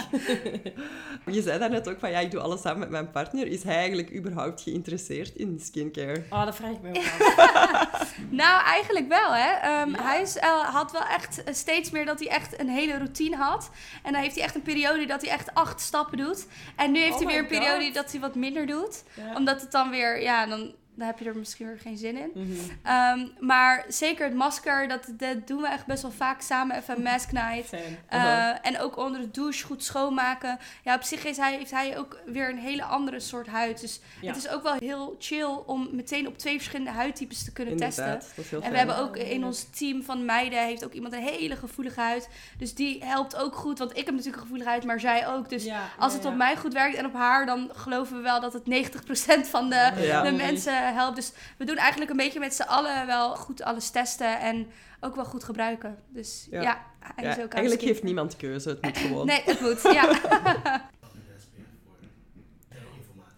Je 1.26 1.41
zei 1.41 1.60
daarnet 1.60 1.89
ook 1.89 1.99
van, 1.99 2.12
ja, 2.12 2.19
ik 2.19 2.32
doe 2.32 2.39
alles 2.39 2.62
samen 2.62 2.80
met 2.80 2.89
mijn 2.89 3.12
partner. 3.12 3.47
Is 3.47 3.63
hij 3.63 3.76
eigenlijk 3.76 4.13
überhaupt 4.15 4.62
geïnteresseerd 4.62 5.36
in 5.36 5.60
skincare? 5.63 6.23
Oh, 6.30 6.45
dat 6.45 6.56
vraag 6.56 6.71
ik 6.71 6.82
me 6.82 6.89
ook 6.89 6.97
af. 6.97 8.15
nou 8.30 8.63
eigenlijk 8.63 9.08
wel 9.08 9.34
hè. 9.34 9.52
Ehm, 9.52 9.89
Ja. 9.89 10.02
Hij 10.04 10.21
is, 10.21 10.38
eh, 10.38 10.49
had 10.73 10.91
wel 10.91 11.06
echt 11.06 11.43
eh, 11.43 11.54
steeds 11.54 11.91
meer 11.91 12.06
dat 12.06 12.19
hij 12.19 12.28
echt 12.30 12.60
een 12.60 12.69
hele 12.69 12.97
routine 12.97 13.36
had. 13.36 13.69
En 14.04 14.13
dan 14.13 14.21
heeft 14.21 14.36
hij 14.36 14.43
echt 14.43 14.56
een 14.56 14.62
periode 14.62 15.06
dat 15.06 15.21
hij 15.21 15.32
echt 15.32 15.54
acht 15.54 15.82
stappen 15.82 16.17
doet. 16.17 16.47
En 16.76 16.91
nu 16.91 16.99
heeft 16.99 17.13
Oh 17.13 17.17
hij 17.19 17.28
weer 17.28 17.38
een 17.39 17.47
periode 17.47 17.91
dat 17.91 18.12
hij 18.12 18.19
wat 18.21 18.36
minder 18.36 18.65
doet. 18.65 19.04
Ja. 19.13 19.36
Omdat 19.36 19.62
het 19.62 19.71
dan 19.71 19.89
weer, 19.89 20.21
ja, 20.21 20.45
dan, 20.45 20.73
dan 20.95 21.08
heb 21.08 21.19
je 21.19 21.25
er 21.25 21.36
misschien 21.38 21.65
weer 21.67 21.79
geen 21.79 21.97
zin 21.97 22.17
in. 22.17 22.32
Mhm. 22.34 22.51
Ehm, 22.84 23.27
maar 23.39 23.86
zeker 23.88 24.25
het 24.25 24.34
masker, 24.36 24.88
dat, 24.88 25.06
dat 25.17 25.47
doen 25.47 25.62
we 25.62 25.67
echt 25.67 25.86
best 25.86 26.01
wel 26.01 26.12
vaak 26.12 26.41
samen. 26.41 26.75
Even 26.77 26.95
een 26.95 27.01
mask 27.12 27.32
night. 27.32 27.73
Uh, 27.73 27.79
Uh-huh. 28.13 28.56
En 28.62 28.79
ook 28.79 28.97
onder 28.97 29.21
de 29.21 29.32
douche 29.32 29.65
goed 29.65 29.84
schoonmaken. 29.84 30.58
Ja, 30.84 30.95
op 30.95 31.03
zich 31.03 31.25
is 31.25 31.38
hij, 31.38 31.56
heeft 31.56 31.71
hij 31.71 31.97
ook 31.97 32.19
weer 32.25 32.49
een 32.49 32.58
hele 32.58 32.84
andere 32.84 33.19
soort 33.19 33.47
huid. 33.47 33.82
Dus 33.82 33.99
Ja. 34.21 34.27
het 34.27 34.38
is 34.38 34.49
ook 34.49 34.63
wel 34.63 34.73
heel 34.79 35.15
chill 35.19 35.49
om 35.65 35.89
meteen 35.91 36.27
op 36.27 36.38
twee 36.38 36.56
verschillende 36.56 36.91
huidtypes 36.91 37.43
te 37.43 37.51
kunnen 37.51 37.77
testen. 37.77 38.03
Inderdaad, 38.06 38.34
En 38.38 38.43
we 38.49 38.62
fijn. 38.62 38.75
hebben 38.75 38.97
ook 38.97 39.17
in 39.17 39.45
ons 39.45 39.63
team 39.63 40.03
van 40.03 40.25
meiden 40.25 40.63
heeft 40.65 40.86
ook 40.86 40.93
iemand 40.93 41.13
een 41.13 41.21
hele 41.21 41.56
gevoelige 41.56 41.99
huid. 41.99 42.29
Dus 42.58 42.73
die 42.73 43.03
helpt 43.06 43.36
ook 43.36 43.56
goed. 43.56 43.79
Want 43.79 43.91
ik 43.91 43.97
heb 43.97 44.08
natuurlijk 44.08 44.36
een 44.36 44.41
gevoelige 44.41 44.69
huid, 44.69 44.84
maar 44.86 44.99
zij 44.99 45.27
ook. 45.27 45.49
Dus 45.49 45.63
Ja, 45.63 45.82
als 45.97 46.12
ja, 46.12 46.17
het 46.17 46.27
op 46.27 46.36
mij 46.36 46.56
goed 46.58 46.73
werkt 46.73 46.95
en 46.97 47.06
op 47.06 47.13
haar, 47.13 47.45
dan 47.45 47.69
geloven 47.73 48.15
we 48.15 48.21
wel 48.21 48.39
dat 48.41 48.53
het 48.53 48.63
90% 48.65 49.47
van 49.47 49.69
de, 49.69 49.91
de 50.23 50.32
mensen 50.32 50.83
helpt. 50.91 51.15
Dus 51.15 51.32
we 51.58 51.65
doen 51.65 51.78
eigenlijk 51.78 52.12
een 52.12 52.17
beetje 52.17 52.39
met 52.39 52.54
z'n 52.54 52.62
allen 52.62 53.06
wel 53.08 53.36
goed 53.36 53.62
alles 53.63 53.89
testen 53.89 54.39
en 54.39 54.67
ook 55.00 55.15
wel 55.15 55.26
goed 55.26 55.43
gebruiken. 55.43 55.98
Dus 56.10 56.48
ja, 56.52 56.62
Ja. 56.62 56.86
hij 57.00 57.24
Ja, 57.24 57.38
is 57.38 57.43
ook 57.43 57.52
eigenlijk 57.54 57.84
heeft 57.86 58.04
niemand 58.04 58.36
keuze, 58.38 58.69
het 58.69 58.82
moet 58.82 58.98
gewoon. 59.08 59.26
Nee, 59.26 59.41
het 59.46 59.60
moet, 59.62 59.82
ja. 59.82 60.10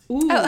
Oeh, 0.08 0.24
Oh, 0.24 0.30
dat 0.44 0.46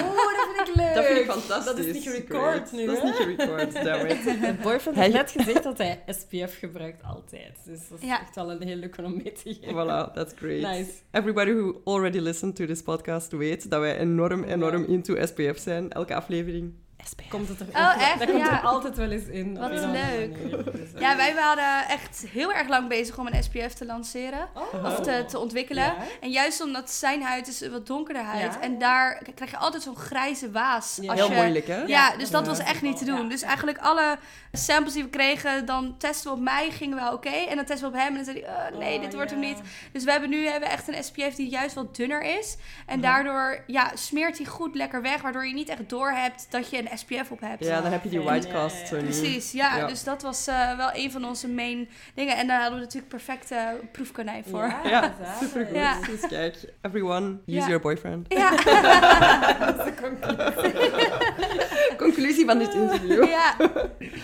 vind 0.55 0.67
ik 0.69 0.75
leuk. 0.75 0.93
dat 0.95 1.05
vind 1.05 1.19
ik 1.19 1.31
fantastisch. 1.31 1.65
Dat 1.65 1.77
is 1.77 1.93
niet 1.93 2.03
gerecord 2.03 2.71
nu, 2.71 2.85
Dat 2.85 2.95
is 2.95 3.01
hè? 3.01 3.07
niet 3.07 3.15
gerecord, 3.15 3.73
damn 3.73 4.05
it. 4.05 4.39
Mijn 4.39 4.57
boyfriend 4.61 4.97
Hij- 4.97 5.05
heeft 5.11 5.15
net 5.15 5.31
gezegd 5.31 5.63
dat 5.63 5.77
hij 5.77 6.03
SPF 6.07 6.57
gebruikt 6.59 7.03
altijd. 7.03 7.57
Dus 7.65 7.87
dat 7.89 7.99
is 8.01 8.07
Ja. 8.07 8.21
echt 8.21 8.35
wel 8.35 8.51
een 8.51 8.61
heel 8.63 8.75
leuk 8.75 8.97
om 8.97 9.15
mee 9.17 9.31
te 9.31 9.53
geven. 9.59 9.73
Voilà, 9.73 10.13
that's 10.13 10.33
great. 10.35 10.61
Nice. 10.75 10.91
Everybody 11.11 11.51
who 11.53 11.81
already 11.83 12.19
listened 12.19 12.55
to 12.55 12.65
this 12.65 12.81
podcast 12.81 13.31
weet 13.31 13.69
dat 13.69 13.79
wij 13.79 13.97
enorm, 13.97 14.43
enorm 14.43 14.83
into 14.83 15.25
SPF 15.25 15.59
zijn. 15.59 15.91
Elke 15.91 16.15
aflevering. 16.15 16.73
SPF. 17.05 17.27
Komt 17.29 17.47
het 17.49 17.59
er 17.59 17.67
Oh, 17.67 17.93
echt? 18.01 18.19
Dat 18.19 18.27
komt 18.31 18.45
Ja. 18.45 18.51
er 18.61 18.67
altijd 18.67 18.97
wel 18.97 19.09
eens 19.11 19.25
in. 19.25 19.57
Wat 19.57 19.69
leuk. 19.71 19.81
manier. 19.81 20.63
Dus, 20.71 20.93
eh, 20.93 21.01
Ja, 21.01 21.15
wij 21.15 21.35
waren 21.35 21.87
echt 21.87 22.25
heel 22.29 22.53
erg 22.53 22.67
lang 22.67 22.87
bezig 22.89 23.17
om 23.17 23.27
een 23.27 23.43
SPF 23.43 23.73
te 23.73 23.85
lanceren. 23.85 24.47
Oh. 24.53 24.85
Of 24.85 24.99
te, 24.99 25.25
te 25.27 25.39
ontwikkelen. 25.39 25.83
Ja. 25.83 25.95
En 26.21 26.29
juist 26.29 26.61
omdat 26.63 26.91
zijn 26.91 27.21
huid 27.23 27.47
is 27.47 27.61
een 27.61 27.71
wat 27.71 27.87
donkerder 27.87 28.23
huid. 28.23 28.53
Ja. 28.53 28.61
En 28.61 28.77
daar 28.77 29.21
krijg 29.35 29.51
je 29.51 29.57
altijd 29.57 29.83
zo'n 29.83 29.95
grijze 29.95 30.51
waas. 30.51 30.97
Ja. 31.01 31.11
Als 31.11 31.19
Heel 31.19 31.29
je, 31.29 31.35
moeilijk, 31.35 31.67
hè? 31.67 31.77
Ja, 31.77 31.85
Ja, 31.87 32.17
dus 32.17 32.29
dat 32.29 32.47
was 32.47 32.59
echt 32.59 32.81
niet 32.81 32.97
te 32.97 33.05
doen. 33.05 33.23
Ja. 33.23 33.29
Dus 33.29 33.41
eigenlijk 33.41 33.77
alle 33.77 34.17
samples 34.51 34.93
die 34.93 35.03
we 35.03 35.09
kregen, 35.09 35.65
dan 35.65 35.95
testen 35.97 36.31
we 36.31 36.37
op 36.37 36.43
mij, 36.43 36.69
gingen 36.71 36.97
wel 36.97 37.13
oké. 37.13 37.29
En 37.29 37.55
dan 37.55 37.65
testen 37.65 37.91
we 37.91 37.95
op 37.97 38.01
hem 38.01 38.09
en 38.09 38.15
dan 38.15 38.25
zei 38.25 38.39
hij, 38.45 38.69
"Eh, 38.71 38.77
nee, 38.77 38.95
Oh, 38.95 39.01
dit 39.03 39.13
wordt 39.13 39.31
hem 39.31 39.39
niet. 39.39 39.61
Dus 39.91 40.03
we 40.03 40.11
hebben 40.11 40.29
nu 40.29 40.47
hebben 40.47 40.69
we 40.69 40.75
echt 40.75 40.87
een 40.87 41.03
SPF 41.03 41.35
die 41.35 41.49
juist 41.49 41.75
wat 41.75 41.95
dunner 41.95 42.21
is. 42.39 42.57
En 42.85 43.01
daardoor 43.01 43.63
ja, 43.67 43.91
smeert 43.93 44.37
hij 44.37 44.45
goed 44.47 44.75
lekker 44.75 45.01
weg, 45.01 45.21
waardoor 45.21 45.47
je 45.47 45.53
niet 45.53 45.69
echt 45.69 45.89
door 45.89 46.11
hebt 46.11 46.47
dat 46.49 46.69
je 46.69 46.86
een 46.91 46.97
SPF 46.97 47.31
op 47.31 47.39
hebt. 47.39 47.63
Ja, 47.65 47.81
dan 47.81 47.91
heb 47.91 48.03
je 48.03 48.09
die 48.09 48.19
Ja, 48.19 48.25
white 48.25 48.47
ja, 48.47 48.53
cast 48.53 48.79
ja, 48.79 48.85
zo 48.85 48.95
ja. 48.95 49.01
niet. 49.01 49.19
Precies, 49.19 49.51
ja, 49.51 49.77
Ja. 49.77 49.87
Dus 49.87 50.03
dat 50.03 50.21
was 50.21 50.47
eh, 50.47 50.77
wel 50.77 50.89
een 50.93 51.11
van 51.11 51.25
onze 51.25 51.47
main 51.49 51.89
dingen. 52.15 52.37
En 52.37 52.47
daar 52.47 52.59
hadden 52.61 52.77
we 52.79 52.83
natuurlijk 52.85 53.11
perfecte 53.11 53.79
proefkonijn 53.91 54.43
voor. 54.49 54.73
Ja, 54.83 55.13
supergoed. 55.39 55.75
Ja. 55.75 55.99
Dus 56.01 56.27
kijk, 56.27 56.55
everyone, 56.81 57.27
use 57.45 57.57
Ja. 57.57 57.65
your 57.67 57.79
boyfriend. 57.81 58.25
Ja, 58.33 58.49
Dat 59.65 59.77
is 59.79 59.83
de 59.85 59.93
conclusie. 60.01 61.95
Conclusie 62.05 62.45
van 62.45 62.57
dit 62.57 62.73
interview. 62.73 63.23
ja. 63.23 63.55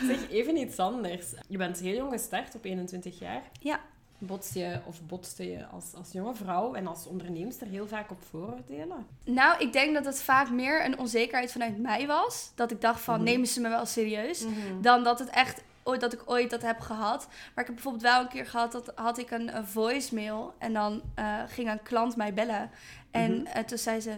Zeg, 0.07 0.29
even 0.29 0.57
iets 0.57 0.77
anders. 0.79 1.25
Je 1.47 1.57
bent 1.57 1.79
heel 1.79 1.95
jong 1.95 2.11
gestart, 2.11 2.55
op 2.55 2.65
21 2.65 3.19
jaar. 3.19 3.41
Ja. 3.59 3.79
Botst 4.25 4.53
je 4.53 4.79
of 4.85 5.01
botste 5.07 5.49
je 5.49 5.65
als, 5.65 5.93
als 5.97 6.11
jonge 6.11 6.35
vrouw 6.35 6.73
en 6.73 6.87
als 6.87 7.07
onderneemster 7.07 7.67
heel 7.67 7.87
vaak 7.87 8.11
op 8.11 8.23
vooroordelen? 8.29 9.05
Nou, 9.25 9.59
ik 9.59 9.73
denk 9.73 9.93
dat 9.93 10.05
het 10.05 10.21
vaak 10.21 10.49
meer 10.49 10.85
een 10.85 10.99
onzekerheid 10.99 11.51
vanuit 11.51 11.77
mij 11.77 12.07
was. 12.07 12.51
Dat 12.55 12.71
ik 12.71 12.81
dacht 12.81 13.01
van, 13.01 13.15
Mhm. 13.15 13.23
nemen 13.23 13.47
ze 13.47 13.61
me 13.61 13.69
wel 13.69 13.85
serieus? 13.85 14.45
Dan 14.81 15.03
dat 15.03 15.19
het 15.19 15.29
echt 15.29 15.61
ooit 15.83 16.01
dat 16.01 16.13
ik 16.13 16.21
ooit 16.25 16.49
dat 16.49 16.61
heb 16.61 16.79
gehad. 16.79 17.27
Maar 17.27 17.63
ik 17.63 17.65
heb 17.65 17.73
bijvoorbeeld 17.73 18.03
wel 18.03 18.21
een 18.21 18.27
keer 18.27 18.45
gehad 18.45 18.71
dat 18.71 18.91
had 18.95 19.17
ik 19.17 19.31
een, 19.31 19.55
een 19.55 19.67
voicemail 19.67 20.53
en 20.57 20.73
dan 20.73 21.01
eh, 21.15 21.39
ging 21.47 21.69
een 21.71 21.83
klant 21.83 22.15
mij 22.15 22.33
bellen 22.33 22.69
en 23.11 23.31
Mhm. 23.37 23.45
eh, 23.45 23.63
toen 23.63 23.77
zei 23.77 23.99
ze 23.99 24.17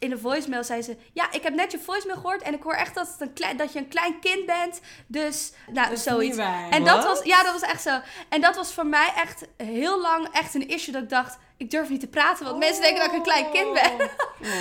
in 0.00 0.10
de 0.10 0.18
voicemail 0.18 0.64
zei 0.64 0.82
ze 0.82 0.96
ja 1.12 1.32
ik 1.32 1.42
heb 1.42 1.54
net 1.54 1.72
je 1.72 1.78
voicemail 1.78 2.16
gehoord 2.20 2.42
en 2.42 2.54
ik 2.54 2.62
hoor 2.62 2.74
echt 2.74 2.94
dat, 2.94 3.08
het 3.08 3.20
een 3.20 3.32
klein, 3.32 3.56
dat 3.56 3.72
je 3.72 3.78
een 3.78 3.88
klein 3.88 4.20
kind 4.20 4.46
bent 4.46 4.80
dus 5.06 5.52
nou 5.72 5.88
Dat 5.88 5.98
is 5.98 6.02
zoiets. 6.02 6.26
niet 6.36 6.36
waar. 6.46 6.70
En 6.70 6.84
dat 6.84 7.04
was, 7.04 7.22
ja, 7.22 7.42
dat 7.42 7.52
was 7.52 7.62
echt 7.70 7.82
zo. 7.82 7.98
En 8.28 8.40
dat 8.40 8.56
was 8.56 8.74
voor 8.74 8.86
mij 8.86 9.12
echt 9.16 9.46
heel 9.56 10.00
lang 10.00 10.28
echt 10.32 10.54
een 10.54 10.68
issue 10.68 10.92
dat 10.92 11.02
ik 11.02 11.08
dacht, 11.08 11.38
ik 11.56 11.70
durf 11.70 11.88
niet 11.88 12.00
te 12.00 12.06
praten, 12.08 12.44
want 12.44 12.58
mensen 12.58 12.82
denken 12.82 13.00
dat 13.00 13.08
ik 13.10 13.16
een 13.16 13.22
klein 13.22 13.50
kind 13.52 13.72
ben. 13.72 14.08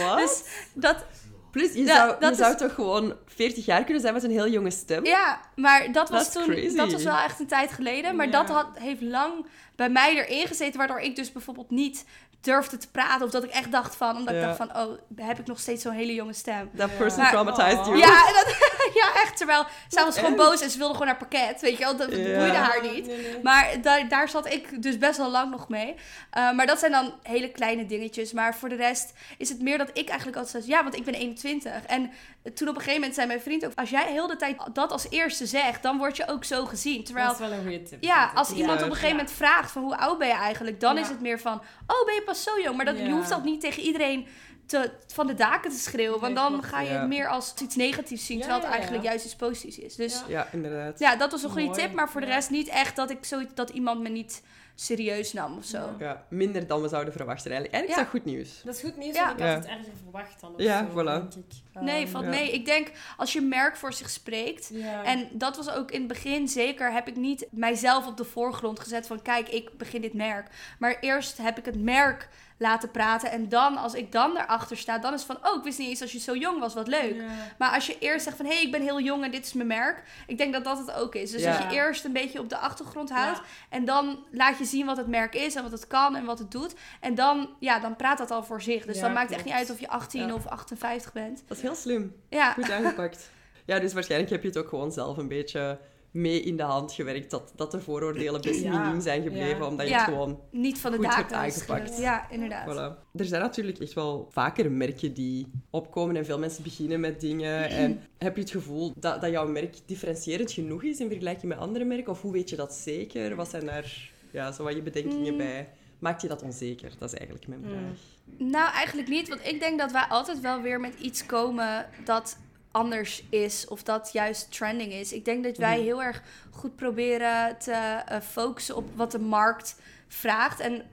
Wat? 0.08 0.18
Dus 0.18 0.42
dat, 0.74 1.06
Plus, 1.52 1.74
je 1.74 1.84
Ja, 1.84 1.96
zou, 1.96 2.10
je 2.10 2.16
dat 2.20 2.38
zou 2.38 2.54
is- 2.54 2.60
toch 2.60 2.74
gewoon 2.74 3.16
40 3.26 3.66
jaar 3.66 3.84
kunnen 3.84 4.02
zijn 4.02 4.14
met 4.14 4.24
een 4.24 4.32
heel 4.32 4.48
jonge 4.48 4.70
stem? 4.72 5.06
ja, 5.06 5.42
maar 5.56 5.92
dat 5.92 6.10
was 6.10 6.22
That's 6.24 6.34
toen, 6.36 6.56
crazy. 6.56 6.76
dat 6.76 6.92
was 6.92 7.04
wel 7.04 7.18
echt 7.18 7.40
een 7.40 7.48
tijd 7.48 7.72
geleden. 7.72 8.16
Maar 8.16 8.32
dat 8.32 8.50
had, 8.50 8.68
heeft 8.74 9.02
lang 9.02 9.46
bij 9.76 9.90
mij 9.90 10.16
erin 10.16 10.48
gezeten, 10.48 10.78
waardoor 10.78 11.00
ik 11.00 11.16
dus 11.16 11.32
bijvoorbeeld 11.32 11.70
niet 11.70 12.06
durfde 12.42 12.78
te 12.78 12.88
praten. 12.92 13.26
Of 13.26 13.32
dat 13.32 13.44
ik 13.44 13.50
echt 13.50 13.72
dacht 13.72 13.96
van, 13.96 14.18
omdat 14.18 14.34
ik 14.36 14.42
dacht 14.42 14.58
van, 14.58 14.76
oh, 14.78 14.98
heb 15.16 15.40
ik 15.40 15.46
nog 15.48 15.60
steeds 15.60 15.82
zo'n 15.84 15.94
hele 15.94 16.14
jonge 16.14 16.34
stem. 16.34 16.70
That 16.78 16.90
Ja. 16.90 16.96
person 16.98 17.20
Maar- 17.22 17.30
traumatized 17.32 17.78
Oh. 17.80 17.86
you. 17.86 17.98
Ja, 17.98 18.28
en 18.28 18.34
dat, 18.34 18.56
ja, 19.02 19.22
echt. 19.22 19.38
Terwijl 19.38 19.66
zij 19.88 20.04
was 20.04 20.18
gewoon 20.18 20.36
boos 20.36 20.62
en 20.62 20.70
ze 20.70 20.78
wilde 20.78 20.94
gewoon 20.94 21.08
naar 21.08 21.18
parket. 21.18 21.62
Weet 21.62 21.78
je 21.78 21.84
wel, 21.84 21.98
dat 21.98 22.10
boeide 22.10 22.52
haar 22.58 22.82
niet. 22.82 23.06
Nee, 23.08 23.22
nee. 23.22 23.40
Maar 23.44 23.82
daar, 23.82 24.08
daar 24.08 24.30
zat 24.30 24.54
ik 24.54 24.82
dus 24.84 24.98
best 24.98 25.18
wel 25.18 25.30
lang 25.32 25.52
nog 25.52 25.70
mee. 25.70 25.96
Uh, 26.38 26.52
maar 26.52 26.66
dat 26.68 26.80
zijn 26.80 26.92
dan 26.92 27.14
hele 27.24 27.50
kleine 27.52 27.86
dingetjes. 27.86 28.32
Maar 28.34 28.56
voor 28.56 28.70
de 28.70 28.76
rest 28.76 29.14
is 29.38 29.50
het 29.50 29.62
meer 29.62 29.78
dat 29.78 29.90
ik 29.94 30.08
eigenlijk 30.08 30.38
altijd 30.38 30.64
zeg... 30.64 30.74
Ja, 30.76 30.84
want 30.84 30.96
ik 30.96 31.04
ben 31.04 31.14
21. 31.14 31.86
En 31.86 32.12
toen 32.54 32.68
op 32.68 32.76
een 32.76 32.82
gegeven 32.82 32.94
moment 33.00 33.14
zei 33.16 33.28
mijn 33.28 33.42
vriend 33.42 33.66
ook... 33.66 33.72
Als 33.76 33.90
jij 33.90 34.12
heel 34.12 34.28
de 34.28 34.36
tijd 34.36 34.58
dat 34.74 34.92
als 34.92 35.08
eerste 35.10 35.46
zegt, 35.46 35.84
dan 35.84 35.98
word 35.98 36.18
je 36.18 36.28
ook 36.28 36.44
zo 36.44 36.66
gezien. 36.66 37.04
Terwijl, 37.04 37.28
Dat 37.28 37.40
is 37.40 37.48
wel 37.48 37.52
een 37.58 37.62
goede 37.62 37.84
tip. 37.84 38.04
ja, 38.04 38.32
als 38.36 38.52
iemand 38.52 38.78
op 38.82 38.86
een 38.86 38.94
gegeven 38.94 39.08
Ja. 39.10 39.16
moment 39.16 39.32
vraagt 39.32 39.72
van 39.72 39.84
hoe 39.84 39.98
oud 39.98 40.18
ben 40.18 40.28
je 40.28 40.34
eigenlijk... 40.34 40.80
Dan 40.80 40.96
Ja. 40.96 41.02
is 41.02 41.08
het 41.08 41.22
meer 41.22 41.40
van, 41.40 41.62
oh 41.88 42.06
ben 42.06 42.16
je 42.16 42.22
pas 42.26 42.44
zo 42.44 42.60
jong? 42.64 42.76
Maar 42.76 42.86
dat, 42.86 42.98
je 42.98 43.10
hoeft 43.12 43.30
dat 43.30 43.44
niet 43.44 43.62
tegen 43.62 43.84
iedereen 43.84 44.28
te, 44.66 44.92
van 45.08 45.28
de 45.28 45.34
daken 45.34 45.72
te 45.72 45.78
schreeuwen. 45.78 46.20
Want 46.20 46.36
dan 46.36 46.64
ga 46.64 46.82
je 46.82 46.90
het 46.90 47.08
meer 47.08 47.28
als 47.28 47.54
iets 47.62 47.76
negatiefs 47.76 48.26
zien. 48.26 48.38
Ja, 48.38 48.42
terwijl 48.44 48.62
het 48.64 48.72
ja. 48.72 48.78
eigenlijk 48.78 49.08
juist 49.10 49.26
iets 49.26 49.36
positiefs 49.36 49.78
is. 49.80 49.96
Dus 49.96 50.14
Ja. 50.14 50.24
ja, 50.28 50.34
Ja, 50.38 50.48
inderdaad. 50.52 51.20
dat 51.20 51.32
was 51.32 51.44
een 51.44 51.50
goede 51.50 51.66
Mooi. 51.68 51.78
tip. 51.80 51.94
Maar 51.94 52.10
voor 52.10 52.22
de 52.22 52.28
rest 52.28 52.50
niet 52.50 52.68
echt 52.68 52.96
dat 52.96 53.10
ik 53.10 53.26
zoiets 53.26 53.54
dat 53.56 53.70
iemand 53.70 54.02
me 54.02 54.10
niet 54.10 54.44
serieus 54.80 55.34
nam 55.34 55.58
of 55.58 55.66
zo. 55.66 55.78
Ja. 55.78 55.96
Ja, 56.00 56.24
minder 56.30 56.68
dan 56.68 56.82
we 56.82 56.88
zouden 56.88 57.14
verwachten 57.14 57.52
eigenlijk. 57.52 57.74
Eigenlijk 57.74 57.90
is 57.90 58.06
Ja. 58.06 58.12
dat 58.22 58.22
goed 58.22 58.34
nieuws. 58.36 58.62
Dat 58.64 58.76
is 58.76 58.82
goed 58.82 58.98
nieuws, 58.98 59.16
Ja. 59.16 59.26
want 59.26 59.40
ik 59.40 59.46
had 59.46 59.54
Ja. 59.54 59.60
het 59.60 59.70
erger 59.80 59.94
verwacht 60.04 60.42
dan 60.42 60.54
of 60.56 60.62
Ja, 60.62 60.86
zo, 60.86 60.92
voilà. 61.02 61.06
denk 61.34 61.34
ik. 61.36 61.82
Nee, 61.82 62.02
Ehm, 62.04 62.12
valt 62.12 62.24
ja. 62.24 62.30
mee. 62.30 62.52
Ik 62.52 62.66
denk 62.66 62.92
als 63.18 63.34
je 63.34 63.42
merk 63.42 63.76
voor 63.78 63.94
zich 63.94 64.10
spreekt. 64.10 64.70
Ja. 64.74 65.04
En 65.04 65.28
dat 65.32 65.56
was 65.58 65.70
ook 65.72 65.92
in 65.92 66.00
het 66.00 66.08
begin 66.08 66.48
zeker. 66.48 66.92
Heb 66.94 67.08
ik 67.08 67.16
niet 67.16 67.48
mijzelf 67.52 68.08
op 68.08 68.18
de 68.18 68.24
voorgrond 68.24 68.80
gezet 68.80 69.08
van 69.08 69.22
kijk, 69.22 69.50
ik 69.50 69.78
begin 69.78 70.02
dit 70.02 70.14
merk. 70.14 70.48
Maar 70.80 70.98
eerst 71.00 71.38
heb 71.38 71.58
ik 71.58 71.66
het 71.66 71.82
merk 71.84 72.30
laten 72.60 72.92
praten. 72.92 73.32
En 73.32 73.50
dan, 73.50 73.78
als 73.78 73.94
ik 73.94 74.12
dan 74.12 74.38
erachter 74.38 74.78
sta, 74.78 74.98
dan 74.98 75.14
is 75.14 75.24
het 75.24 75.38
van 75.38 75.50
oh, 75.52 75.58
ik 75.58 75.64
wist 75.64 75.80
niet 75.80 75.90
eens 75.90 76.02
als 76.02 76.12
je 76.12 76.20
zo 76.20 76.36
jong 76.36 76.60
was, 76.60 76.74
wat 76.74 76.88
leuk. 76.88 77.22
Maar 77.58 77.72
als 77.74 77.88
je 77.88 77.98
eerst 78.00 78.24
zegt 78.24 78.38
van 78.38 78.46
hé, 78.46 78.54
hey, 78.54 78.64
ik 78.64 78.72
ben 78.72 78.82
heel 78.82 79.00
jong 79.02 79.24
en 79.24 79.32
dit 79.32 79.46
is 79.46 79.54
mijn 79.54 79.68
merk. 79.68 80.04
Ik 80.28 80.38
denk 80.38 80.54
dat 80.54 80.64
dat 80.64 80.78
het 80.78 80.92
ook 80.92 81.16
is. 81.16 81.32
Dus 81.32 81.44
dat 81.44 81.58
je 81.58 81.68
eerst 81.76 82.06
een 82.06 82.14
beetje 82.14 82.40
op 82.40 82.50
de 82.50 82.58
achtergrond 82.58 83.10
houdt. 83.10 83.42
En 83.70 83.86
dan 83.86 84.20
laat 84.32 84.58
je 84.58 84.66
zien 84.66 84.86
wat 84.86 84.98
het 84.98 85.08
merk 85.08 85.36
is 85.36 85.56
en 85.56 85.64
wat 85.64 85.72
het 85.72 85.88
kan 85.88 86.16
en 86.16 86.26
wat 86.26 86.40
het 86.40 86.52
doet. 86.52 86.74
En 87.00 87.16
dan, 87.16 87.50
ja, 87.60 87.80
dan 87.80 87.96
praat 87.96 88.18
dat 88.18 88.32
al 88.32 88.44
voor 88.44 88.62
zich. 88.62 88.86
Dus 88.86 89.00
dan 89.00 89.14
maakt 89.14 89.28
het 89.30 89.36
echt 89.38 89.46
niet 89.46 89.54
uit 89.54 89.70
of 89.72 89.80
je 89.80 89.90
18 89.90 90.28
Ja. 90.28 90.34
of 90.34 90.48
58 90.48 91.14
bent. 91.14 91.44
Dat 91.48 91.58
is 91.58 91.64
heel 91.64 91.76
slim. 91.76 92.16
Ja, 92.30 92.52
Goed 92.54 92.72
aangepakt. 92.72 93.30
Ja, 93.66 93.80
dus 93.80 93.94
waarschijnlijk 93.94 94.32
heb 94.32 94.42
je 94.42 94.48
het 94.48 94.58
ook 94.58 94.70
gewoon 94.70 94.92
zelf 94.92 95.18
een 95.18 95.28
beetje 95.28 95.80
mee 96.12 96.42
in 96.42 96.58
de 96.58 96.64
hand 96.64 96.92
gewerkt. 96.94 97.32
Dat, 97.32 97.52
dat 97.56 97.72
de 97.72 97.80
vooroordelen 97.82 98.42
best 98.42 98.62
Ja. 98.62 98.80
miniem 98.82 99.02
zijn 99.02 99.22
gebleven, 99.24 99.58
Ja. 99.58 99.66
omdat 99.68 99.86
je 99.86 99.92
Ja. 99.92 99.98
het 100.00 100.08
gewoon... 100.10 100.40
niet 100.52 100.80
van 100.80 100.92
de 100.92 100.98
Goed 100.98 101.16
hebt 101.16 101.34
aangepakt. 101.34 101.88
schreeuwt. 101.88 101.98
Ja, 102.02 102.30
inderdaad. 102.30 102.68
Voilà. 102.76 103.10
Er 103.16 103.26
zijn 103.26 103.42
natuurlijk 103.42 103.80
echt 103.80 103.94
wel 103.94 104.28
vaker 104.32 104.72
merken 104.72 105.14
die 105.14 105.48
opkomen 105.70 106.16
en 106.16 106.26
veel 106.26 106.40
mensen 106.40 106.64
beginnen 106.64 107.00
met 107.00 107.20
dingen. 107.22 107.70
En 107.70 108.02
heb 108.18 108.36
je 108.36 108.42
het 108.42 108.52
gevoel 108.52 108.94
dat, 109.00 109.22
dat 109.22 109.32
jouw 109.32 109.48
merk 109.48 109.76
differentiërend 109.86 110.52
genoeg 110.52 110.84
is 110.84 111.00
in 111.00 111.08
vergelijking 111.08 111.52
met 111.52 111.58
andere 111.62 111.86
merken? 111.86 112.12
Of 112.12 112.22
hoe 112.22 112.32
weet 112.32 112.50
je 112.50 112.56
dat 112.56 112.74
zeker? 112.74 113.36
Wat 113.36 113.50
zijn 113.50 113.66
daar 113.66 114.12
ja, 114.32 114.52
zo 114.52 114.64
wat 114.64 114.74
je 114.76 114.82
bedenkingen 114.82 115.32
Mm. 115.32 115.38
bij? 115.38 115.70
Maakt 116.00 116.22
je 116.22 116.28
dat 116.28 116.42
onzeker? 116.42 116.92
Dat 117.00 117.12
is 117.14 117.18
eigenlijk 117.18 117.48
mijn 117.48 117.62
vraag. 117.64 117.98
Mm. 118.38 118.50
Nou, 118.50 118.72
eigenlijk 118.74 119.08
niet. 119.08 119.30
Want 119.30 119.48
ik 119.48 119.60
denk 119.60 119.80
dat 119.80 119.92
wij 119.92 120.06
altijd 120.10 120.40
wel 120.40 120.62
weer 120.62 120.80
met 120.80 120.94
iets 121.00 121.26
komen 121.26 121.86
dat 122.06 122.38
anders 122.72 123.24
is. 123.30 123.68
Of 123.68 123.84
dat 123.84 124.10
juist 124.14 124.52
trending 124.52 124.92
is. 124.94 125.14
Ik 125.14 125.26
denk 125.26 125.44
dat 125.44 125.58
wij 125.58 125.76
Mhm. 125.76 125.84
heel 125.86 126.04
erg 126.04 126.22
goed 126.52 126.76
proberen 126.76 127.58
te 127.58 127.72
eh, 127.72 128.20
focussen 128.22 128.76
op 128.76 128.90
wat 128.96 129.12
de 129.12 129.20
markt 129.20 129.76
vraagt. 130.08 130.60
En 130.60 130.84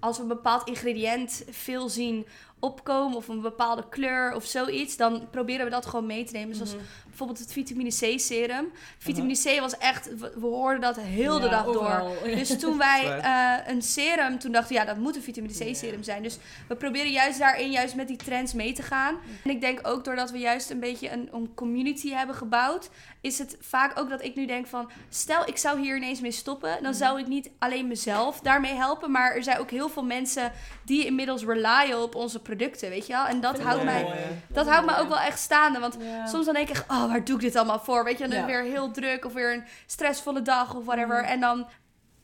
als 0.00 0.16
we 0.16 0.22
een 0.22 0.28
bepaald 0.28 0.68
ingrediënt 0.68 1.44
veel 1.50 1.88
zien 1.88 2.26
opkomen 2.66 3.16
of 3.16 3.28
een 3.28 3.40
bepaalde 3.40 3.88
kleur 3.88 4.34
of 4.34 4.44
zoiets, 4.44 4.96
dan 4.96 5.28
proberen 5.30 5.64
we 5.64 5.70
dat 5.70 5.86
gewoon 5.86 6.06
mee 6.06 6.24
te 6.24 6.32
nemen. 6.32 6.54
Zoals 6.54 6.74
Mhm. 6.74 6.82
bijvoorbeeld 7.06 7.38
het 7.38 7.52
vitamine 7.52 7.90
C 7.90 8.20
serum. 8.20 8.72
Vitamine 8.98 9.34
C 9.56 9.60
was 9.60 9.78
echt, 9.78 10.18
we, 10.18 10.32
we 10.36 10.46
hoorden 10.46 10.80
dat 10.80 10.96
heel 11.00 11.40
de 11.40 11.48
dag 11.48 11.64
door. 11.64 12.02
Dus 12.36 12.58
toen 12.58 12.78
wij 12.78 13.18
eh, 13.18 13.72
een 13.72 13.82
serum, 13.82 14.38
toen 14.38 14.52
dachten 14.52 14.72
we, 14.72 14.78
ja, 14.80 14.84
dat 14.86 14.96
moet 14.96 15.16
een 15.16 15.22
vitamine 15.22 15.52
C 15.72 15.76
serum 15.76 16.02
zijn. 16.02 16.22
Dus 16.22 16.38
we 16.68 16.76
proberen 16.76 17.10
juist 17.10 17.38
daarin 17.38 17.70
juist 17.70 17.94
met 17.94 18.08
die 18.08 18.16
trends 18.16 18.52
mee 18.52 18.72
te 18.72 18.82
gaan. 18.82 19.16
En 19.44 19.50
ik 19.50 19.60
denk 19.60 19.80
ook 19.82 20.04
doordat 20.04 20.30
we 20.30 20.38
juist 20.38 20.70
een 20.70 20.80
beetje 20.80 21.10
een, 21.10 21.28
een 21.32 21.54
community 21.54 22.10
hebben 22.10 22.36
gebouwd, 22.36 22.90
is 23.20 23.38
het 23.38 23.56
vaak 23.60 23.98
ook 23.98 24.08
dat 24.10 24.22
ik 24.24 24.34
nu 24.34 24.46
denk 24.46 24.66
van, 24.66 24.90
stel 25.08 25.48
ik 25.48 25.56
zou 25.56 25.80
hier 25.80 25.96
ineens 25.96 26.20
mee 26.20 26.30
stoppen, 26.30 26.82
dan 26.82 26.94
zou 26.94 27.20
ik 27.20 27.26
niet 27.26 27.50
alleen 27.58 27.86
mezelf 27.88 28.40
daarmee 28.40 28.74
helpen, 28.74 29.10
maar 29.10 29.34
er 29.34 29.42
zijn 29.42 29.58
ook 29.58 29.70
heel 29.70 29.88
veel 29.88 30.04
mensen 30.04 30.52
die 30.84 31.04
inmiddels 31.04 31.44
relyen 31.44 32.02
op 32.02 32.14
onze 32.14 32.38
producten, 32.38 32.55
weet 32.56 33.06
je 33.06 33.12
wel? 33.12 33.26
En 33.26 33.40
dat 33.40 33.60
houdt 33.62 33.84
mij, 33.84 34.02
mooi. 34.02 34.14
dat 34.48 34.68
houdt 34.68 34.86
mij 34.86 34.98
ook 34.98 35.08
wel 35.08 35.18
echt 35.20 35.38
staande, 35.38 35.78
want 35.78 35.96
Ja. 36.00 36.26
Soms 36.26 36.44
dan 36.44 36.54
denk 36.54 36.68
ik, 36.68 36.84
oh, 36.88 37.06
waar 37.06 37.24
doe 37.24 37.34
ik 37.34 37.40
dit 37.40 37.56
allemaal 37.56 37.80
voor? 37.80 38.04
Weet 38.04 38.18
je, 38.18 38.28
dan 38.28 38.38
Ja. 38.38 38.46
weer 38.46 38.62
heel 38.62 38.90
druk 38.90 39.24
of 39.24 39.32
weer 39.32 39.52
een 39.54 39.64
stressvolle 39.86 40.42
dag 40.42 40.74
of 40.74 40.84
whatever. 40.84 41.20
Mhm. 41.22 41.30
En 41.30 41.40
dan 41.40 41.66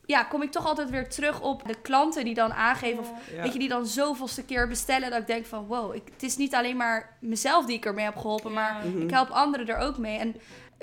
ja, 0.05 0.23
kom 0.23 0.41
ik 0.41 0.51
toch 0.51 0.65
altijd 0.67 0.89
weer 0.89 1.09
terug 1.09 1.41
op 1.41 1.67
de 1.67 1.81
klanten 1.81 2.25
die 2.25 2.33
dan 2.33 2.53
aangeven. 2.53 2.99
Of 2.99 3.11
Ja. 3.35 3.41
weet 3.41 3.53
je, 3.53 3.59
die 3.59 3.69
dan 3.69 3.85
zoveelste 3.85 4.43
keer 4.45 4.67
bestellen. 4.67 5.09
Dat 5.09 5.19
ik 5.19 5.27
denk 5.27 5.45
van, 5.45 5.65
wow, 5.65 5.95
ik, 5.95 6.01
het 6.13 6.23
is 6.23 6.37
niet 6.37 6.55
alleen 6.55 6.77
maar 6.77 7.17
mezelf 7.19 7.65
die 7.65 7.75
ik 7.75 7.85
ermee 7.85 8.05
heb 8.05 8.17
geholpen. 8.17 8.53
Maar. 8.53 8.75
Mhm. 8.85 9.01
ik 9.01 9.09
help 9.11 9.29
anderen 9.29 9.67
er 9.67 9.77
ook 9.77 9.97
mee. 9.97 10.17
En 10.19 10.35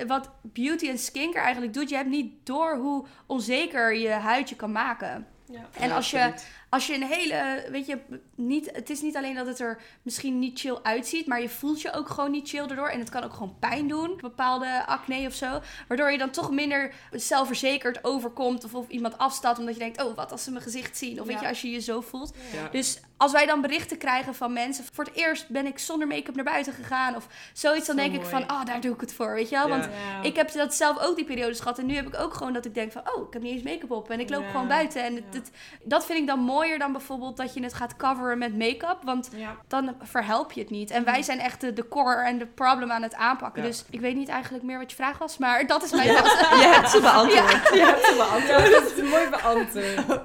wat 0.07 0.29
beauty 0.41 0.87
en 0.89 0.97
skincare 0.97 1.43
eigenlijk 1.43 1.73
doet, 1.73 1.89
je 1.89 1.95
hebt 1.95 2.09
niet 2.09 2.33
door 2.45 2.75
hoe 2.75 3.05
onzeker 3.25 3.95
je 3.95 4.09
huidje 4.09 4.55
kan 4.55 4.71
maken. 4.71 5.27
Ja. 5.45 5.59
En 5.79 5.89
Ja, 5.89 5.95
als 5.95 6.11
je, 6.11 6.17
absoluut. 6.23 6.47
Als 6.71 6.87
je 6.87 6.93
een 6.93 7.03
hele, 7.03 7.65
weet 7.71 7.85
je, 7.85 7.97
niet, 8.35 8.69
het 8.73 8.89
is 8.89 9.01
niet 9.01 9.15
alleen 9.17 9.35
dat 9.35 9.47
het 9.47 9.59
er 9.59 9.81
misschien 10.01 10.39
niet 10.39 10.59
chill 10.59 10.77
uitziet, 10.83 11.27
maar 11.27 11.41
je 11.41 11.49
voelt 11.49 11.81
je 11.81 11.93
ook 11.93 12.09
gewoon 12.09 12.31
niet 12.31 12.49
chill 12.49 12.67
erdoor. 12.67 12.87
En 12.87 12.99
het 12.99 13.09
kan 13.09 13.23
ook 13.23 13.33
gewoon 13.33 13.55
pijn 13.59 13.87
doen, 13.87 14.17
bepaalde 14.21 14.85
acne 14.85 15.27
of 15.27 15.33
zo. 15.33 15.61
Waardoor 15.87 16.11
je 16.11 16.17
dan 16.17 16.29
toch 16.29 16.51
minder 16.51 16.93
zelfverzekerd 17.11 18.03
overkomt 18.03 18.63
of, 18.63 18.73
of 18.73 18.87
iemand 18.87 19.17
afstapt 19.17 19.59
omdat 19.59 19.73
je 19.73 19.79
denkt, 19.79 20.03
oh, 20.03 20.15
wat 20.15 20.31
als 20.31 20.43
ze 20.43 20.51
mijn 20.51 20.63
gezicht 20.63 20.97
zien? 20.97 21.21
Of 21.21 21.27
weet 21.27 21.39
je, 21.39 21.47
als 21.47 21.61
je 21.61 21.69
je 21.69 21.79
zo 21.79 22.01
voelt. 22.01 22.33
Ja. 22.53 22.67
Dus 22.71 22.99
als 23.17 23.31
wij 23.31 23.45
dan 23.45 23.61
berichten 23.61 23.97
krijgen 23.97 24.35
van 24.35 24.53
mensen, 24.53 24.85
voor 24.93 25.03
het 25.03 25.13
eerst 25.15 25.49
ben 25.49 25.65
ik 25.65 25.79
zonder 25.79 26.07
make-up 26.07 26.35
naar 26.35 26.43
buiten 26.43 26.73
gegaan 26.73 27.15
of 27.15 27.27
zoiets, 27.53 27.87
dan 27.87 27.95
Zo 27.95 28.01
denk 28.01 28.13
ik 28.13 28.19
mooi. 28.21 28.31
van, 28.31 28.47
ah, 28.47 28.65
daar 28.65 28.81
doe 28.81 28.93
ik 28.93 29.01
het 29.01 29.13
voor, 29.13 29.33
weet 29.33 29.49
je 29.49 29.55
wel? 29.55 29.69
Want 29.69 29.83
Ja. 29.83 30.21
ik 30.21 30.35
heb 30.35 30.51
dat 30.51 30.73
zelf 30.75 30.99
ook 30.99 31.15
die 31.15 31.25
periodes 31.25 31.59
gehad. 31.59 31.79
En 31.79 31.85
nu 31.85 31.95
heb 31.95 32.07
ik 32.07 32.19
ook 32.19 32.33
gewoon 32.33 32.53
dat 32.53 32.65
ik 32.65 32.73
denk 32.73 32.91
van... 32.91 33.01
Oh, 33.13 33.27
ik 33.27 33.33
heb 33.33 33.41
niet 33.41 33.53
eens 33.53 33.63
make-up 33.63 33.91
op. 33.91 34.09
En 34.09 34.19
ik 34.19 34.29
loop 34.29 34.45
gewoon 34.51 34.67
buiten. 34.67 35.03
En 35.03 35.15
het, 35.31 35.51
dat 35.83 36.05
vind 36.05 36.19
ik 36.19 36.27
dan 36.27 36.39
mooier 36.61 36.79
dan 36.79 36.91
bijvoorbeeld 36.91 37.37
dat 37.37 37.53
je 37.53 37.63
het 37.63 37.73
gaat 37.73 37.95
coveren 37.95 38.37
met 38.37 38.57
make-up. 38.57 38.97
Want 39.03 39.29
Ja. 39.35 39.55
dan 39.67 39.95
verhelp 40.01 40.51
je 40.51 40.61
het 40.61 40.69
niet. 40.69 40.91
En 40.91 41.03
wij 41.03 41.21
zijn 41.21 41.39
echt 41.39 41.61
de, 41.61 41.73
de 41.73 41.87
core 41.87 42.23
en 42.23 42.37
de 42.37 42.45
problem 42.47 42.91
aan 42.91 43.01
het 43.01 43.15
aanpakken. 43.15 43.61
Ja. 43.61 43.67
Dus 43.67 43.85
ik 43.89 43.99
weet 43.99 44.15
niet 44.15 44.29
eigenlijk 44.29 44.63
meer 44.63 44.77
wat 44.77 44.89
je 44.89 44.95
vraag 44.95 45.17
was. 45.17 45.37
Maar 45.37 45.67
dat 45.67 45.83
is 45.83 45.91
mijn... 45.91 46.07
Je 46.07 46.13
hebt 46.73 46.89
ze 46.89 46.99
beantwoord. 47.01 47.69
Je 47.73 47.85
hebt 47.85 48.05
ze 48.05 48.13
beantwoord. 48.15 48.63
Ja, 48.63 48.79
dat 48.79 48.91
is 48.97 49.09
mooi 49.09 49.29
beantwoord. 49.29 50.21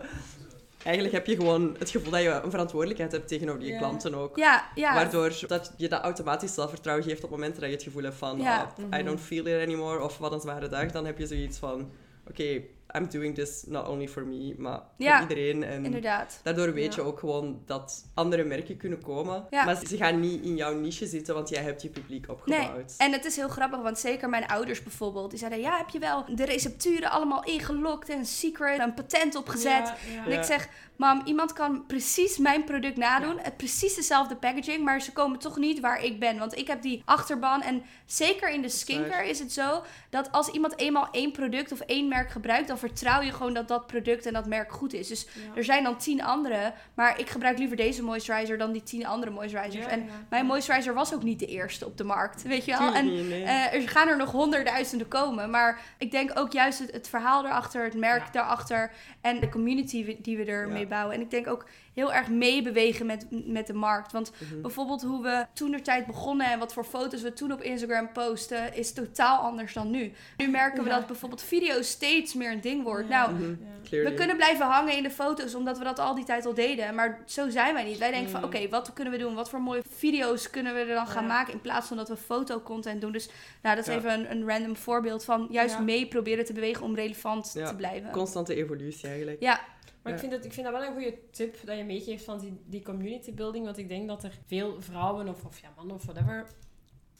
Eigenlijk 0.82 1.14
heb 1.16 1.26
je 1.26 1.36
gewoon 1.36 1.76
het 1.78 1.90
gevoel 1.90 2.10
dat 2.10 2.22
je 2.22 2.28
een 2.44 2.50
verantwoordelijkheid 2.50 3.12
hebt 3.12 3.28
tegenover 3.28 3.62
je 3.62 3.72
Ja. 3.72 3.78
klanten 3.78 4.14
ook. 4.14 4.36
Ja, 4.36 4.64
ja. 4.74 4.94
Waardoor 4.94 5.32
dat 5.46 5.72
je 5.76 5.88
dat 5.88 6.02
automatisch 6.02 6.54
zelfvertrouwen 6.54 7.04
geeft 7.06 7.24
op 7.24 7.30
momenten 7.30 7.60
dat 7.60 7.68
je 7.68 7.74
het 7.74 7.84
gevoel 7.84 8.02
hebt 8.02 8.14
van 8.16 8.38
Ja. 8.40 8.56
ah, 8.78 8.84
I 8.84 8.96
Mhm. 8.96 9.04
don't 9.04 9.20
feel 9.20 9.46
it 9.46 9.62
anymore 9.62 10.02
of 10.02 10.18
wat 10.18 10.32
een 10.32 10.40
zware 10.40 10.68
dag. 10.68 10.90
Dan 10.90 11.06
heb 11.06 11.18
je 11.18 11.26
zoiets 11.26 11.58
van 11.58 11.90
oké, 12.30 12.60
I'm 12.96 13.08
doing 13.10 13.34
this 13.34 13.64
not 13.66 13.88
only 13.88 14.08
for 14.08 14.26
me, 14.26 14.54
maar 14.58 14.80
Ja, 14.96 15.20
voor 15.20 15.28
iedereen. 15.28 15.62
En 15.64 15.84
Inderdaad. 15.84 16.40
daardoor 16.42 16.72
weet 16.72 16.94
Ja. 16.94 17.02
je 17.02 17.08
ook 17.08 17.18
gewoon 17.18 17.62
dat 17.66 18.04
andere 18.14 18.44
merken 18.44 18.76
kunnen 18.76 19.02
komen. 19.02 19.46
Ja. 19.50 19.64
Maar 19.64 19.76
ze 19.86 19.96
gaan 19.96 20.20
niet 20.20 20.42
in 20.42 20.56
jouw 20.56 20.74
niche 20.74 21.06
zitten, 21.06 21.34
want 21.34 21.48
jij 21.48 21.62
hebt 21.62 21.82
je 21.82 21.88
publiek 21.88 22.28
opgebouwd. 22.28 22.94
En 22.98 23.12
het 23.12 23.24
is 23.24 23.36
heel 23.36 23.48
grappig, 23.48 23.80
want 23.80 23.98
zeker 23.98 24.28
mijn 24.28 24.46
ouders 24.46 24.82
bijvoorbeeld, 24.82 25.30
die 25.30 25.38
zeiden: 25.38 25.60
Ja, 25.60 25.76
heb 25.76 25.88
je 25.88 25.98
wel 25.98 26.24
de 26.34 26.44
recepturen 26.44 27.10
allemaal 27.10 27.44
ingelokt 27.44 28.08
en 28.08 28.26
secret, 28.26 28.78
een 28.80 28.94
patent 28.94 29.34
opgezet? 29.34 29.72
Ja, 29.72 29.94
ja. 30.14 30.24
En 30.26 30.32
ik 30.32 30.44
zeg, 30.44 30.68
mam, 30.96 31.22
iemand 31.24 31.52
kan 31.52 31.86
precies 31.86 32.38
mijn 32.38 32.64
product 32.64 32.96
nadoen. 32.96 33.38
Het 33.38 33.56
precies 33.56 33.94
dezelfde 33.94 34.36
packaging, 34.36 34.84
maar 34.84 35.00
ze 35.00 35.12
komen 35.12 35.38
toch 35.38 35.56
niet 35.56 35.80
waar 35.80 36.04
ik 36.04 36.18
ben. 36.20 36.38
Want 36.38 36.56
ik 36.58 36.66
heb 36.66 36.82
die 36.82 37.02
achterban. 37.04 37.62
En 37.62 37.82
zeker 38.06 38.50
in 38.50 38.62
de 38.62 38.68
skincare 38.68 39.28
is 39.28 39.38
het 39.38 39.52
zo 39.52 39.82
dat 40.10 40.32
als 40.32 40.48
iemand 40.48 40.78
eenmaal 40.78 41.08
één 41.10 41.32
product 41.32 41.72
of 41.72 41.80
één 41.80 42.08
merk 42.08 42.30
gebruikt, 42.30 42.68
dan 42.68 42.78
vertrouw 42.86 43.20
je 43.20 43.32
gewoon 43.32 43.54
dat 43.54 43.68
dat 43.68 43.86
product 43.86 44.26
en 44.26 44.32
dat 44.32 44.46
merk 44.46 44.72
goed 44.72 44.92
is. 44.92 45.08
Dus 45.08 45.26
Ja. 45.32 45.56
er 45.56 45.64
zijn 45.64 45.84
dan 45.84 45.96
tien 45.96 46.22
andere, 46.22 46.72
maar 46.94 47.18
ik 47.20 47.28
gebruik 47.28 47.58
liever 47.58 47.76
deze 47.76 48.02
moisturizer 48.02 48.58
dan 48.58 48.72
die 48.72 48.82
tien 48.82 49.06
andere 49.06 49.30
moisturizers. 49.30 49.84
Ja, 49.84 49.90
en 49.90 50.08
mijn 50.28 50.46
moisturizer 50.46 50.94
was 50.94 51.14
ook 51.14 51.22
niet 51.22 51.38
de 51.38 51.46
eerste 51.46 51.86
op 51.86 51.96
de 51.96 52.04
markt, 52.04 52.42
weet 52.42 52.64
je 52.64 52.78
wel. 52.78 52.94
En 52.94 53.08
eh, 53.30 53.74
er 53.74 53.88
gaan 53.88 54.08
er 54.08 54.16
nog 54.16 54.30
honderdduizenden 54.30 55.08
komen. 55.08 55.50
Maar 55.50 55.80
ik 55.98 56.10
denk 56.10 56.38
ook 56.38 56.52
juist 56.52 56.78
het, 56.78 56.92
het 56.92 57.08
verhaal 57.08 57.44
erachter, 57.44 57.84
het 57.84 57.94
merk 57.94 58.32
daarachter 58.32 58.90
en 59.20 59.40
de 59.40 59.48
community 59.48 60.16
die 60.22 60.36
we 60.36 60.44
ermee 60.44 60.86
bouwen. 60.86 61.14
En 61.14 61.20
ik 61.20 61.30
denk 61.30 61.46
ook 61.46 61.64
heel 61.96 62.12
erg 62.12 62.28
meebewegen 62.28 63.06
met, 63.06 63.26
met 63.30 63.66
de 63.66 63.72
markt. 63.72 64.12
Want 64.12 64.32
Mhm. 64.38 64.60
bijvoorbeeld 64.60 65.02
hoe 65.02 65.22
we 65.22 65.46
toen 65.52 65.70
de 65.70 65.80
tijd 65.82 66.06
begonnen 66.06 66.46
en 66.50 66.58
wat 66.58 66.72
voor 66.72 66.84
foto's 66.84 67.22
we 67.22 67.32
toen 67.32 67.52
op 67.52 67.62
Instagram 67.62 68.12
posten, 68.12 68.74
is 68.74 68.92
totaal 68.92 69.38
anders 69.38 69.72
dan 69.72 69.90
nu. 69.90 70.12
Nu 70.36 70.48
merken 70.48 70.82
we 70.84 70.88
Ja. 70.90 70.96
dat 70.96 71.06
bijvoorbeeld 71.06 71.42
video 71.42 71.82
steeds 71.82 72.34
meer 72.34 72.52
een 72.52 72.60
ding 72.60 72.82
wordt. 72.82 73.08
Ja. 73.08 73.26
Nou, 73.26 73.32
Mhm. 73.38 73.54
Ja. 73.90 74.02
We 74.02 74.14
kunnen 74.14 74.36
blijven 74.36 74.66
hangen 74.66 74.96
in 74.96 75.02
de 75.02 75.10
foto's 75.10 75.54
omdat 75.54 75.78
we 75.78 75.84
dat 75.84 75.98
al 75.98 76.14
die 76.14 76.24
tijd 76.24 76.46
al 76.46 76.54
deden. 76.54 76.94
Maar 76.94 77.22
zo 77.26 77.48
zijn 77.50 77.74
wij 77.74 77.84
niet. 77.84 77.98
Wij 77.98 78.10
denken 78.10 78.30
van 78.30 78.44
oké, 78.44 78.68
wat 78.68 78.92
kunnen 78.92 79.12
we 79.12 79.18
doen? 79.18 79.34
Wat 79.34 79.50
voor 79.50 79.60
mooie 79.60 79.82
video's 79.90 80.50
kunnen 80.50 80.74
we 80.74 80.80
er 80.80 80.94
dan 80.94 81.06
gaan 81.06 81.22
Ja. 81.22 81.28
maken 81.28 81.52
in 81.52 81.60
plaats 81.60 81.86
van 81.88 81.96
dat 81.96 82.08
we 82.08 82.16
fotocontent 82.16 83.00
doen. 83.00 83.12
Dus 83.12 83.28
nou, 83.62 83.76
dat 83.76 83.86
is 83.86 83.92
Ja. 83.92 83.98
even 83.98 84.12
een, 84.12 84.30
een 84.30 84.48
random 84.48 84.76
voorbeeld 84.76 85.24
van 85.24 85.46
juist 85.50 85.74
Ja. 85.74 85.80
mee 85.80 86.06
proberen 86.06 86.44
te 86.44 86.52
bewegen 86.52 86.82
om 86.84 86.94
relevant 86.94 87.50
Ja. 87.54 87.68
te 87.68 87.74
blijven. 87.74 88.10
Constante 88.10 88.54
evolutie 88.54 89.08
eigenlijk. 89.08 89.40
Ja, 89.40 89.60
Maar 90.06 90.14
Ja. 90.16 90.22
ik, 90.22 90.28
vind 90.28 90.32
het, 90.32 90.44
ik 90.44 90.52
vind 90.52 90.66
dat 90.66 90.74
wel 90.80 90.84
een 90.88 90.92
goede 90.94 91.18
tip 91.30 91.56
dat 91.64 91.76
je 91.76 91.84
meegeeft 91.84 92.24
van 92.24 92.38
die, 92.38 92.60
die 92.66 92.82
community 92.82 93.34
building. 93.34 93.64
Want 93.64 93.78
ik 93.78 93.88
denk 93.88 94.08
dat 94.08 94.24
er 94.24 94.38
veel 94.46 94.76
vrouwen 94.80 95.28
of, 95.28 95.44
of 95.44 95.58
ja, 95.60 95.68
mannen 95.76 95.94
of 95.96 96.04
whatever 96.04 96.46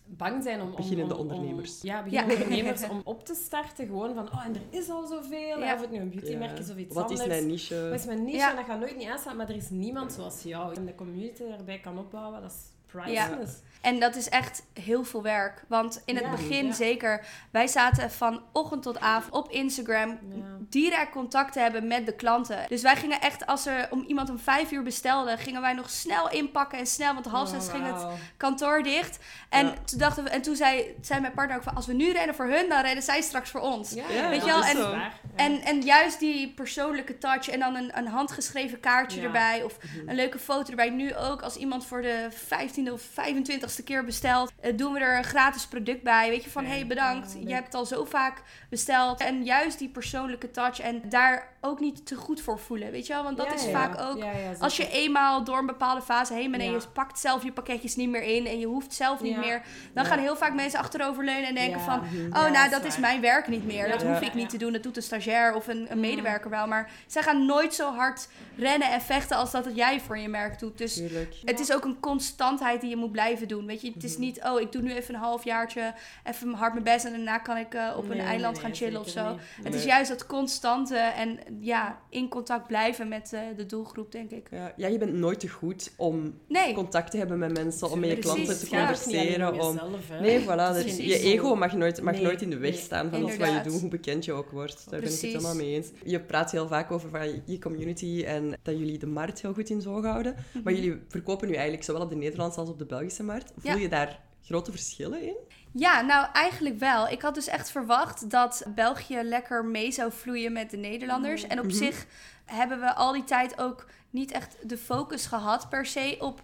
bang 0.09 0.43
zijn 0.43 0.61
om... 0.61 0.69
om 0.71 0.77
Beginnende 0.77 1.15
om- 1.17 1.21
om- 1.21 1.31
ondernemers. 1.31 1.83
ja, 1.83 2.03
beginnende 2.03 2.35
Ja. 2.35 2.43
ondernemers 2.43 2.89
om 2.89 3.01
op 3.05 3.25
te 3.25 3.35
starten. 3.35 3.87
Gewoon 3.87 4.15
van, 4.15 4.33
oh, 4.33 4.45
en 4.45 4.55
er 4.55 4.61
is 4.71 4.89
al 4.91 5.07
zoveel. 5.07 5.59
Ja. 5.59 5.75
Of 5.75 5.81
het 5.81 5.91
nu 5.91 5.99
een 5.99 6.11
beautymerk 6.11 6.59
is 6.59 6.71
of 6.71 6.77
iets 6.77 6.95
Wat 6.95 7.11
is 7.11 7.21
anders. 7.21 7.39
mijn 7.39 7.51
niche? 7.51 7.89
Wat 7.91 7.99
is 7.99 8.07
mijn 8.07 8.25
niche 8.25 8.37
Ja. 8.37 8.51
en 8.51 8.57
dat 8.57 8.65
gaat 8.65 8.79
nooit 8.81 8.97
niet 8.97 9.09
aanstaan, 9.09 9.37
maar 9.37 9.49
er 9.49 9.57
is 9.57 9.71
niemand 9.71 10.13
zoals 10.13 10.43
jou. 10.43 10.75
En 10.75 10.87
de 10.87 10.95
community 10.95 11.43
daarbij 11.49 11.79
kan 11.81 11.99
opbouwen, 11.99 12.41
dat 12.41 12.51
is 12.51 12.57
priceless. 12.87 13.53
En 13.83 14.01
dat 14.01 14.17
is 14.17 14.29
echt 14.29 14.67
heel 14.73 15.05
veel 15.05 15.23
werk. 15.23 15.65
Want 15.69 16.03
in 16.05 16.15
het 16.15 16.25
Ja, 16.25 16.31
begin 16.31 16.67
ja. 16.67 16.73
zeker, 16.73 17.27
wij 17.51 17.67
zaten 17.67 18.11
van 18.11 18.43
ochtend 18.53 18.83
tot 18.83 18.99
avond 18.99 19.35
op 19.35 19.51
Instagram 19.51 20.09
Ja. 20.11 20.56
Direct 20.71 21.11
contact 21.11 21.53
te 21.53 21.61
hebben 21.61 21.87
met 21.87 22.07
de 22.07 22.13
klanten. 22.15 22.59
Dus 22.69 22.83
wij 22.83 22.97
gingen 22.97 23.21
echt, 23.21 23.47
als 23.47 23.67
er 23.67 23.87
om 23.91 24.05
iemand 24.07 24.31
om 24.31 24.39
vijf 24.39 24.71
uur 24.71 24.83
bestelde, 24.83 25.37
gingen 25.37 25.61
wij 25.61 25.73
nog 25.73 25.91
snel 25.91 26.31
inpakken 26.31 26.79
en 26.79 26.87
snel, 26.87 27.15
want 27.15 27.27
half 27.27 27.49
zes 27.49 27.67
Oh, 27.67 27.71
ging 27.73 27.85
het 27.87 28.03
wauw. 28.03 28.17
kantoor 28.37 28.83
dicht. 28.83 29.19
En 29.49 29.67
Ja. 29.67 29.75
toen 29.85 29.99
dachten 29.99 30.25
we, 30.25 30.31
en 30.31 30.43
toen 30.43 30.57
zei, 30.57 30.95
zei 31.01 31.21
mijn 31.21 31.33
partner 31.33 31.57
ook 31.57 31.63
van, 31.63 31.75
als 31.75 31.87
we 31.87 31.93
nu 31.93 32.13
rennen 32.13 32.35
voor 32.35 32.47
hun, 32.47 32.69
dan 32.69 32.83
rennen 32.83 33.03
zij 33.03 33.21
straks 33.21 33.51
voor 33.51 33.61
ons. 33.61 33.91
Ja, 33.93 34.05
Ja, 34.11 34.29
weet 34.29 34.45
je 34.45 34.51
dat 34.51 34.73
wel, 34.73 34.85
is 34.87 34.95
en-. 34.95 35.11
En, 35.37 35.61
en 35.61 35.81
juist 35.83 36.19
die 36.21 36.53
persoonlijke 36.55 37.19
touch 37.19 37.49
en 37.49 37.59
dan 37.61 37.75
een, 37.75 37.99
een 37.99 38.07
handgeschreven 38.07 38.81
kaartje 38.81 39.21
Ja. 39.21 39.27
erbij 39.27 39.63
of 39.63 39.77
Mhm. 39.83 40.09
een 40.09 40.15
leuke 40.15 40.39
foto 40.39 40.71
erbij. 40.71 40.91
Nu 40.91 41.15
ook 41.17 41.43
als 41.43 41.57
iemand 41.57 41.87
voor 41.87 42.03
de 42.03 42.29
15e 42.31 42.93
of 42.93 43.03
25e 43.03 43.83
keer 43.85 44.05
bestelt, 44.05 44.53
eh, 44.61 44.77
doen 44.77 44.93
we 44.93 44.99
er 45.01 45.17
een 45.17 45.25
gratis 45.25 45.67
product 45.67 46.03
bij. 46.03 46.29
Weet 46.29 46.45
je 46.45 46.51
van, 46.51 46.63
Ja. 46.63 46.69
hey 46.69 46.87
bedankt, 46.87 47.33
Ja, 47.33 47.49
je 47.49 47.55
hebt 47.55 47.75
al 47.75 47.87
zo 47.87 48.05
vaak 48.05 48.43
besteld. 48.71 49.21
En 49.21 49.45
juist 49.45 49.79
die 49.79 49.89
persoonlijke 49.89 50.51
touch. 50.57 50.81
En 50.81 51.09
daar 51.09 51.56
ook 51.67 51.81
niet 51.81 52.07
te 52.07 52.15
goed 52.15 52.41
voor 52.41 52.59
voelen, 52.59 52.91
weet 52.91 53.07
je 53.07 53.13
wel. 53.13 53.23
Want 53.23 53.37
dat 53.37 53.47
Ja, 53.47 53.55
is 53.55 53.65
ja. 53.65 53.71
vaak 53.71 54.01
ook... 54.01 54.17
Ja, 54.19 54.31
Als 54.59 54.77
je 54.77 54.89
eenmaal 54.91 55.45
door 55.45 55.59
een 55.59 55.67
bepaalde 55.67 56.03
fase 56.03 56.35
heen 56.35 56.51
bent 56.51 56.63
en 56.63 56.71
je 56.71 56.81
pakt 56.93 57.19
zelf 57.19 57.45
je 57.45 57.53
pakketjes 57.53 57.97
niet 57.97 58.09
meer 58.09 58.23
in 58.23 58.47
en 58.47 58.59
je 58.59 58.67
hoeft 58.67 58.95
zelf 58.95 59.21
niet 59.23 59.37
meer, 59.37 59.63
dan 59.95 60.05
gaan 60.05 60.19
heel 60.19 60.37
vaak 60.37 60.55
mensen 60.55 60.79
achteroverleunen 60.79 61.49
en 61.49 61.55
denken 61.55 61.81
van, 61.81 62.01
Mhm. 62.07 62.27
Oh, 62.37 62.51
nou, 62.51 62.71
dat 62.71 62.85
is 62.85 62.99
mijn 62.99 63.21
werk 63.21 63.49
niet 63.49 63.65
meer. 63.67 63.89
Dat 63.89 64.03
hoef 64.03 64.21
ik 64.21 64.35
niet 64.35 64.49
te 64.49 64.57
doen. 64.59 64.73
Dat 64.73 64.83
doet 64.83 64.97
een 64.97 65.03
stagiair 65.03 65.55
of 65.55 65.67
een, 65.69 65.87
een 65.91 66.01
medewerker 66.01 66.51
wel. 66.51 66.67
Maar 66.67 66.91
zij 67.07 67.23
gaan 67.23 67.47
nooit 67.47 67.75
zo 67.75 67.95
hard 67.95 68.29
rennen 68.57 68.91
en 68.93 69.01
vechten 69.01 69.37
als 69.37 69.51
dat 69.51 69.65
het 69.65 69.77
jij 69.77 70.01
voor 70.01 70.19
je 70.19 70.29
merk 70.29 70.59
doet. 70.59 70.79
Dus 70.79 70.95
Tuurlijk. 70.95 71.35
het 71.45 71.61
is 71.61 71.73
ook 71.73 71.85
een 71.85 72.01
constantheid 72.01 72.81
die 72.81 72.91
je 72.91 72.97
moet 72.97 73.13
blijven 73.13 73.49
doen. 73.49 73.67
Weet 73.67 73.81
je, 73.81 73.91
het 73.95 74.05
is 74.05 74.13
Mhm. 74.13 74.21
niet, 74.21 74.43
oh, 74.45 74.61
ik 74.61 74.73
doe 74.73 74.83
nu 74.83 74.93
even 74.95 75.15
een 75.15 75.21
halfjaartje, 75.21 75.95
even 76.25 76.53
hard 76.55 76.73
mijn 76.73 76.85
best 76.85 77.05
en 77.05 77.11
daarna 77.11 77.39
kan 77.39 77.57
ik 77.57 77.75
eh, 77.75 77.95
op 77.97 78.09
Nee, 78.09 78.19
een 78.19 78.25
eiland 78.27 78.55
nee, 78.55 78.63
gaan 78.65 78.75
chillen 78.75 79.01
of 79.01 79.09
zo. 79.09 79.37
Het 79.63 79.75
is 79.75 79.85
juist 79.85 80.09
dat 80.11 80.27
constante 80.27 80.97
en 80.97 81.39
ja, 81.61 82.01
in 82.11 82.29
contact 82.29 82.67
blijven 82.67 83.09
met 83.09 83.33
eh, 83.33 83.41
de 83.57 83.67
doelgroep, 83.67 84.13
denk 84.13 84.31
ik. 84.31 84.49
Ja, 84.51 84.73
ja, 84.77 84.87
je 84.87 84.99
bent 84.99 85.13
nooit 85.13 85.41
te 85.41 85.49
goed 85.49 85.93
om 85.97 86.35
Nee, 86.49 86.75
contact 86.75 87.11
te 87.11 87.17
hebben 87.17 87.39
met 87.39 87.53
mensen, 87.53 87.91
om 87.91 87.99
met 88.01 88.11
je 88.11 88.19
klanten 88.19 88.59
te 88.59 88.67
ja. 88.71 88.87
converseren. 88.87 89.49
Om... 89.63 89.73
Jezelf. 89.75 90.11
Nee, 90.21 90.41
voilà. 90.41 90.85
Dus 90.85 90.97
je 90.97 91.19
ego. 91.19 91.55
mag 91.55 91.73
nooit, 91.73 92.03
mag 92.03 92.15
Nee, 92.15 92.23
nooit 92.23 92.43
in 92.43 92.51
de 92.51 92.57
weg 92.59 92.71
nee, 92.71 92.81
staan 92.81 93.11
van 93.11 93.23
alles 93.23 93.37
wat 93.37 93.49
je 93.53 93.61
doet, 93.65 93.81
hoe 93.81 93.91
bekend 93.91 94.25
je 94.25 94.33
ook 94.33 94.51
wordt. 94.51 94.91
Daar 94.91 95.01
ben 95.01 95.09
ik 95.09 95.15
het 95.15 95.25
helemaal 95.31 95.55
mee 95.55 95.75
eens. 95.75 95.89
Je 96.05 96.21
praat 96.21 96.51
heel 96.51 96.69
vaak 96.69 96.91
over 96.91 97.11
van 97.11 97.43
je 97.47 97.59
community 97.59 98.25
en 98.27 98.55
dat 98.63 98.79
jullie 98.79 98.99
de 98.99 99.07
markt 99.07 99.43
heel 99.43 99.55
goed 99.55 99.71
in 99.71 99.81
zo 99.81 100.03
houden. 100.03 100.35
Maar 100.65 100.73
Mhm. 100.73 100.83
jullie 100.83 101.01
verkopen 101.09 101.47
nu 101.49 101.55
eigenlijk 101.55 101.85
zowel 101.85 102.03
op 102.03 102.11
de 102.11 102.17
Nederlandse 102.17 102.61
als 102.61 102.69
op 102.69 102.79
de 102.79 102.87
Belgische 102.87 103.23
markt. 103.23 103.53
Voel 103.59 103.73
Ja. 103.73 103.79
je 103.79 103.89
daar 103.89 104.25
grote 104.47 104.71
verschillen 104.71 105.23
in? 105.23 105.37
Ja, 105.73 106.01
nou 106.01 106.27
eigenlijk 106.33 106.79
wel. 106.79 107.09
Ik 107.09 107.23
had 107.23 107.35
dus 107.35 107.47
echt 107.47 107.71
verwacht 107.71 108.31
dat 108.31 108.65
België 108.75 109.21
lekker 109.23 109.65
mee 109.65 109.93
zou 109.93 110.13
vloeien 110.13 110.53
met 110.53 110.71
de 110.71 110.77
Nederlanders. 110.77 111.43
En 111.47 111.59
op 111.59 111.65
Mhm. 111.65 111.75
zich 111.75 112.07
hebben 112.45 112.81
we 112.81 112.95
al 112.95 113.13
die 113.13 113.25
tijd 113.25 113.59
ook 113.59 113.87
niet 114.11 114.33
echt 114.33 114.57
de 114.69 114.79
focus 114.79 115.27
gehad 115.27 115.69
per 115.69 115.87
se 115.87 116.17
op, 116.21 116.43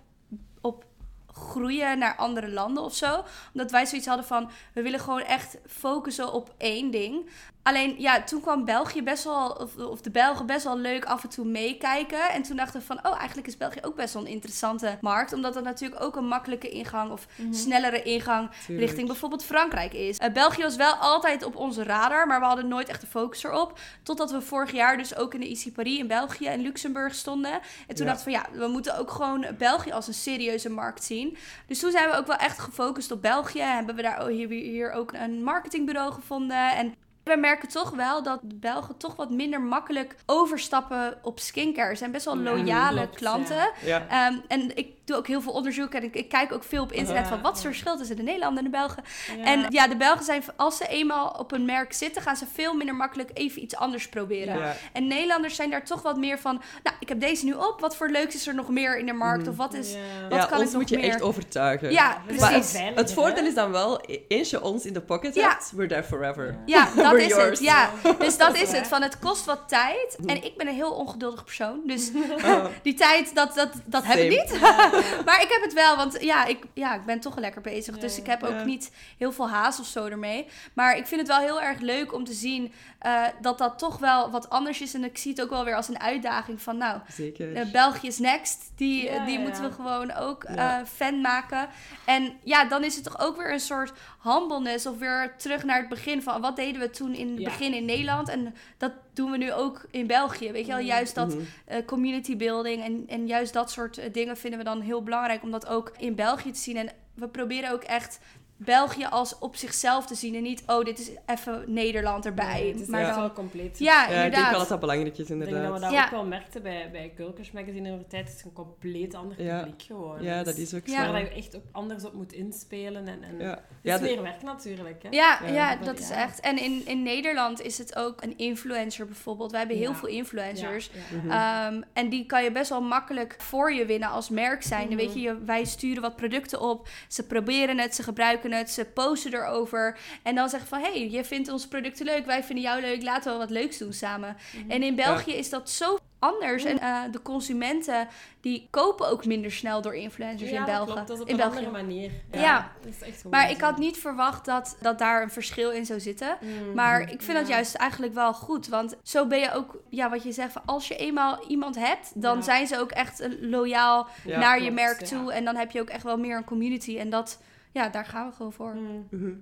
op 0.61 0.85
groeien 1.27 1.99
naar 1.99 2.17
andere 2.17 2.49
landen 2.51 2.83
of 2.83 2.95
zo. 2.95 3.25
Omdat 3.55 3.71
wij 3.71 3.87
zoiets 3.87 4.07
hadden 4.07 4.27
van, 4.27 4.51
we 4.75 4.83
willen 4.83 5.01
gewoon 5.01 5.23
echt 5.23 5.59
focussen 5.67 6.33
op 6.33 6.55
één 6.59 6.91
ding. 6.91 7.31
Alleen 7.65 7.95
ja, 7.99 8.23
toen 8.23 8.41
kwam 8.41 8.65
België 8.65 9.03
best 9.03 9.25
wel, 9.25 9.51
of, 9.51 9.77
of 9.77 10.01
de 10.01 10.11
Belgen 10.11 10.47
best 10.47 10.65
wel 10.65 10.79
leuk 10.79 11.05
af 11.05 11.23
en 11.23 11.29
toe 11.29 11.45
meekijken. 11.45 12.31
En 12.31 12.43
toen 12.43 12.57
dachten 12.57 12.81
we 12.81 12.87
van, 12.87 12.99
oh 13.03 13.19
eigenlijk 13.19 13.47
is 13.49 13.57
België 13.57 13.79
ook 13.83 13.95
best 13.97 14.15
wel 14.15 14.23
een 14.23 14.29
interessante 14.31 14.99
markt. 15.01 15.33
Omdat 15.33 15.55
dat 15.55 15.65
natuurlijk 15.65 16.03
ook 16.03 16.17
een 16.17 16.27
makkelijke 16.27 16.69
ingang 16.69 17.11
of 17.11 17.27
Mhm. 17.37 17.53
snellere 17.53 18.03
ingang 18.03 18.51
Tuurlijk. 18.51 18.87
richting 18.87 19.07
bijvoorbeeld 19.09 19.45
Frankrijk 19.45 19.93
is. 19.93 20.19
Eh, 20.19 20.33
België 20.33 20.63
was 20.63 20.77
wel 20.77 20.93
altijd 20.95 21.45
op 21.45 21.57
onze 21.57 21.83
radar, 21.83 22.27
maar 22.27 22.41
we 22.41 22.47
hadden 22.47 22.69
nooit 22.69 22.89
echt 22.89 23.01
de 23.01 23.07
focus 23.07 23.45
erop. 23.45 23.79
Totdat 24.03 24.31
we 24.31 24.41
vorig 24.41 24.73
jaar 24.73 24.97
dus 24.97 25.17
ook 25.17 25.35
in 25.35 25.41
de 25.41 25.49
IC 25.51 25.73
Paris 25.75 25.99
in 25.99 26.07
België 26.07 26.47
en 26.47 26.61
Luxemburg 26.61 27.15
stonden. 27.15 27.53
En 27.87 27.95
toen 27.95 28.07
Ja. 28.07 28.13
dachten 28.13 28.33
we 28.33 28.39
van 28.39 28.53
ja, 28.53 28.59
we 28.67 28.67
moeten 28.73 28.99
ook 28.99 29.11
gewoon 29.11 29.47
België 29.59 29.93
als 29.93 30.07
een 30.07 30.15
serieuze 30.15 30.71
markt 30.71 31.05
zien. 31.05 31.37
Dus 31.67 31.79
toen 31.79 31.91
zijn 31.91 32.11
we 32.11 32.17
ook 32.17 32.27
wel 32.27 32.37
echt 32.37 32.59
gefocust 32.59 33.11
op 33.11 33.23
België. 33.23 33.61
Hebben 33.63 33.95
we 33.95 34.03
daar 34.03 34.27
hier, 34.29 34.49
hier 34.49 34.93
ook 34.93 35.13
een 35.13 35.43
marketingbureau 35.45 36.13
gevonden. 36.13 36.71
En 36.77 36.95
we 37.25 37.37
merken 37.37 37.69
toch 37.69 37.91
wel 37.91 38.23
dat 38.23 38.41
Belgen 38.61 38.97
toch 38.97 39.17
wat 39.17 39.31
minder 39.31 39.61
makkelijk 39.61 40.15
overstappen 40.27 41.19
op 41.23 41.39
skincare. 41.41 41.89
Er 41.91 41.97
zijn 41.97 42.11
best 42.13 42.25
wel 42.25 42.37
Ja, 42.37 42.43
loyale 42.43 43.01
klopt, 43.01 43.17
klanten. 43.17 43.57
ja. 43.57 43.71
Ja. 43.85 44.07
Ehm, 44.09 44.39
en 44.49 44.77
ik 44.77 45.02
doe 45.13 45.21
ook 45.21 45.27
heel 45.27 45.41
veel 45.41 45.53
onderzoek 45.53 45.93
en 45.93 46.03
ik, 46.03 46.15
ik 46.15 46.29
kijk 46.29 46.53
ook 46.53 46.65
veel 46.65 46.83
op 46.83 46.93
internet 46.93 47.27
van 47.29 47.43
wat 47.43 47.57
is 47.57 47.63
het 47.63 47.73
verschil 47.73 47.97
tussen 47.97 48.17
de 48.17 48.23
Nederlanders 48.23 48.67
en 48.67 48.71
de 48.73 48.79
Belgen. 48.79 49.05
Ja. 49.37 49.45
En 49.45 49.67
ja, 49.69 49.89
de 49.89 49.97
Belgen 49.97 50.25
zijn, 50.25 50.43
als 50.57 50.77
ze 50.77 50.87
eenmaal 50.89 51.29
op 51.39 51.53
een 51.53 51.65
merk 51.65 51.93
zitten, 51.93 52.23
gaan 52.23 52.37
ze 52.37 52.45
veel 52.53 52.75
minder 52.75 52.95
makkelijk 52.95 53.31
even 53.35 53.63
iets 53.63 53.77
anders 53.77 54.09
proberen. 54.09 54.59
Ja. 54.59 54.75
En 54.93 55.07
Nederlanders 55.07 55.55
zijn 55.57 55.71
daar 55.71 55.85
toch 55.85 56.03
wat 56.03 56.17
meer 56.17 56.39
van, 56.39 56.63
nou, 56.83 56.97
ik 57.01 57.09
heb 57.09 57.21
deze 57.21 57.45
nu 57.45 57.53
op, 57.53 57.77
wat 57.81 57.97
voor 57.97 58.09
leuks 58.09 58.35
is 58.35 58.47
er 58.47 58.55
nog 58.55 58.69
meer 58.69 58.99
in 58.99 59.07
de 59.07 59.13
markt? 59.13 59.49
Of 59.49 59.57
wat 59.57 59.75
is... 59.75 59.93
Ja. 59.93 59.99
Wat 60.29 60.39
Ja, 60.39 60.45
kan 60.45 60.59
ons 60.59 60.69
ik 60.71 60.77
moet 60.77 60.91
nog 60.91 61.01
je 61.01 61.07
echt 61.07 61.23
overtuigen. 61.23 61.91
Ja, 61.91 62.23
precies. 62.27 62.79
Het 62.95 63.13
voordeel 63.13 63.45
is 63.47 63.55
dan 63.55 63.71
wel, 63.71 64.01
eens 64.29 64.51
je 64.51 64.63
ons 64.63 64.85
in 64.85 64.93
de 64.93 65.01
pocket 65.01 65.35
Ja. 65.35 65.49
hebt, 65.49 65.73
we're 65.75 65.89
there 65.89 66.03
forever. 66.05 66.57
Ja, 66.67 66.89
dat 66.97 67.15
is 67.15 67.27
yours. 67.27 67.49
het. 67.49 67.59
Ja, 67.59 67.91
dus 68.19 68.37
dat 68.39 68.57
is 68.57 68.73
het. 68.73 68.87
Van 68.87 69.03
het 69.03 69.19
kost 69.19 69.45
wat 69.45 69.69
tijd. 69.69 70.17
En 70.27 70.45
ik 70.45 70.57
ben 70.57 70.69
een 70.69 70.75
heel 70.75 70.93
ongeduldig 70.93 71.45
persoon. 71.45 71.81
Dus 71.87 72.11
Oh, 72.45 72.65
die 72.83 72.95
tijd, 72.95 73.35
dat, 73.35 73.55
dat, 73.55 73.71
dat 73.85 74.05
heb 74.05 74.19
ik 74.19 74.31
niet. 74.31 74.61
Ja. 74.61 74.91
Maar 75.27 75.43
ik 75.43 75.49
heb 75.49 75.63
het 75.63 75.73
wel, 75.73 75.97
want 75.97 76.23
ja, 76.23 76.45
ik, 76.45 76.65
ja, 76.75 76.95
ik 76.95 77.05
ben 77.05 77.21
toch 77.21 77.39
lekker 77.39 77.61
bezig. 77.61 77.99
Dus 77.99 78.19
ik 78.19 78.27
ja. 78.27 78.31
heb 78.31 78.43
ook 78.43 78.65
niet 78.65 78.91
heel 79.19 79.33
veel 79.33 79.49
haast 79.49 79.81
of 79.81 79.87
zo 79.87 80.07
ermee. 80.07 80.47
Maar 80.73 80.97
ik 80.97 81.07
vind 81.07 81.21
het 81.21 81.31
wel 81.31 81.39
heel 81.39 81.63
erg 81.63 81.81
leuk 81.81 82.13
om 82.13 82.25
te 82.25 82.33
zien 82.33 82.73
eh, 82.99 83.25
dat 83.41 83.59
dat 83.59 83.79
toch 83.79 83.99
wel 83.99 84.31
wat 84.31 84.51
anders 84.51 84.81
is. 84.81 84.95
En 84.95 85.05
ik 85.05 85.19
zie 85.19 85.31
het 85.31 85.43
ook 85.43 85.51
wel 85.51 85.65
weer 85.65 85.77
als 85.77 85.89
een 85.89 86.01
uitdaging 86.01 86.63
van, 86.63 86.77
nou, 86.77 87.01
eh, 87.39 87.71
België 87.73 88.07
is 88.07 88.19
next. 88.19 88.73
Die, 88.77 89.05
Ja, 89.05 89.25
die 89.25 89.39
moeten 89.39 89.63
we 89.63 89.73
gewoon 89.73 90.13
ook 90.13 90.45
eh, 90.45 90.79
fan 90.95 91.21
maken. 91.21 91.69
En 92.05 92.33
ja, 92.43 92.65
dan 92.65 92.85
is 92.85 92.95
het 92.95 93.05
toch 93.05 93.21
ook 93.21 93.37
weer 93.37 93.53
een 93.53 93.61
soort 93.61 93.93
humbleness. 94.23 94.87
Of 94.87 94.99
weer 94.99 95.35
terug 95.37 95.65
naar 95.65 95.79
het 95.79 95.89
begin 95.89 96.23
van 96.23 96.41
wat 96.41 96.57
deden 96.57 96.81
we 96.81 96.91
toen 96.91 97.15
in 97.15 97.35
het 97.35 97.45
begin 97.45 97.75
in 97.75 97.85
Nederland. 97.85 98.29
En 98.29 98.55
dat 98.79 98.93
doen 99.15 99.31
we 99.31 99.37
nu 99.37 99.53
ook 99.53 99.85
in 99.91 100.07
België. 100.07 100.53
Weet 100.53 100.67
je 100.67 100.73
wel, 100.73 100.77
Mhm. 100.81 100.87
juist 100.87 101.15
dat 101.15 101.37
eh, 101.65 101.85
community 101.87 102.37
building 102.37 102.83
en, 102.85 103.05
en 103.09 103.27
juist 103.27 103.53
dat 103.53 103.71
soort 103.71 103.99
eh, 103.99 104.13
dingen 104.13 104.37
vinden 104.37 104.59
we 104.59 104.65
dan 104.65 104.81
heel 104.81 105.03
belangrijk 105.03 105.43
om 105.43 105.51
dat 105.51 105.67
ook 105.67 105.93
in 105.99 106.15
België 106.15 106.51
te 106.51 106.59
zien. 106.59 106.77
En 106.77 106.89
we 107.15 107.29
proberen 107.29 107.71
ook 107.73 107.83
echt 107.83 108.19
België 108.65 109.05
als 109.11 109.39
op 109.39 109.57
zichzelf 109.57 110.07
te 110.07 110.15
zien 110.15 110.35
en 110.35 110.43
niet, 110.43 110.63
oh, 110.67 110.85
dit 110.85 110.99
is 110.99 111.11
even 111.27 111.65
Nederland 111.67 112.27
erbij. 112.27 112.61
Nee, 112.61 112.73
het 112.73 112.81
is 112.81 112.87
maar 112.87 113.07
dan, 113.07 113.15
wel 113.21 113.33
compleet. 113.33 113.79
ja, 113.79 113.95
Ja, 113.95 114.03
ik 114.03 114.09
denk 114.09 114.25
inderdaad. 114.25 114.51
wel 114.51 114.59
dat 114.59 114.69
dat 114.69 114.81
belangrijk 114.81 115.13
is, 115.15 115.21
Ik 115.21 115.27
denk 115.27 115.41
dat 115.41 115.49
we 115.49 115.55
inderdaad. 115.55 115.81
dat 115.83 115.91
Ja. 115.93 116.05
ook 116.05 116.11
wel 116.11 116.25
merkten 116.27 116.63
bij, 116.63 116.89
bij 116.93 117.13
Kulkers 117.17 117.51
Magazine 117.53 117.89
in 117.89 117.99
de 117.99 118.07
tijd. 118.07 118.29
Het 118.29 118.37
is 118.37 118.45
een 118.45 118.53
compleet 118.53 119.15
ander 119.15 119.43
Ja. 119.43 119.59
publiek 119.59 119.83
gewoon. 119.83 120.23
Ja, 120.23 120.43
dat 120.43 120.57
is 120.57 120.75
ook 120.75 120.87
Ja. 120.87 121.05
zo. 121.07 121.13
Waar 121.13 121.21
je 121.21 121.29
echt 121.31 121.57
ook 121.57 121.63
anders 121.73 122.05
op 122.05 122.13
moet 122.13 122.33
inspelen. 122.33 123.09
En, 123.09 123.23
en 123.23 123.39
Ja. 123.39 123.51
Het 123.51 123.59
Ja, 123.83 123.95
is 123.95 124.01
de- 124.01 124.07
meer 124.07 124.23
werk 124.23 124.43
natuurlijk. 124.43 125.03
Hè? 125.03 125.09
Ja, 125.09 125.39
Ja, 125.47 125.53
ja, 125.53 125.67
maar 125.67 125.85
dat 125.85 125.99
is 125.99 126.09
ja. 126.09 126.15
echt. 126.23 126.41
En 126.41 126.59
in, 126.59 126.83
in 126.87 127.03
Nederland 127.03 127.61
is 127.61 127.79
het 127.79 127.97
ook 127.97 128.23
een 128.23 128.39
influencer 128.39 129.07
bijvoorbeeld. 129.07 129.51
Wij 129.51 129.61
hebben 129.61 129.79
heel 129.79 129.91
Ja. 129.91 129.97
veel 129.97 130.09
influencers. 130.09 130.91
Ja, 130.93 131.01
ja. 131.11 131.17
Mhm. 131.17 131.31
Ehm, 131.77 131.83
en 131.93 132.09
die 132.09 132.27
kan 132.27 132.43
je 132.45 132.53
best 132.53 132.69
wel 132.71 132.83
makkelijk 132.83 133.35
voor 133.39 133.73
je 133.73 133.87
winnen 133.87 134.09
als 134.09 134.29
merk 134.29 134.63
zijn. 134.63 134.87
Mhm. 134.87 134.97
Weet 134.97 135.15
je, 135.15 135.21
je, 135.21 135.39
wij 135.45 135.65
sturen 135.65 136.03
wat 136.03 136.17
producten 136.17 136.61
op. 136.61 136.89
Ze 137.09 137.27
proberen 137.27 137.79
het, 137.79 137.95
ze 137.95 138.03
gebruiken 138.03 138.52
het, 138.53 138.71
ze 138.71 138.85
posten 138.85 139.35
erover. 139.35 139.99
En 140.23 140.35
dan 140.35 140.49
zeggen 140.49 140.69
van, 140.69 140.81
hé, 140.81 140.91
hey, 140.91 141.11
je 141.11 141.25
vindt 141.25 141.49
onze 141.49 141.69
producten 141.69 142.07
leuk. 142.07 142.27
Wij 142.27 142.45
vinden 142.45 142.65
jou 142.65 142.81
leuk. 142.81 143.03
Laten 143.03 143.33
we 143.33 143.39
wat 143.39 143.51
leuks 143.51 143.79
doen 143.79 143.93
samen. 143.93 144.37
Mhm. 144.53 144.71
En 144.71 144.83
in 144.83 144.95
België 144.95 145.33
is 145.33 145.51
dat 145.51 145.71
zo 145.71 145.99
anders. 146.19 146.65
En 146.65 146.79
eh, 146.79 147.01
de 147.11 147.23
consumenten, 147.23 148.09
die 148.41 148.69
kopen 148.71 149.09
ook 149.09 149.25
minder 149.27 149.53
snel 149.53 149.83
door 149.83 149.95
influencers 149.95 150.51
Ja, 150.51 150.59
in 150.59 150.65
België. 150.65 150.93
klopt. 150.93 151.09
Dat 151.09 151.17
is 151.17 151.23
op 151.23 151.29
in 151.29 151.35
een 151.35 151.41
België. 151.41 151.57
andere 151.57 151.85
manier. 151.85 152.11
Ja. 152.31 152.73
dat 152.83 152.93
is 152.93 153.09
echt 153.09 153.25
Maar 153.31 153.51
ik 153.51 153.61
had 153.61 153.79
niet 153.79 153.99
verwacht 153.99 154.45
dat, 154.45 154.77
dat 154.81 154.99
daar 154.99 155.23
een 155.23 155.31
verschil 155.31 155.71
in 155.71 155.87
zou 155.87 156.01
zitten. 156.01 156.37
Mhm. 156.41 156.75
Maar 156.75 157.01
ik 157.01 157.23
vind 157.23 157.39
dat 157.39 157.49
juist 157.49 157.75
eigenlijk 157.75 158.15
wel 158.15 158.35
goed. 158.35 158.69
Want 158.69 158.97
zo 159.03 159.27
ben 159.27 159.39
je 159.39 159.53
ook, 159.53 159.77
ja, 159.89 160.11
wat 160.11 160.23
je 160.23 160.33
zegt, 160.33 160.53
van 160.53 160.63
als 160.65 160.89
je 160.89 160.97
eenmaal 160.97 161.45
iemand 161.49 161.77
hebt, 161.77 162.13
dan 162.15 162.43
zijn 162.43 162.67
ze 162.67 162.79
ook 162.79 162.91
echt 162.91 163.29
loyaal 163.41 164.09
naar 164.25 164.63
je 164.63 164.71
merk 164.71 164.99
toe. 164.99 165.33
En 165.33 165.45
dan 165.45 165.57
heb 165.57 165.71
je 165.71 165.81
ook 165.81 165.89
echt 165.89 166.03
wel 166.03 166.19
meer 166.19 166.37
een 166.37 166.45
community. 166.45 166.99
En 166.99 167.11
dat, 167.11 167.41
ja, 167.73 167.89
daar 167.89 168.05
gaan 168.05 168.29
we 168.29 168.35
gewoon 168.37 168.53
voor. 168.53 168.75
Mhm. 168.75 169.01
Mhm. 169.23 169.33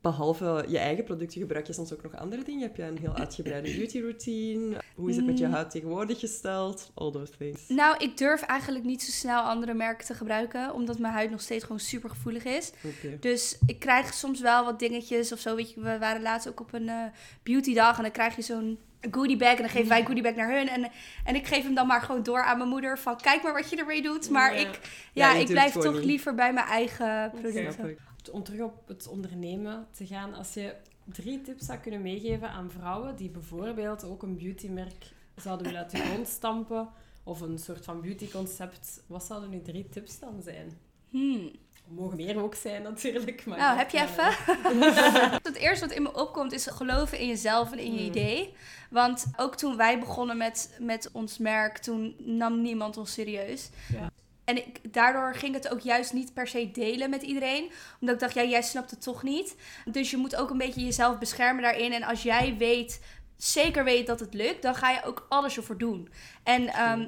behalve 0.00 0.64
je 0.68 0.78
eigen 0.78 1.04
producten 1.04 1.40
gebruik 1.40 1.66
je 1.66 1.72
soms 1.72 1.92
ook 1.92 2.02
nog 2.02 2.16
andere 2.16 2.42
dingen? 2.42 2.62
Heb 2.62 2.76
je 2.76 2.82
een 2.82 2.98
heel 2.98 3.14
uitgebreide 3.16 3.70
beauty 3.76 4.00
routine? 4.00 4.76
Hoe 4.94 5.10
is 5.10 5.16
het 5.16 5.26
met 5.26 5.38
je 5.38 5.46
Mm. 5.46 5.52
huid 5.52 5.70
tegenwoordig 5.70 6.18
gesteld? 6.20 6.90
All 6.94 7.10
those 7.12 7.32
things. 7.38 7.68
Nou, 7.68 7.96
ik 7.98 8.16
durf 8.16 8.42
eigenlijk 8.42 8.84
niet 8.84 9.02
zo 9.02 9.10
snel 9.10 9.40
andere 9.42 9.74
merken 9.74 10.06
te 10.06 10.14
gebruiken, 10.14 10.74
omdat 10.74 10.98
mijn 10.98 11.12
huid 11.14 11.30
nog 11.30 11.40
steeds 11.40 11.62
gewoon 11.64 11.80
super 11.80 12.10
gevoelig 12.10 12.44
is. 12.44 12.72
Oké. 12.84 13.16
Dus 13.20 13.58
ik 13.66 13.78
krijg 13.78 14.14
soms 14.14 14.40
wel 14.40 14.64
wat 14.64 14.78
dingetjes 14.78 15.32
of 15.32 15.38
zo. 15.38 15.54
Weet 15.56 15.70
je, 15.72 15.80
we 15.80 15.98
waren 15.98 16.22
laatst 16.22 16.48
ook 16.48 16.60
op 16.60 16.72
een 16.72 16.88
eh 16.88 17.04
beautydag 17.42 17.96
en 17.96 18.02
dan 18.02 18.12
krijg 18.12 18.36
je 18.36 18.42
zo'n 18.42 18.78
goodie 19.10 19.36
bag 19.36 19.50
en 19.54 19.56
dan 19.56 19.68
geven 19.68 19.88
wij 19.88 20.04
goodie 20.04 20.22
bag 20.22 20.34
naar 20.34 20.52
hun. 20.56 20.68
En, 20.68 20.90
en 21.24 21.34
ik 21.34 21.46
geef 21.46 21.62
hem 21.62 21.74
dan 21.74 21.86
maar 21.86 22.02
gewoon 22.02 22.22
door 22.22 22.42
aan 22.42 22.58
mijn 22.58 22.70
moeder 22.70 22.98
van 22.98 23.16
kijk 23.16 23.42
maar 23.42 23.52
wat 23.52 23.70
je 23.70 23.76
ermee 23.76 24.02
doet. 24.02 24.30
Maar 24.30 24.54
Ja. 24.54 24.68
ik, 24.68 24.80
Ja, 25.12 25.34
ik 25.34 25.46
blijf 25.46 25.72
toch 25.72 25.94
niet. 25.94 26.04
liever 26.04 26.34
bij 26.34 26.52
mijn 26.52 26.66
eigen 26.66 27.30
producten. 27.40 27.98
Om 28.32 28.42
terug 28.42 28.60
op 28.60 28.88
het 28.88 29.08
ondernemen 29.08 29.86
te 29.90 30.06
gaan, 30.06 30.34
als 30.34 30.54
je 30.54 30.74
drie 31.04 31.40
tips 31.40 31.66
zou 31.66 31.78
kunnen 31.78 32.02
meegeven 32.02 32.50
aan 32.50 32.70
vrouwen 32.70 33.16
die 33.16 33.30
bijvoorbeeld 33.30 34.04
ook 34.04 34.22
een 34.22 34.36
beautymerk 34.36 35.12
zouden 35.36 35.66
willen 35.66 35.80
uit 35.82 35.90
de 35.90 35.96
grond 35.98 36.28
stampen, 36.28 36.88
of 37.24 37.40
een 37.40 37.58
soort 37.58 37.84
van 37.84 38.00
beautyconcept, 38.00 39.02
wat 39.06 39.24
zouden 39.24 39.50
nu 39.50 39.62
drie 39.62 39.88
tips 39.88 40.18
dan 40.18 40.42
zijn? 40.42 40.78
Hmm. 41.08 41.50
Mogen 41.88 42.16
meer 42.16 42.42
ook 42.42 42.54
zijn 42.54 42.82
natuurlijk. 42.82 43.44
Maar 43.46 43.58
Nou, 43.58 43.78
heb 43.78 43.90
je 43.90 44.00
even? 44.00 44.32
het 45.42 45.56
eerste 45.56 45.86
wat 45.86 45.96
in 45.96 46.02
me 46.02 46.14
opkomt 46.14 46.52
is 46.52 46.66
geloven 46.66 47.18
in 47.18 47.26
jezelf 47.26 47.72
en 47.72 47.78
in 47.78 47.92
je 47.92 47.98
Hmm. 47.98 48.06
idee. 48.08 48.54
Want 48.90 49.26
ook 49.36 49.56
toen 49.56 49.76
wij 49.76 49.98
begonnen 49.98 50.36
met, 50.36 50.76
met 50.78 51.08
ons 51.12 51.38
merk, 51.38 51.78
toen 51.78 52.16
nam 52.18 52.62
niemand 52.62 52.96
ons 52.96 53.12
serieus. 53.12 53.68
Ja. 53.92 54.10
En 54.44 54.56
ik, 54.56 54.92
daardoor 54.92 55.34
ging 55.34 55.54
het 55.54 55.68
ook 55.68 55.80
juist 55.80 56.12
niet 56.12 56.34
per 56.34 56.46
se 56.46 56.70
delen 56.70 57.10
met 57.10 57.22
iedereen. 57.22 57.70
Omdat 58.00 58.14
ik 58.14 58.20
dacht, 58.20 58.34
ja, 58.34 58.44
jij 58.44 58.62
snapt 58.62 58.90
het 58.90 59.02
toch 59.02 59.22
niet. 59.22 59.56
Dus 59.84 60.10
je 60.10 60.16
moet 60.16 60.36
ook 60.36 60.50
een 60.50 60.58
beetje 60.58 60.84
jezelf 60.84 61.18
beschermen 61.18 61.62
daarin. 61.62 61.92
En 61.92 62.02
als 62.02 62.22
jij 62.22 62.54
weet, 62.58 63.00
zeker 63.36 63.84
weet 63.84 64.06
dat 64.06 64.20
het 64.20 64.34
lukt, 64.34 64.62
dan 64.62 64.74
ga 64.74 64.90
je 64.90 65.04
ook 65.04 65.26
alles 65.28 65.56
ervoor 65.56 65.78
doen. 65.78 66.08
En 66.42 66.68
ehm, 66.68 67.06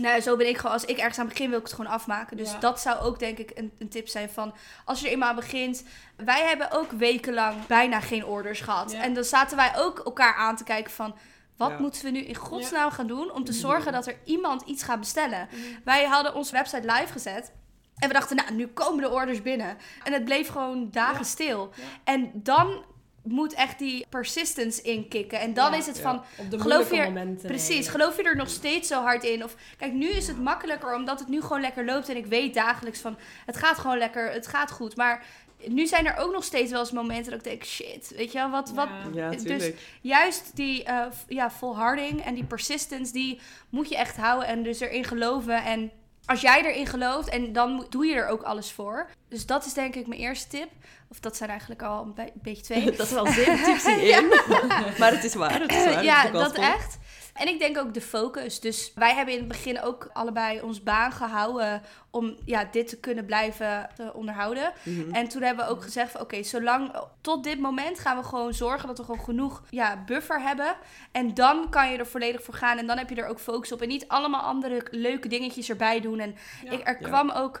nou, 0.00 0.20
zo 0.20 0.36
ben 0.36 0.48
ik 0.48 0.56
gewoon, 0.56 0.72
als 0.72 0.84
ik 0.84 0.96
ergens 0.98 1.18
aan 1.18 1.28
begin, 1.28 1.48
wil 1.50 1.58
ik 1.58 1.64
het 1.64 1.74
gewoon 1.74 1.90
afmaken. 1.92 2.36
Dus 2.36 2.50
Ja. 2.52 2.58
dat 2.58 2.80
zou 2.80 3.00
ook 3.00 3.18
denk 3.18 3.38
ik 3.38 3.50
een, 3.54 3.72
een 3.78 3.88
tip 3.88 4.08
zijn 4.08 4.30
van, 4.30 4.54
als 4.84 5.00
je 5.00 5.06
er 5.06 5.12
eenmaal 5.12 5.28
aan 5.28 5.34
begint. 5.34 5.84
Wij 6.16 6.42
hebben 6.44 6.70
ook 6.70 6.90
wekenlang 6.90 7.66
bijna 7.66 8.00
geen 8.00 8.24
orders 8.24 8.60
gehad. 8.60 8.92
Ja. 8.92 9.02
En 9.02 9.14
dan 9.14 9.24
zaten 9.24 9.56
wij 9.56 9.72
ook 9.76 9.98
elkaar 9.98 10.34
aan 10.34 10.56
te 10.56 10.64
kijken 10.64 10.92
van, 10.92 11.14
wat 11.56 11.70
Ja. 11.70 11.78
moeten 11.78 12.04
we 12.04 12.10
nu 12.10 12.20
in 12.20 12.34
godsnaam 12.34 12.90
gaan 12.90 13.06
doen 13.06 13.32
om 13.32 13.44
te 13.44 13.50
Mhm. 13.52 13.60
zorgen 13.60 13.92
dat 13.92 14.06
er 14.06 14.16
iemand 14.24 14.62
iets 14.62 14.82
gaat 14.82 14.98
bestellen? 14.98 15.48
Wij 15.84 16.04
hadden 16.04 16.34
onze 16.34 16.52
website 16.52 16.92
live 16.92 17.12
gezet. 17.12 17.52
En 17.98 18.08
we 18.08 18.14
dachten, 18.14 18.36
nou, 18.36 18.52
nu 18.52 18.66
komen 18.66 19.02
de 19.02 19.10
orders 19.10 19.42
binnen. 19.42 19.76
En 20.04 20.12
het 20.12 20.24
bleef 20.24 20.48
gewoon 20.48 20.90
dagen 20.90 21.24
stil. 21.24 21.70
En 22.04 22.30
dan 22.34 22.84
moet 23.24 23.54
echt 23.54 23.78
die 23.78 24.06
persistence 24.08 24.82
inkikken. 24.82 25.40
En 25.40 25.54
dan 25.54 25.70
Ja. 25.72 25.76
is 25.78 25.86
het 25.86 25.96
Ja. 25.96 26.02
van, 26.02 26.22
Op 26.44 26.50
de 26.50 26.58
Geloof 26.60 26.90
je- 26.90 27.02
momenten. 27.02 27.46
precies, 27.48 27.88
geloof 27.88 28.16
je 28.16 28.22
er 28.22 28.36
nog 28.36 28.48
steeds 28.48 28.88
zo 28.88 29.02
hard 29.02 29.24
in? 29.24 29.44
Of 29.44 29.54
kijk, 29.76 29.92
nu 29.92 30.08
is 30.08 30.26
het 30.26 30.42
makkelijker 30.42 30.94
omdat 30.94 31.18
het 31.18 31.28
nu 31.28 31.40
gewoon 31.40 31.60
lekker 31.60 31.84
loopt. 31.84 32.08
En 32.08 32.16
ik 32.16 32.26
weet 32.26 32.54
dagelijks 32.54 33.00
van, 33.00 33.16
het 33.46 33.56
gaat 33.56 33.78
gewoon 33.78 33.98
lekker, 33.98 34.32
het 34.32 34.46
gaat 34.46 34.70
goed. 34.70 34.96
Maar 34.96 35.24
nu 35.66 35.86
zijn 35.86 36.06
er 36.06 36.16
ook 36.16 36.32
nog 36.32 36.44
steeds 36.44 36.70
wel 36.70 36.80
eens 36.80 36.90
momenten 36.90 37.30
dat 37.30 37.40
ik 37.40 37.44
denk, 37.50 37.64
shit, 37.64 38.12
weet 38.16 38.32
je 38.32 38.38
wel, 38.38 38.50
wat... 38.50 38.70
wat 38.70 38.88
Ja. 39.14 39.30
Dus-. 39.30 39.70
Juist 40.00 40.50
die 40.56 40.84
eh, 40.84 41.06
ja, 41.28 41.50
volharding 41.50 42.24
en 42.24 42.34
die 42.34 42.44
persistence, 42.44 43.12
die 43.12 43.40
moet 43.68 43.88
je 43.88 43.96
echt 43.96 44.16
houden 44.16 44.48
en 44.48 44.62
dus 44.62 44.80
erin 44.80 45.04
geloven. 45.04 45.64
En 45.64 45.90
als 46.26 46.40
jij 46.40 46.64
erin 46.64 46.86
gelooft, 46.86 47.28
en 47.28 47.52
dan 47.52 47.86
doe 47.90 48.06
je 48.06 48.14
er 48.14 48.26
ook 48.28 48.42
alles 48.42 48.72
voor. 48.72 49.06
Dus 49.28 49.46
dat 49.46 49.64
is 49.66 49.72
denk 49.72 49.94
ik 49.94 50.06
mijn 50.06 50.20
eerste 50.20 50.48
tip. 50.48 50.68
Of 51.14 51.20
dat 51.20 51.36
zijn 51.36 51.50
eigenlijk 51.50 51.82
al 51.82 52.02
een, 52.02 52.14
be- 52.14 52.32
beetje 52.34 52.62
twee. 52.62 52.84
Dat 52.96 53.06
is 53.06 53.12
wel 53.12 53.24
tips 53.24 53.84
in 53.86 54.28
maar 54.98 55.10
het 55.12 55.24
is 55.24 55.34
waar, 55.34 55.60
het 55.60 55.72
is 55.72 55.84
waar. 55.84 56.04
ja, 56.04 56.28
dat 56.30 56.52
echt. 56.54 56.98
En 57.34 57.48
ik 57.48 57.58
denk 57.58 57.78
ook 57.78 57.94
de 57.94 58.00
focus. 58.00 58.60
Dus 58.60 58.92
wij 58.94 59.14
hebben 59.14 59.34
in 59.34 59.40
het 59.40 59.48
begin 59.48 59.80
ook 59.82 60.10
allebei 60.12 60.60
ons 60.60 60.82
baan 60.82 61.12
gehouden 61.12 61.82
om 62.10 62.36
ja, 62.44 62.64
dit 62.70 62.88
te 62.88 62.96
kunnen 63.00 63.24
blijven 63.26 63.88
te 63.94 64.12
onderhouden. 64.14 64.72
Mhm. 64.82 65.14
En 65.14 65.28
toen 65.28 65.42
hebben 65.42 65.64
we 65.64 65.70
ook 65.70 65.82
gezegd 65.82 66.10
van 66.10 66.20
oké, 66.20 66.42
zolang 66.42 66.92
tot 67.20 67.44
dit 67.44 67.58
moment 67.60 67.98
gaan 67.98 68.16
we 68.16 68.22
gewoon 68.24 68.54
zorgen 68.54 68.88
dat 68.88 68.98
we 68.98 69.04
gewoon 69.04 69.24
genoeg 69.24 69.62
ja, 69.70 70.02
buffer 70.06 70.40
hebben. 70.42 70.76
En 71.12 71.34
dan 71.34 71.70
kan 71.70 71.90
je 71.90 71.98
er 71.98 72.06
volledig 72.06 72.42
voor 72.42 72.54
gaan 72.54 72.78
en 72.78 72.86
dan 72.86 72.98
heb 72.98 73.08
je 73.10 73.14
er 73.16 73.28
ook 73.28 73.40
focus 73.40 73.72
op. 73.72 73.80
En 73.82 73.88
niet 73.88 74.08
allemaal 74.08 74.40
andere 74.42 74.86
leuke 74.90 75.28
dingetjes 75.28 75.68
erbij 75.68 76.00
doen. 76.00 76.18
En 76.18 76.36
Ja. 76.64 76.70
ik, 76.70 76.88
er 76.88 76.96
Ja. 77.00 77.08
kwam 77.08 77.30
ook 77.30 77.60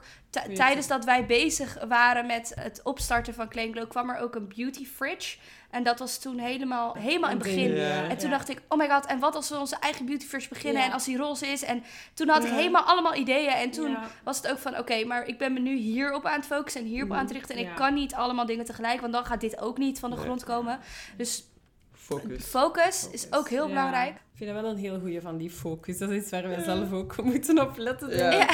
tijdens 0.54 0.86
dat 0.86 1.04
wij 1.04 1.26
bezig 1.26 1.76
waren 1.88 2.26
met 2.26 2.52
het 2.60 2.80
opstarten 2.82 3.34
van 3.34 3.48
Clean 3.48 3.72
Glow, 3.72 3.88
kwam 3.88 4.10
er 4.10 4.18
ook 4.18 4.34
een 4.34 4.48
beauty 4.56 4.86
fridge. 4.86 5.36
En 5.70 5.82
dat 5.82 5.98
was 5.98 6.18
toen 6.18 6.38
helemaal, 6.38 6.94
helemaal 6.98 7.30
in 7.30 7.36
het 7.36 7.44
begin. 7.44 7.76
En 8.08 8.18
toen 8.18 8.30
dacht 8.30 8.48
ik, 8.48 8.60
oh 8.68 8.78
my 8.78 8.88
god, 8.88 9.06
en 9.06 9.18
wat 9.18 9.34
als 9.34 9.48
we 9.48 9.58
onze 9.58 9.76
eigen 9.80 10.06
beauty 10.06 10.26
fridge 10.26 10.48
beginnen 10.48 10.82
en 10.82 10.92
als 10.92 11.04
die 11.04 11.16
roze 11.16 11.46
is? 11.46 11.62
En 11.64 11.82
toen 12.14 12.28
had 12.28 12.44
ik 12.44 12.50
helemaal 12.50 12.82
allemaal 12.82 13.14
ideeën. 13.14 13.48
En 13.52 13.70
toen 13.70 13.96
was 14.24 14.36
het 14.36 14.50
ook 14.50 14.58
van, 14.58 14.78
oké, 14.78 15.04
maar 15.04 15.26
ik 15.26 15.38
ben 15.38 15.52
me 15.52 15.58
nu 15.60 15.76
hierop 15.76 16.26
aan 16.26 16.36
het 16.36 16.46
focussen 16.46 16.80
en 16.80 16.86
hierop 16.86 17.08
Mhm. 17.08 17.18
aan 17.18 17.24
het 17.24 17.34
richten. 17.34 17.56
En 17.56 17.60
ik 17.62 17.74
kan 17.74 17.94
niet 17.94 18.14
allemaal 18.14 18.46
dingen 18.46 18.64
tegelijk, 18.64 19.00
want 19.00 19.12
dan 19.12 19.24
gaat 19.24 19.40
dit 19.40 19.60
ook 19.60 19.78
niet 19.78 19.98
van 19.98 20.10
de 20.10 20.16
grond 20.16 20.44
komen. 20.44 20.78
Dus 21.16 21.44
Focus. 22.04 22.44
focus, 22.44 23.08
is 23.10 23.32
ook 23.32 23.48
heel 23.48 23.62
Ja. 23.62 23.68
belangrijk. 23.68 24.10
Ik 24.14 24.40
vind 24.40 24.50
dat 24.52 24.60
wel 24.62 24.70
een 24.70 24.76
heel 24.76 25.00
goede 25.00 25.20
van 25.20 25.36
die 25.36 25.50
focus. 25.50 25.98
Dat 25.98 26.10
is 26.10 26.16
iets 26.22 26.30
waar 26.30 26.48
wij 26.48 26.62
zelf 26.62 26.92
ook 26.92 27.22
moeten 27.22 27.60
op 27.60 27.76
letten. 27.76 28.16
Ja. 28.16 28.30
Je 28.30 28.46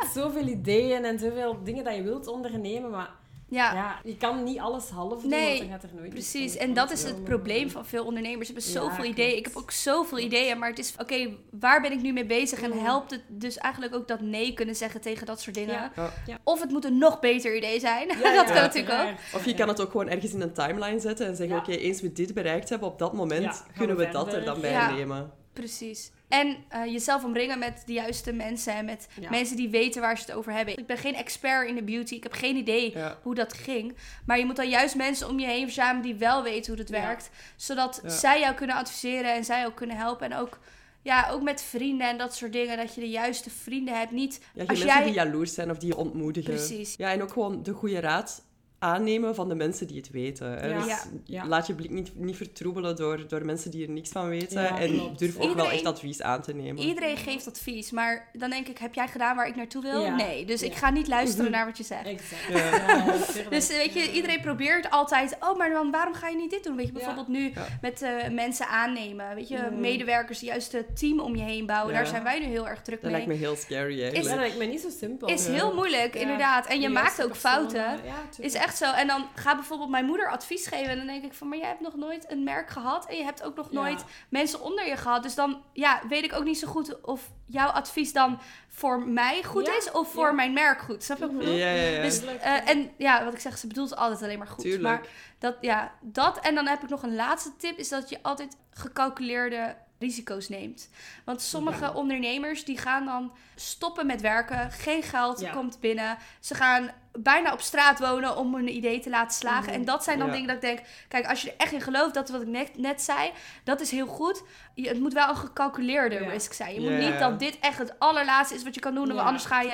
hebt 0.00 0.12
zoveel 0.14 0.46
ideeën 0.46 1.04
en 1.04 1.18
zoveel 1.18 1.62
dingen 1.64 1.84
dat 1.84 1.94
je 1.94 2.02
wilt 2.02 2.26
ondernemen, 2.26 2.90
maar 2.90 3.10
Ja, 3.48 3.74
ja, 3.74 3.98
je 4.04 4.16
kan 4.16 4.44
niet 4.44 4.58
alles 4.58 4.88
half 4.88 5.20
doen, 5.20 5.30
Nee, 5.30 5.46
want 5.46 5.58
dan 5.58 5.68
gaat 5.68 5.82
er 5.82 5.88
nooit 5.96 6.14
iets 6.14 6.30
Precies, 6.30 6.56
en 6.56 6.74
dat 6.74 6.90
is 6.90 7.02
het 7.02 7.24
probleem 7.24 7.70
van 7.70 7.86
veel 7.86 8.04
ondernemers. 8.04 8.48
Ze 8.48 8.52
hebben 8.54 8.72
Ja, 8.72 8.78
zoveel 8.80 8.94
klopt. 9.04 9.10
ideeën. 9.18 9.36
Ik 9.36 9.44
heb 9.44 9.56
ook 9.56 9.70
zoveel 9.70 10.18
ideeën, 10.18 10.58
maar 10.58 10.68
het 10.68 10.78
is, 10.78 10.94
oké, 10.98 11.28
waar 11.50 11.80
ben 11.80 11.92
ik 11.92 12.02
nu 12.02 12.12
mee 12.12 12.24
bezig? 12.26 12.60
En 12.62 12.72
helpt 12.72 13.10
het 13.10 13.22
dus 13.28 13.56
eigenlijk 13.58 13.94
ook 13.94 14.08
dat 14.08 14.20
nee 14.20 14.52
kunnen 14.52 14.74
zeggen 14.76 15.00
tegen 15.00 15.26
dat 15.26 15.40
soort 15.40 15.54
dingen? 15.56 15.90
Ja. 15.96 16.12
Ja. 16.26 16.38
Of 16.44 16.60
het 16.60 16.70
moet 16.70 16.84
een 16.84 16.98
nog 16.98 17.20
beter 17.20 17.56
idee 17.56 17.80
zijn. 17.80 18.08
Ja, 18.08 18.14
dat 18.34 18.48
ja, 18.48 18.54
kan 18.54 18.54
natuurlijk 18.54 18.94
ook. 19.08 19.34
Of 19.34 19.44
je 19.44 19.54
kan 19.54 19.68
het 19.68 19.80
ook 19.80 19.90
gewoon 19.90 20.08
ergens 20.08 20.32
in 20.32 20.40
een 20.40 20.52
timeline 20.52 21.00
zetten 21.00 21.26
en 21.26 21.36
zeggen, 21.36 21.56
Ja. 21.56 21.62
oké, 21.62 21.72
eens 21.72 22.00
we 22.00 22.12
dit 22.12 22.34
bereikt 22.34 22.68
hebben, 22.68 22.88
op 22.88 22.98
dat 22.98 23.12
moment 23.12 23.64
kunnen 23.76 23.96
we 23.96 24.06
we, 24.06 24.12
dat 24.12 24.32
er 24.32 24.44
dan 24.44 24.60
bij 24.60 24.70
Ja. 24.70 24.90
nemen. 24.94 25.30
Precies. 25.56 26.10
En 26.28 26.56
eh, 26.68 26.84
jezelf 26.84 27.24
omringen 27.24 27.58
met 27.58 27.82
de 27.86 27.92
juiste 27.92 28.32
mensen 28.32 28.72
en 28.74 28.84
met 28.84 29.08
Ja. 29.20 29.30
mensen 29.30 29.56
die 29.56 29.68
weten 29.68 30.00
waar 30.00 30.16
ze 30.18 30.22
het 30.26 30.32
over 30.34 30.52
hebben. 30.52 30.78
Ik 30.78 30.86
ben 30.86 30.96
geen 30.98 31.14
expert 31.14 31.68
in 31.68 31.74
de 31.74 31.82
beauty. 31.82 32.14
Ik 32.14 32.22
heb 32.22 32.32
geen 32.32 32.56
idee 32.56 32.90
Ja. 32.94 33.18
hoe 33.22 33.34
dat 33.34 33.52
ging. 33.52 33.96
Maar 34.26 34.38
je 34.38 34.44
moet 34.44 34.56
dan 34.56 34.68
juist 34.68 34.94
mensen 34.94 35.28
om 35.28 35.38
je 35.38 35.46
heen 35.46 35.64
verzamelen 35.64 36.02
die 36.02 36.14
wel 36.14 36.42
weten 36.42 36.72
hoe 36.72 36.80
het 36.82 36.90
Ja. 36.92 37.00
werkt. 37.00 37.30
Zodat 37.56 38.00
zij 38.06 38.40
jou 38.40 38.54
kunnen 38.54 38.76
adviseren 38.76 39.34
en 39.34 39.44
zij 39.44 39.66
ook 39.66 39.74
kunnen 39.76 39.96
helpen. 39.96 40.30
En 40.30 40.38
ook, 40.38 40.58
ja, 41.02 41.28
ook 41.30 41.42
met 41.42 41.62
vrienden 41.62 42.08
en 42.08 42.18
dat 42.18 42.34
soort 42.34 42.52
dingen. 42.52 42.76
Dat 42.76 42.94
je 42.94 43.00
de 43.00 43.10
juiste 43.10 43.50
vrienden 43.50 43.98
hebt. 43.98 44.10
Niet 44.10 44.40
als 44.56 44.66
mensen 44.66 44.86
jij... 44.86 45.04
die 45.04 45.12
jaloers 45.14 45.54
zijn 45.54 45.70
of 45.70 45.78
die 45.78 45.88
je 45.88 45.96
ontmoedigen. 45.96 46.54
Precies. 46.54 46.94
Ja, 46.96 47.12
en 47.12 47.22
ook 47.22 47.32
gewoon 47.32 47.62
de 47.62 47.72
goede 47.72 48.00
raad 48.00 48.44
aannemen 48.86 49.34
van 49.34 49.48
de 49.48 49.54
mensen 49.54 49.86
die 49.86 49.96
het 49.96 50.10
weten. 50.10 50.50
Hè. 50.58 50.66
Ja. 50.66 50.78
Dus 50.78 50.86
Ja. 50.86 50.98
Ja. 51.24 51.46
Laat 51.46 51.66
je 51.66 51.74
blik 51.74 51.90
niet, 51.90 52.10
niet 52.18 52.36
vertroebelen 52.36 52.96
door, 52.96 53.28
door 53.28 53.44
mensen 53.44 53.70
die 53.70 53.86
er 53.86 53.92
niks 53.92 54.10
van 54.10 54.28
weten. 54.28 54.62
Ja, 54.62 54.78
en 54.80 54.92
klopt. 54.92 55.18
durf 55.18 55.38
ook 55.38 55.54
wel 55.54 55.70
echt 55.70 55.84
advies 55.84 56.22
aan 56.22 56.42
te 56.42 56.54
nemen. 56.54 56.82
Iedereen 56.82 57.16
geeft 57.16 57.46
advies. 57.48 57.90
Maar 57.90 58.28
dan 58.32 58.50
denk 58.50 58.68
ik, 58.68 58.78
heb 58.78 58.94
jij 58.94 59.08
gedaan 59.08 59.36
waar 59.36 59.48
ik 59.48 59.56
naartoe 59.56 59.82
wil? 59.82 60.00
Ja. 60.00 60.14
Nee. 60.14 60.44
Dus 60.44 60.62
ik 60.62 60.74
ga 60.74 60.90
niet 60.90 61.08
luisteren 61.08 61.50
naar 61.50 61.66
wat 61.66 61.76
je 61.76 61.84
zegt. 61.84 62.06
Exact. 62.06 62.42
Ja. 62.48 62.56
Ja, 62.56 63.04
tuurlijk. 63.32 63.50
Dus 63.50 63.68
weet 63.68 63.92
je, 63.94 64.12
iedereen 64.12 64.40
probeert 64.40 64.90
altijd, 64.90 65.36
oh, 65.40 65.56
maar 65.58 65.70
dan 65.70 65.90
waarom 65.90 66.14
ga 66.14 66.28
je 66.28 66.36
niet 66.36 66.50
dit 66.50 66.64
doen? 66.64 66.76
Weet 66.76 66.86
je, 66.86 66.92
Ja. 66.92 66.98
bijvoorbeeld 66.98 67.28
nu 67.28 67.50
Ja. 67.54 67.66
met 67.80 68.02
eh, 68.02 68.10
mensen 68.30 68.66
aannemen, 68.68 69.34
weet 69.34 69.48
je, 69.48 69.56
Mhm. 69.56 69.80
medewerkers, 69.80 70.40
juist 70.40 70.72
het 70.72 70.98
team 70.98 71.20
om 71.20 71.36
je 71.36 71.42
heen 71.42 71.66
bouwen. 71.66 71.92
Ja. 71.92 71.98
Daar 71.98 72.06
zijn 72.08 72.22
wij 72.22 72.38
nu 72.38 72.44
heel 72.46 72.68
erg 72.68 72.82
druk 72.82 73.00
Dat 73.02 73.10
mee. 73.10 73.12
lijkt 73.20 73.26
me 73.26 73.46
heel 73.46 73.56
scary 73.56 73.94
Ja, 73.96 74.02
eigenlijk. 74.02 74.28
dat 74.28 74.38
lijkt 74.38 74.58
me 74.58 74.64
niet 74.64 74.80
zo 74.80 74.88
simpel. 74.98 75.28
Is 75.28 75.46
Ja. 75.46 75.52
heel 75.52 75.74
moeilijk, 75.74 76.14
Ja. 76.14 76.20
inderdaad. 76.20 76.66
En 76.66 76.80
je 76.80 76.88
maakt 76.88 77.22
ook 77.22 77.28
personen, 77.28 77.36
fouten. 77.60 77.80
ja, 77.80 78.14
Is 78.30 78.36
tuurlijk. 78.36 78.54
Echt 78.82 78.90
zo. 78.94 79.00
En 79.00 79.06
dan 79.06 79.26
gaat 79.34 79.56
bijvoorbeeld 79.56 79.90
mijn 79.90 80.04
moeder 80.04 80.30
advies 80.30 80.66
geven. 80.66 80.88
En 80.90 80.96
dan 80.96 81.06
denk 81.06 81.24
ik 81.24 81.34
van, 81.34 81.48
maar 81.48 81.58
jij 81.58 81.66
hebt 81.68 81.80
nog 81.80 81.94
nooit 81.96 82.30
een 82.30 82.44
merk 82.44 82.68
gehad. 82.70 83.06
En 83.06 83.16
je 83.16 83.24
hebt 83.24 83.42
ook 83.42 83.56
nog 83.56 83.66
Ja. 83.70 83.80
nooit 83.80 84.04
mensen 84.28 84.60
onder 84.60 84.86
je 84.86 84.96
gehad. 84.96 85.22
Dus 85.22 85.34
dan 85.34 85.62
ja, 85.72 86.00
weet 86.08 86.24
ik 86.24 86.32
ook 86.32 86.44
niet 86.44 86.58
zo 86.58 86.66
goed 86.68 87.00
of 87.00 87.30
jouw 87.46 87.68
advies 87.68 88.12
dan 88.12 88.38
voor 88.68 89.00
mij 89.08 89.42
goed 89.42 89.66
Ja, 89.66 89.76
is 89.76 89.90
of 89.90 90.12
voor 90.12 90.26
ja. 90.26 90.32
mijn 90.32 90.52
merk 90.52 90.80
goed. 90.80 91.02
Snap 91.02 91.18
je 91.18 91.22
wat 91.24 91.32
ik 91.32 91.38
bedoel? 91.38 91.54
Ja, 91.54 91.70
ja, 91.70 91.82
ja. 91.88 92.02
Dus, 92.02 92.24
eh, 92.24 92.68
en 92.68 92.90
ja, 92.98 93.24
wat 93.24 93.32
ik 93.34 93.40
zeg, 93.40 93.58
ze 93.58 93.66
bedoelt 93.66 93.96
altijd 93.96 94.22
alleen 94.22 94.38
maar 94.38 94.46
goed. 94.46 94.64
Tuurlijk. 94.64 94.82
Maar 94.82 95.00
dat, 95.38 95.56
ja, 95.60 95.92
dat. 96.00 96.40
En 96.40 96.54
dan 96.54 96.66
heb 96.66 96.82
ik 96.82 96.88
nog 96.88 97.02
een 97.02 97.14
laatste 97.14 97.56
tip, 97.56 97.78
is 97.78 97.88
dat 97.88 98.08
je 98.08 98.18
altijd 98.22 98.56
gecalculeerde 98.70 99.76
risico's 99.98 100.48
neemt. 100.48 100.90
Want 101.24 101.42
sommige 101.42 101.84
Ja. 101.84 101.92
ondernemers 101.92 102.64
die 102.64 102.78
gaan 102.78 103.04
dan 103.04 103.32
stoppen 103.54 104.06
met 104.06 104.20
werken, 104.20 104.70
geen 104.70 105.02
geld 105.02 105.40
Ja. 105.40 105.52
komt 105.52 105.80
binnen. 105.80 106.18
Ze 106.40 106.54
gaan 106.54 106.90
bijna 107.18 107.52
op 107.52 107.60
straat 107.60 107.98
wonen 107.98 108.36
om 108.36 108.54
hun 108.54 108.74
idee 108.76 109.00
te 109.00 109.10
laten 109.10 109.36
slagen. 109.36 109.72
En 109.72 109.84
dat 109.84 110.04
zijn 110.04 110.18
dan 110.18 110.26
Ja. 110.26 110.32
dingen 110.32 110.46
dat 110.48 110.56
ik 110.56 110.62
denk, 110.62 110.78
kijk, 111.08 111.26
als 111.26 111.42
je 111.42 111.48
er 111.50 111.54
echt 111.58 111.72
in 111.72 111.80
gelooft, 111.80 112.14
dat 112.14 112.28
wat 112.28 112.40
ik 112.42 112.46
net, 112.48 112.70
net 112.78 113.02
zei, 113.02 113.30
dat 113.64 113.80
is 113.80 113.90
heel 113.90 114.06
goed. 114.06 114.42
Je, 114.74 114.88
het 114.88 115.00
moet 115.00 115.12
wel 115.12 115.28
een 115.28 115.36
gecalculeerde 115.36 116.14
Ja. 116.14 116.28
risk 116.30 116.52
zijn. 116.52 116.74
Je 116.74 116.80
moet 116.80 116.98
niet 116.98 117.18
dat 117.18 117.38
dit 117.38 117.58
echt 117.60 117.78
het 117.78 117.98
allerlaatste 117.98 118.54
is 118.54 118.62
wat 118.64 118.74
je 118.74 118.80
kan 118.80 118.94
doen, 118.94 119.06
want 119.06 119.18
Ja, 119.18 119.24
anders 119.24 119.44
ga 119.44 119.60
je... 119.60 119.68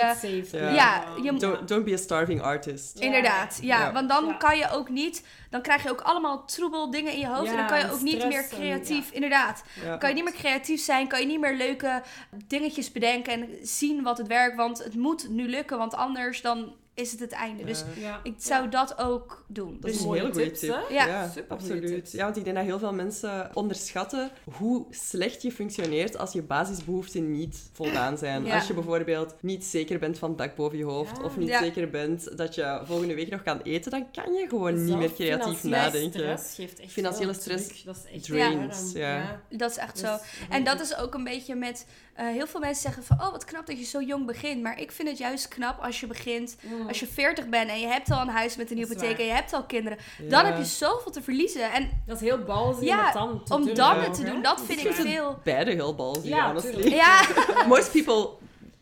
Ja. 0.52 1.02
Je- 1.22 1.32
Don't, 1.38 1.68
don't 1.68 1.84
be 1.84 1.92
a 1.92 1.96
starving 1.96 2.42
artist. 2.42 2.98
Inderdaad, 2.98 3.58
ja, 3.62 3.92
want 3.92 4.08
dan 4.08 4.38
kan 4.38 4.56
je 4.58 4.70
ook 4.70 4.88
niet, 4.88 5.26
dan 5.50 5.62
krijg 5.62 5.82
je 5.82 5.90
ook 5.90 6.00
allemaal 6.00 6.44
troebel 6.44 6.90
dingen 6.90 7.12
in 7.12 7.18
je 7.18 7.26
hoofd 7.28 7.50
en 7.50 7.56
dan 7.56 7.66
kan 7.66 7.78
je 7.78 7.92
ook 7.92 8.00
niet 8.00 8.26
meer 8.28 8.48
creatief, 8.48 9.10
inderdaad. 9.10 9.62
Ja. 9.84 9.96
Kan 9.96 10.08
je 10.08 10.14
niet 10.14 10.24
meer 10.24 10.32
creatief 10.32 10.80
zijn, 10.80 11.08
kan 11.08 11.20
je 11.20 11.26
niet 11.26 11.40
meer 11.40 11.54
leuke 11.56 12.02
dingetjes 12.46 12.92
bedenken 12.92 13.32
en 13.32 13.48
zien 13.62 14.02
wat 14.02 14.18
het 14.18 14.26
werkt, 14.26 14.56
want 14.56 14.78
het 14.84 14.94
moet 14.94 15.28
nu 15.28 15.48
lukken, 15.48 15.78
want 15.78 15.94
anders 15.94 16.40
dan 16.42 16.72
is 16.94 17.10
het 17.10 17.20
het 17.20 17.32
einde. 17.32 17.64
Dus 17.64 17.84
Ja. 17.94 18.00
Ja. 18.02 18.20
ik 18.22 18.34
zou 18.38 18.68
dat 18.68 18.98
ook 18.98 19.44
doen. 19.48 19.76
Dat 19.80 19.90
is 19.90 20.00
een 20.00 20.06
mooie 20.06 20.20
hele 20.20 20.32
goede 20.32 20.50
tip. 20.50 20.70
hè? 20.88 20.94
Ja. 20.94 21.28
Supergoeie 21.28 21.44
absoluut. 21.48 22.12
Ja, 22.12 22.24
want 22.24 22.36
ik 22.36 22.44
denk 22.44 22.56
dat 22.56 22.64
heel 22.64 22.78
veel 22.78 22.92
mensen 22.92 23.50
onderschatten 23.54 24.30
hoe 24.56 24.86
slecht 24.90 25.42
je 25.42 25.52
functioneert 25.52 26.18
als 26.18 26.32
je 26.32 26.42
basisbehoeften 26.42 27.30
niet 27.30 27.62
voldaan 27.72 28.18
zijn. 28.18 28.44
Ja. 28.44 28.54
Als 28.54 28.66
je 28.66 28.74
bijvoorbeeld 28.74 29.34
niet 29.40 29.64
zeker 29.64 29.98
bent 29.98 30.18
van 30.18 30.28
het 30.28 30.38
dak 30.38 30.56
boven 30.56 30.78
je 30.78 30.84
hoofd 30.84 31.16
Ja. 31.16 31.22
of 31.24 31.36
niet 31.36 31.48
Ja. 31.48 31.58
zeker 31.58 31.90
bent 31.90 32.36
dat 32.38 32.54
je 32.54 32.80
volgende 32.84 33.14
week 33.14 33.30
nog 33.30 33.42
kan 33.42 33.60
eten, 33.62 33.90
dan 33.90 34.06
kan 34.10 34.32
je 34.32 34.46
gewoon 34.48 34.84
niet 34.84 34.96
meer 34.96 35.12
creatief 35.12 35.58
financiële 35.58 35.76
nadenken. 35.76 36.20
Stress 36.38 36.54
geeft 36.54 36.80
echt 36.80 36.92
Financiële 36.92 37.32
stress 37.32 37.66
druk. 37.66 37.82
Dat 37.84 37.96
is 37.96 38.14
echt 38.14 38.24
drains, 38.24 38.92
ja. 38.92 39.40
dat 39.50 39.70
is 39.70 39.76
echt 39.76 39.92
Dus 39.92 40.02
zo. 40.02 40.16
En 40.50 40.64
dat 40.64 40.80
is 40.80 40.96
ook 40.96 41.14
een 41.14 41.24
beetje 41.24 41.54
met, 41.54 41.86
eh, 42.14 42.26
heel 42.26 42.46
veel 42.46 42.60
mensen 42.60 42.82
zeggen 42.82 43.04
van, 43.04 43.20
oh 43.20 43.30
wat 43.30 43.44
knap 43.44 43.66
dat 43.66 43.78
je 43.78 43.84
zo 43.84 44.00
jong 44.00 44.26
begint. 44.26 44.62
Maar 44.62 44.80
ik 44.80 44.92
vind 44.92 45.08
het 45.08 45.18
juist 45.18 45.48
knap 45.48 45.80
als 45.80 46.00
je 46.00 46.06
begint. 46.06 46.56
Mm. 46.60 46.88
als 46.88 47.00
je 47.00 47.06
40 47.06 47.48
bent 47.48 47.70
en 47.70 47.80
je 47.80 47.86
hebt 47.86 48.10
al 48.10 48.20
een 48.20 48.28
huis 48.28 48.56
met 48.56 48.70
een 48.70 48.76
hypotheek 48.76 49.18
en 49.18 49.24
je 49.24 49.32
hebt 49.32 49.52
al 49.52 49.64
kinderen. 49.64 49.98
Dan 50.28 50.44
heb 50.44 50.56
je 50.56 50.64
zoveel 50.64 51.12
te 51.12 51.22
verliezen. 51.22 51.72
En 51.72 52.02
Dat 52.06 52.16
is 52.16 52.22
heel 52.22 52.38
balzig 52.38 52.84
Ja, 52.84 53.12
om 53.48 53.74
dan 53.74 54.00
het 54.00 54.14
te 54.14 54.24
doen, 54.24 54.42
dat 54.42 54.62
vind 54.64 54.84
ik 54.84 54.92
veel... 54.92 55.38
Beide 55.44 55.70
heel 55.70 55.94
balzig, 55.94 56.24
Ja, 56.24 56.46
honestly. 56.46 56.94
Ja, 56.94 57.20
Most 57.66 57.92
people 57.92 58.28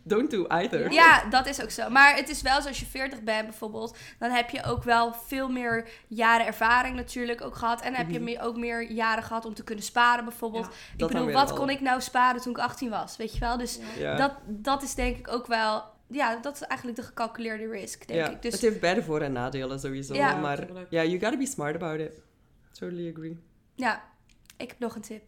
don't 0.02 0.30
do 0.30 0.46
either. 0.46 0.92
ja, 0.92 1.24
dat 1.24 1.46
is 1.46 1.62
ook 1.62 1.70
zo. 1.70 1.88
Maar 1.90 2.16
het 2.16 2.28
is 2.28 2.42
wel 2.42 2.62
zo, 2.62 2.68
als 2.68 2.80
je 2.80 2.86
40 2.86 3.22
bent 3.22 3.46
bijvoorbeeld, 3.46 3.96
dan 4.18 4.30
heb 4.30 4.50
je 4.50 4.64
ook 4.64 4.82
wel 4.82 5.12
veel 5.12 5.48
meer 5.48 5.88
jaren 6.08 6.46
ervaring 6.46 6.96
natuurlijk 6.96 7.40
ook 7.42 7.54
gehad. 7.56 7.80
En 7.80 7.86
dan 7.86 8.00
heb 8.00 8.10
je 8.10 8.20
Mhm. 8.20 8.24
me- 8.32 8.40
ook 8.42 8.56
meer 8.56 8.90
jaren 8.90 9.22
gehad 9.24 9.44
om 9.44 9.54
te 9.54 9.64
kunnen 9.64 9.84
sparen 9.84 10.24
bijvoorbeeld. 10.24 10.66
Ja. 10.96 11.06
Ik 11.06 11.12
bedoel, 11.12 11.30
wat 11.32 11.48
wel. 11.48 11.58
kon 11.58 11.70
ik 11.70 11.80
nou 11.80 12.00
sparen 12.00 12.40
toen 12.40 12.52
ik 12.52 12.58
18 12.58 12.90
was, 12.90 13.16
weet 13.16 13.32
je 13.34 13.40
wel? 13.40 13.56
Dus 13.56 13.78
Ja. 13.98 14.16
dat, 14.16 14.32
dat 14.46 14.82
is 14.82 14.94
denk 14.94 15.16
ik 15.16 15.28
ook 15.28 15.46
wel... 15.46 15.84
Ja, 16.12 16.36
dat 16.36 16.54
is 16.54 16.62
eigenlijk 16.62 16.98
de 17.00 17.04
gecalculeerde 17.06 17.68
risk, 17.68 18.06
denk 18.08 18.20
ja. 18.20 18.30
ik. 18.30 18.42
Dus 18.42 18.52
Het 18.52 18.60
heeft 18.60 18.80
beide 18.80 19.02
voor- 19.02 19.20
en 19.20 19.32
nadelen 19.32 19.80
sowieso. 19.80 20.14
Ja. 20.14 20.34
maar 20.36 20.66
ja, 20.88 21.02
you 21.04 21.20
gotta 21.20 21.36
be 21.36 21.46
smart 21.46 21.74
about 21.74 22.00
it. 22.00 22.20
Totally 22.72 23.10
agree. 23.12 23.38
ja, 23.74 24.02
ik 24.56 24.68
heb 24.68 24.78
nog 24.78 24.94
een 24.94 25.00
tip. 25.02 25.22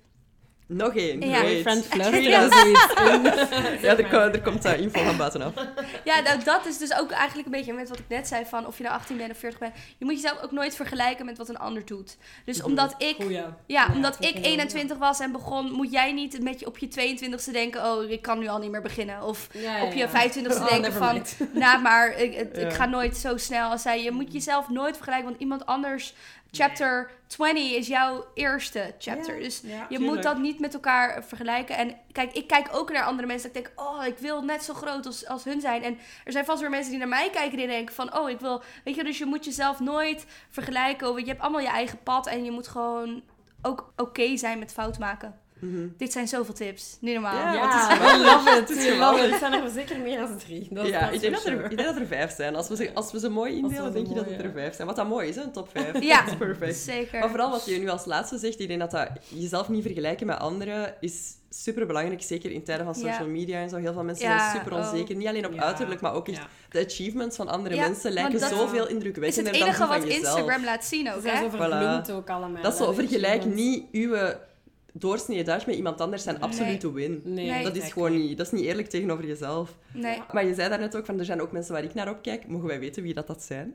Nog 0.76 0.94
één. 0.96 1.20
Ja. 1.28 1.36
great. 1.38 1.60
Friend 1.60 1.86
Ja. 2.22 2.42
er. 2.42 3.80
Ja, 3.82 3.96
er, 3.96 4.14
er 4.32 4.40
komt 4.42 4.64
uh, 4.66 4.80
info 4.80 5.04
van 5.04 5.16
buitenaf. 5.16 5.52
Ja, 6.04 6.20
nou, 6.20 6.42
dat 6.44 6.66
is 6.66 6.78
dus 6.78 6.94
ook 6.98 7.10
eigenlijk 7.10 7.46
een 7.46 7.52
beetje 7.54 7.72
met 7.72 7.88
wat 7.88 7.98
ik 7.98 8.04
net 8.08 8.28
zei 8.28 8.44
van 8.46 8.66
of 8.66 8.76
je 8.76 8.82
nou 8.82 8.94
18 8.94 9.16
bent 9.16 9.30
of 9.30 9.38
40 9.38 9.58
bent. 9.58 9.74
Je 9.98 10.04
moet 10.04 10.14
jezelf 10.14 10.42
ook 10.42 10.50
nooit 10.50 10.74
vergelijken 10.74 11.24
met 11.26 11.38
wat 11.38 11.48
een 11.48 11.58
ander 11.58 11.84
doet. 11.84 12.16
Dus 12.44 12.62
omdat 12.62 12.94
ik 12.98 13.14
Goeie. 13.16 13.32
Ja, 13.36 13.56
Ja, 13.66 13.86
omdat 13.94 14.16
ik 14.20 14.28
ik 14.28 14.34
heel, 14.34 14.44
21 14.44 14.96
was 14.98 15.20
en 15.20 15.32
begon, 15.32 15.72
moet 15.72 15.92
jij 15.92 16.12
niet 16.12 16.42
met 16.42 16.60
je 16.60 16.66
op 16.66 16.78
je 16.78 16.88
22e 16.88 17.52
denken, 17.52 17.84
oh, 17.84 18.10
ik 18.10 18.22
kan 18.22 18.38
nu 18.38 18.48
al 18.48 18.58
niet 18.58 18.70
meer 18.70 18.82
beginnen. 18.82 19.22
Of 19.22 19.48
Ja, 19.52 19.76
ja, 19.76 19.84
op 19.84 19.92
je 19.92 19.98
ja. 20.12 20.28
25e 20.30 20.46
Oh, 20.50 20.68
denken 20.68 20.92
van, 20.92 21.22
nou 21.52 21.80
maar, 21.82 22.18
ik, 22.18 22.34
ik 22.34 22.56
Ja. 22.56 22.70
ga 22.70 22.86
nooit 22.86 23.16
zo 23.16 23.36
snel 23.36 23.70
als 23.70 23.82
zij. 23.82 24.02
Je 24.02 24.10
moet 24.10 24.32
jezelf 24.32 24.68
nooit 24.68 24.94
vergelijken, 24.96 25.28
want 25.28 25.40
iemand 25.40 25.66
anders, 25.66 26.14
chapter 26.56 27.10
20 27.26 27.72
is 27.72 27.86
jouw 27.86 28.24
eerste 28.34 28.94
chapter. 28.98 29.34
Ja, 29.34 29.42
Dus 29.42 29.60
ja. 29.60 29.68
je 29.68 29.78
tuurlijk. 29.88 30.14
moet 30.14 30.22
dat 30.22 30.38
niet 30.38 30.60
met 30.60 30.74
elkaar 30.74 31.24
vergelijken. 31.24 31.76
En 31.76 31.96
kijk, 32.12 32.32
ik 32.32 32.46
kijk 32.46 32.68
ook 32.72 32.92
naar 32.92 33.04
andere 33.04 33.26
mensen. 33.26 33.48
Dat 33.52 33.56
ik 33.56 33.64
denk, 33.64 33.88
oh, 33.88 34.06
ik 34.06 34.18
wil 34.18 34.42
net 34.42 34.62
zo 34.62 34.74
groot 34.74 35.06
als, 35.06 35.26
als 35.26 35.44
hun 35.44 35.60
zijn. 35.60 35.82
En 35.82 35.98
er 36.24 36.32
zijn 36.32 36.44
vast 36.44 36.60
weer 36.60 36.70
mensen 36.70 36.90
die 36.90 36.98
naar 36.98 37.08
mij 37.08 37.30
kijken 37.30 37.58
die 37.58 37.66
denken 37.66 37.94
van, 37.94 38.16
oh, 38.16 38.30
ik 38.30 38.40
wil... 38.40 38.62
Weet 38.84 38.94
je, 38.94 39.04
dus 39.04 39.18
je 39.18 39.26
moet 39.26 39.44
jezelf 39.44 39.80
nooit 39.80 40.26
vergelijken. 40.48 41.06
Want 41.06 41.20
je 41.20 41.26
hebt 41.26 41.40
allemaal 41.40 41.60
je 41.60 41.68
eigen 41.68 42.02
pad. 42.02 42.26
En 42.26 42.44
je 42.44 42.50
moet 42.50 42.68
gewoon 42.68 43.22
ook 43.62 43.92
oké 43.96 44.36
zijn 44.36 44.58
met 44.58 44.72
fout 44.72 44.98
maken. 44.98 45.40
Mhm. 45.62 45.88
Dit 45.96 46.12
zijn 46.12 46.28
zoveel 46.28 46.54
tips. 46.54 46.96
Niet 47.00 47.12
normaal. 47.12 47.34
Ja, 47.34 47.52
Ja, 47.52 47.70
het 47.70 48.00
is 48.00 48.18
love 48.18 48.50
it. 48.50 48.54
het 48.60 48.70
is. 48.70 49.30
Het 49.30 49.38
zijn 49.38 49.52
er 49.52 49.70
zeker 49.70 49.98
meer 49.98 50.18
dan 50.18 50.38
drie. 50.38 50.68
Dat, 50.70 50.86
ja, 50.86 51.10
ik 51.10 51.20
denk, 51.20 51.36
is 51.36 51.42
dat 51.42 51.52
er, 51.52 51.64
ik 51.70 51.76
denk 51.76 51.88
dat 51.88 51.96
er 51.96 52.06
vijf 52.06 52.34
zijn. 52.34 52.56
Als 52.56 52.68
we 52.68 52.76
ze, 52.76 52.90
als 52.94 53.12
we 53.12 53.18
ze 53.18 53.28
mooi 53.28 53.56
indelen, 53.56 53.86
ze 53.86 53.92
denk 53.92 54.06
je 54.06 54.14
dat 54.14 54.24
het 54.30 54.42
er 54.42 54.52
vijf 54.52 54.74
zijn. 54.74 54.86
Wat 54.86 54.96
dat 54.96 55.08
mooi 55.08 55.28
is, 55.28 55.36
hè? 55.36 55.42
een 55.42 55.52
top 55.52 55.68
vijf. 55.72 56.00
Ja. 56.12 56.20
Dat 56.24 56.32
is 56.32 56.38
perfect. 56.38 56.76
Zeker. 56.76 57.18
Maar 57.20 57.28
vooral 57.28 57.50
wat 57.50 57.64
je 57.66 57.78
nu 57.78 57.88
als 57.88 58.04
laatste 58.04 58.38
zegt, 58.38 58.60
ik 58.60 58.68
denk 58.68 58.80
dat, 58.80 58.90
dat 58.90 59.08
jezelf 59.28 59.68
niet 59.68 59.82
vergelijken 59.82 60.26
met 60.26 60.38
anderen 60.38 60.94
is 61.00 61.32
super 61.50 61.86
belangrijk. 61.86 62.22
Zeker 62.22 62.50
in 62.50 62.64
tijden 62.64 62.84
van 62.94 63.02
Ja. 63.02 63.10
social 63.12 63.28
media 63.28 63.60
en 63.60 63.68
zo. 63.68 63.76
Heel 63.76 63.92
veel 63.92 64.04
mensen 64.04 64.28
Ja, 64.28 64.38
zijn 64.50 64.62
super 64.62 64.78
oh. 64.78 64.90
onzeker. 64.90 65.16
Niet 65.16 65.28
alleen 65.28 65.46
op 65.46 65.52
Ja, 65.52 65.62
uiterlijk, 65.62 66.00
maar 66.00 66.14
ook 66.14 66.28
echt 66.28 66.36
ja. 66.36 66.46
de 66.70 66.84
achievements 66.86 67.36
van 67.36 67.48
andere 67.48 67.74
Ja, 67.74 67.80
mensen 67.88 68.12
lijken 68.12 68.40
dat 68.40 68.50
zoveel 68.50 68.86
is 68.86 68.92
indrukwekkender 68.92 69.52
het 69.52 69.60
dan 69.60 69.68
die 69.68 69.78
enige 69.78 69.86
van 69.86 69.88
wat 69.88 70.06
jezelf. 70.12 70.36
Instagram 70.36 70.64
laat 70.64 70.84
zien 70.84 71.06
Ze 71.06 71.14
ook, 71.14 71.22
zijn 71.22 71.36
hè? 71.36 71.42
zo 71.42 71.48
verbloemd 71.56 72.10
ook 72.10 72.30
allemaal. 72.30 72.62
Dat 72.62 72.72
is 72.72 72.78
zo, 72.78 72.92
vergelijk 72.92 73.44
niet 73.44 73.84
uw 73.92 74.14
doorsnee 74.92 75.44
dag 75.44 75.66
met 75.66 75.74
iemand 75.76 76.00
anders 76.00 76.22
zijn 76.22 76.40
absolute 76.40 76.92
win. 76.92 77.20
Nee, 77.24 77.50
Nee. 77.50 77.62
Dat 77.64 77.76
is 77.76 77.92
gewoon 77.92 78.12
niet, 78.16 78.36
dat 78.36 78.46
is 78.46 78.52
niet 78.52 78.64
eerlijk 78.64 78.88
tegenover 78.88 79.26
jezelf. 79.26 79.76
Nee. 79.92 80.22
Maar 80.32 80.46
je 80.46 80.54
zei 80.54 80.68
daarnet 80.68 80.96
ook 80.96 81.06
van, 81.06 81.18
er 81.18 81.24
zijn 81.24 81.40
ook 81.40 81.52
mensen 81.52 81.72
waar 81.72 81.84
ik 81.84 81.94
naar 81.94 82.10
opkijk. 82.10 82.46
Mogen 82.48 82.66
wij 82.68 82.78
weten 82.80 83.02
wie 83.02 83.14
dat, 83.14 83.26
dat 83.26 83.42
zijn? 83.42 83.74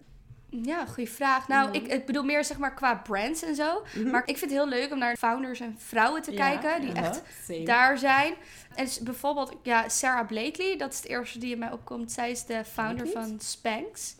Ja, 0.49 0.85
goede 0.85 1.09
vraag. 1.09 1.47
Nou, 1.47 1.67
Mhm. 1.67 1.75
ik, 1.77 1.87
ik 1.87 2.05
bedoel 2.05 2.23
meer 2.23 2.43
zeg 2.45 2.57
maar 2.57 2.73
qua 2.73 2.95
brands 2.95 3.43
en 3.43 3.55
zo. 3.55 3.83
Mhm. 3.95 4.09
Maar 4.09 4.21
ik 4.25 4.37
vind 4.37 4.51
het 4.51 4.59
heel 4.59 4.67
leuk 4.69 4.91
om 4.91 4.97
naar 4.99 5.15
founders 5.17 5.59
en 5.59 5.75
vrouwen 5.77 6.21
te 6.21 6.31
Ja, 6.31 6.37
kijken. 6.57 6.81
Die 6.81 6.91
echt 6.95 7.21
Same. 7.47 7.63
daar 7.65 7.97
zijn. 7.97 8.33
En 8.75 8.85
dus 8.85 8.99
bijvoorbeeld, 8.99 9.53
ja, 9.63 9.89
Sarah 9.89 10.27
Blakely, 10.27 10.77
dat 10.77 10.91
is 10.93 10.97
het 10.97 11.07
eerste 11.07 11.39
die 11.39 11.51
in 11.53 11.59
mij 11.59 11.71
opkomt. 11.71 12.11
Zij 12.11 12.31
is 12.31 12.45
de 12.45 12.61
founder 12.65 13.07
van 13.07 13.35
Spanx. 13.39 14.15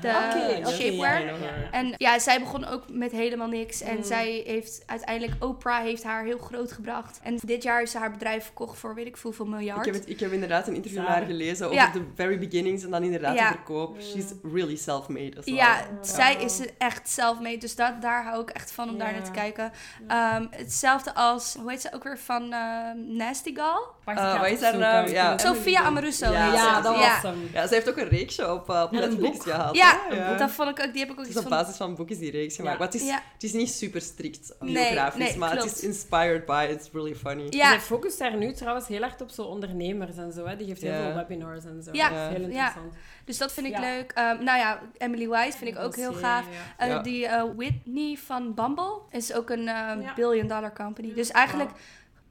De 0.00 0.08
Oké, 0.08 0.58
oké, 0.58 0.70
shapewear. 0.70 1.20
ja, 1.20 1.26
ja, 1.26 1.34
ja. 1.36 1.70
En 1.70 1.94
ja, 1.96 2.18
zij 2.18 2.38
begon 2.40 2.64
ook 2.66 2.82
met 2.92 3.12
helemaal 3.12 3.48
niks. 3.48 3.80
En 3.80 3.96
Mm. 3.96 4.02
zij 4.02 4.42
heeft 4.46 4.82
uiteindelijk, 4.86 5.44
Oprah 5.44 5.82
heeft 5.82 6.02
haar 6.04 6.24
heel 6.24 6.38
groot 6.38 6.72
gebracht. 6.72 7.20
En 7.22 7.38
dit 7.44 7.62
jaar 7.62 7.82
is 7.82 7.90
ze 7.90 7.98
haar 7.98 8.10
bedrijf 8.10 8.44
verkocht 8.44 8.78
voor 8.78 8.94
weet 8.94 9.06
ik 9.06 9.16
veel, 9.16 9.30
hoeveel 9.34 9.46
miljard. 9.56 9.86
Ik 9.86 9.92
heb, 9.92 9.94
het, 10.02 10.08
ik 10.10 10.20
heb 10.20 10.32
inderdaad 10.32 10.66
een 10.68 10.74
interview 10.74 11.06
haar 11.06 11.22
gelezen 11.24 11.66
over 11.66 11.78
Ja. 11.78 11.90
de 11.90 12.02
very 12.14 12.38
beginnings 12.38 12.84
en 12.84 12.90
dan 12.90 13.02
inderdaad 13.02 13.34
Ja. 13.36 13.48
de 13.50 13.54
verkoop. 13.56 13.96
She's 14.00 14.32
really 14.52 14.76
self-made 14.76 15.38
as 15.38 15.44
well. 15.44 15.54
Ja, 15.54 15.80
zij 16.00 16.34
is 16.34 16.60
echt 16.78 17.08
self-made. 17.08 17.58
Dus 17.58 17.74
dat, 17.76 18.02
daar 18.02 18.24
hou 18.24 18.42
ik 18.42 18.50
echt 18.50 18.72
van 18.72 18.88
om 18.90 18.98
daar 18.98 19.12
naar 19.12 19.24
te 19.24 19.30
kijken. 19.30 19.72
Ehm, 20.08 20.46
hetzelfde 20.50 21.14
als, 21.14 21.56
hoe 21.60 21.70
heet 21.70 21.80
ze 21.80 21.92
ook 21.94 22.02
weer 22.04 22.18
van 22.18 22.52
ehm, 22.52 23.16
Nasty 23.16 23.54
Gal? 23.54 23.90
Eh, 24.04 24.16
ga 24.16 24.38
wat 24.38 24.46
het 24.46 24.52
is 24.58 24.60
haar 24.64 24.74
opzoeken. 24.74 24.78
naam? 24.78 25.08
Ja. 25.08 25.38
Sophia 25.38 25.80
Amoruso. 25.82 26.32
Ja, 26.32 26.44
heet 26.44 26.54
Ja, 26.54 26.76
ze. 26.76 26.82
dat 26.82 26.96
was 26.96 27.22
hem. 27.22 27.50
Ja, 27.52 27.66
ze 27.66 27.74
heeft 27.74 27.88
ook 27.88 27.96
een 27.96 28.08
reeksje 28.08 28.52
op, 28.52 28.70
uh, 28.70 28.90
Netflix 28.90 29.44
boek. 29.44 29.71
Gehad. 29.76 30.14
Ja, 30.14 30.36
dat 30.36 30.50
vond 30.50 30.78
ik 30.78 30.84
ook, 30.86 30.92
die 30.92 31.00
heb 31.00 31.10
ik 31.10 31.18
ook 31.18 31.26
Het 31.26 31.28
is 31.28 31.36
op 31.36 31.42
van... 31.42 31.50
basis 31.50 31.76
van 31.76 31.88
een 31.88 31.94
boek 31.94 32.10
is 32.10 32.18
die 32.18 32.30
reeks 32.30 32.56
gemaakt. 32.56 32.72
Ja. 32.72 32.78
Maar 32.84 32.92
het 32.92 33.00
is, 33.02 33.06
Ja. 33.08 33.22
het 33.32 33.42
is 33.42 33.52
niet 33.52 33.70
super 33.70 34.00
strikt 34.00 34.54
biografisch, 34.60 35.28
nee, 35.28 35.36
maar 35.38 35.56
het 35.56 35.64
is 35.64 35.80
inspired 35.80 36.46
by, 36.46 36.66
it's 36.70 36.88
really 36.92 37.14
funny. 37.14 37.46
Ja. 37.50 37.68
Zij 37.68 37.80
focust 37.80 38.18
daar 38.18 38.36
nu 38.36 38.52
trouwens 38.52 38.88
heel 38.88 39.02
erg 39.02 39.20
op 39.20 39.30
zo 39.30 39.42
ondernemers 39.42 40.16
en 40.16 40.32
zo. 40.32 40.46
Hè. 40.46 40.56
Die 40.56 40.66
geeft 40.66 40.82
heel 40.82 40.92
Ja. 40.92 41.02
veel 41.02 41.14
webinars 41.14 41.64
en 41.64 41.82
zo. 41.82 41.90
Ja. 41.92 42.08
Dat 42.08 42.18
is 42.18 42.36
heel 42.36 42.40
Ja. 42.40 42.44
interessant. 42.46 42.94
Dus 43.24 43.38
dat 43.38 43.52
vind 43.52 43.66
ik 43.66 43.72
Ja. 43.72 43.80
leuk. 43.80 44.12
Ehm, 44.12 44.44
nou 44.44 44.58
ja, 44.58 44.80
Emily 44.98 45.26
White 45.28 45.56
vind 45.56 45.70
ik 45.76 45.82
ook 45.82 45.96
heel 45.96 46.12
gaaf. 46.12 46.44
ja. 46.50 46.84
Eh, 46.84 46.88
Ja. 46.88 46.98
Die 47.02 47.26
eh, 47.26 47.44
Whitney 47.56 48.16
van 48.24 48.54
Bumble 48.54 48.98
is 49.10 49.32
ook 49.32 49.50
een 49.50 49.68
ehm, 49.68 50.00
Ja. 50.00 50.14
billion 50.14 50.46
dollar 50.46 50.72
company. 50.74 51.14
Dus 51.14 51.30
eigenlijk 51.30 51.70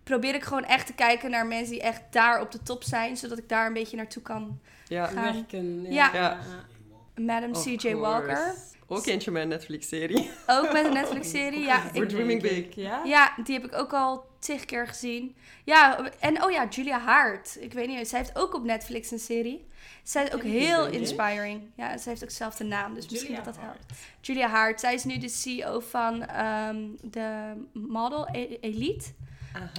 probeer 0.03 0.35
ik 0.35 0.43
gewoon 0.43 0.63
echt 0.65 0.85
te 0.85 0.93
kijken 0.93 1.29
naar 1.31 1.45
mensen 1.45 1.71
die 1.71 1.81
echt 1.81 2.01
daar 2.09 2.41
op 2.41 2.51
de 2.51 2.63
top 2.63 2.83
zijn. 2.83 3.17
Zodat 3.17 3.37
ik 3.37 3.49
daar 3.49 3.67
een 3.67 3.73
beetje 3.73 3.97
naartoe 3.97 4.21
kan. 4.21 4.59
Ja, 4.87 5.05
gaan. 5.07 5.33
Werken. 5.33 5.91
Ja. 5.91 6.09
Ja. 6.13 6.37
Madam 7.15 7.51
C.J. 7.51 7.93
Walker. 7.95 8.53
Ook 8.87 9.05
eentje 9.05 9.31
met 9.31 9.41
een 9.41 9.47
Netflix-serie. 9.47 10.29
Ook 10.47 10.73
met 10.73 10.85
een 10.85 10.93
Netflix-serie. 11.01 11.59
Ja, 11.59 11.91
ik, 11.93 12.09
dreaming 12.09 12.41
big. 12.41 12.75
Ja? 12.75 13.01
ja, 13.03 13.33
die 13.43 13.55
heb 13.55 13.65
ik 13.65 13.73
ook 13.73 13.93
al 13.93 14.25
tig 14.39 14.65
keer 14.65 14.87
gezien. 14.87 15.35
Ja, 15.63 16.09
en 16.19 16.43
oh 16.43 16.51
ja, 16.51 16.67
Julia 16.69 16.99
Hart. 16.99 17.57
Ik 17.59 17.73
weet 17.73 17.87
niet, 17.87 18.07
zij 18.07 18.19
heeft 18.19 18.37
ook 18.37 18.53
op 18.53 18.63
Netflix 18.63 19.11
een 19.11 19.19
serie. 19.19 19.67
Zij 20.03 20.23
is 20.23 20.33
ook 20.33 20.43
heel 20.43 20.87
inspiring. 20.87 21.61
Ja, 21.75 21.97
zij 21.97 22.11
heeft 22.11 22.23
ook 22.23 22.29
dezelfde 22.29 22.63
naam, 22.63 22.93
dus 22.93 23.09
misschien 23.09 23.31
Julia 23.31 23.45
dat 23.45 23.55
dat 23.55 23.63
helpt. 23.63 23.85
Julia 24.21 24.47
Hart, 24.47 24.79
zij 24.79 24.93
is 24.93 25.03
nu 25.03 25.17
de 25.17 25.29
CEO 25.29 25.79
van 25.79 26.25
ehm, 26.25 26.77
de 27.01 27.53
model 27.73 28.27
E- 28.31 28.57
Elite. 28.61 29.05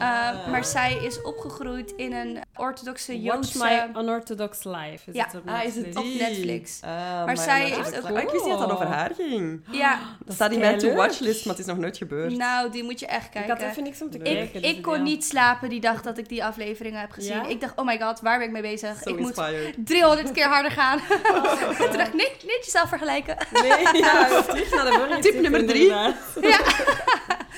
Uh, 0.01 0.47
maar 0.49 0.65
zij 0.65 0.99
is 1.03 1.23
opgegroeid 1.23 1.93
in 1.97 2.13
een 2.13 2.39
orthodoxe 2.57 3.13
Watch 3.23 3.25
Joodse... 3.53 3.59
My 3.95 4.01
Unorthodox 4.01 4.65
Life. 4.65 5.11
Is 5.11 5.15
Ja. 5.15 5.25
het 5.25 5.35
op 5.35 5.49
Ah, 5.49 5.65
is 5.65 5.75
het 5.75 5.85
Netflix? 5.85 6.03
die? 6.13 6.21
Op 6.23 6.29
Netflix. 6.29 6.81
Ah, 6.83 6.91
Maar 7.25 7.37
zij 7.37 7.61
heeft 7.65 7.95
dat- 7.95 8.11
ook- 8.11 8.17
Ah, 8.17 8.23
Ik 8.23 8.31
wist 8.31 8.45
niet 8.45 8.53
dat 8.59 8.61
dat 8.69 8.71
over 8.73 8.87
haar 8.87 9.11
ging. 9.17 9.61
Ja, 9.71 9.99
Dat 10.27 10.35
staat 10.35 10.53
in 10.53 10.59
mijn 10.59 10.79
to-watch-list, 10.79 11.45
maar 11.47 11.55
het 11.55 11.63
is 11.67 11.71
nog 11.71 11.79
nooit 11.81 11.97
gebeurd. 11.97 12.37
nou, 12.37 12.71
die 12.71 12.83
moet 12.85 13.01
je 13.01 13.07
echt 13.07 13.25
Ik 13.25 13.31
kijken. 13.31 13.51
had 13.57 13.63
even 13.63 13.83
niks 13.83 14.03
om 14.03 14.11
te 14.11 14.19
kijken. 14.19 14.43
Ik, 14.43 14.53
dus 14.53 14.63
ik 14.63 14.83
kon 14.83 14.97
ja. 14.97 15.03
niet 15.03 15.25
slapen 15.25 15.69
die 15.69 15.81
dag 15.81 16.03
dat 16.03 16.19
ik 16.19 16.29
die 16.29 16.45
afleveringen 16.45 17.01
heb 17.01 17.11
gezien. 17.11 17.37
Ja? 17.37 17.47
Ik 17.47 17.61
dacht, 17.61 17.73
oh 17.77 17.87
my 17.87 17.99
god, 18.01 18.21
waar 18.21 18.39
ben 18.39 18.47
ik 18.47 18.53
mee 18.53 18.63
bezig? 18.63 18.97
So 19.03 19.11
ik 19.11 19.19
moet 19.19 19.37
inspired. 19.37 19.75
300 19.87 20.33
keer 20.33 20.47
harder 20.49 20.71
gaan. 20.71 20.99
Oh, 21.33 21.43
Toen 21.79 21.97
dacht 21.97 22.09
ik, 22.09 22.13
niet, 22.15 22.37
niet 22.43 22.61
jezelf 22.65 22.89
vergelijken. 22.89 23.37
Nee, 23.53 24.01
ja, 24.03 24.27
terug 24.43 24.75
naar 24.75 24.85
de 25.09 25.19
Tip 25.21 25.41
nummer 25.41 25.67
drie. 25.67 25.87
Ja. 25.87 26.15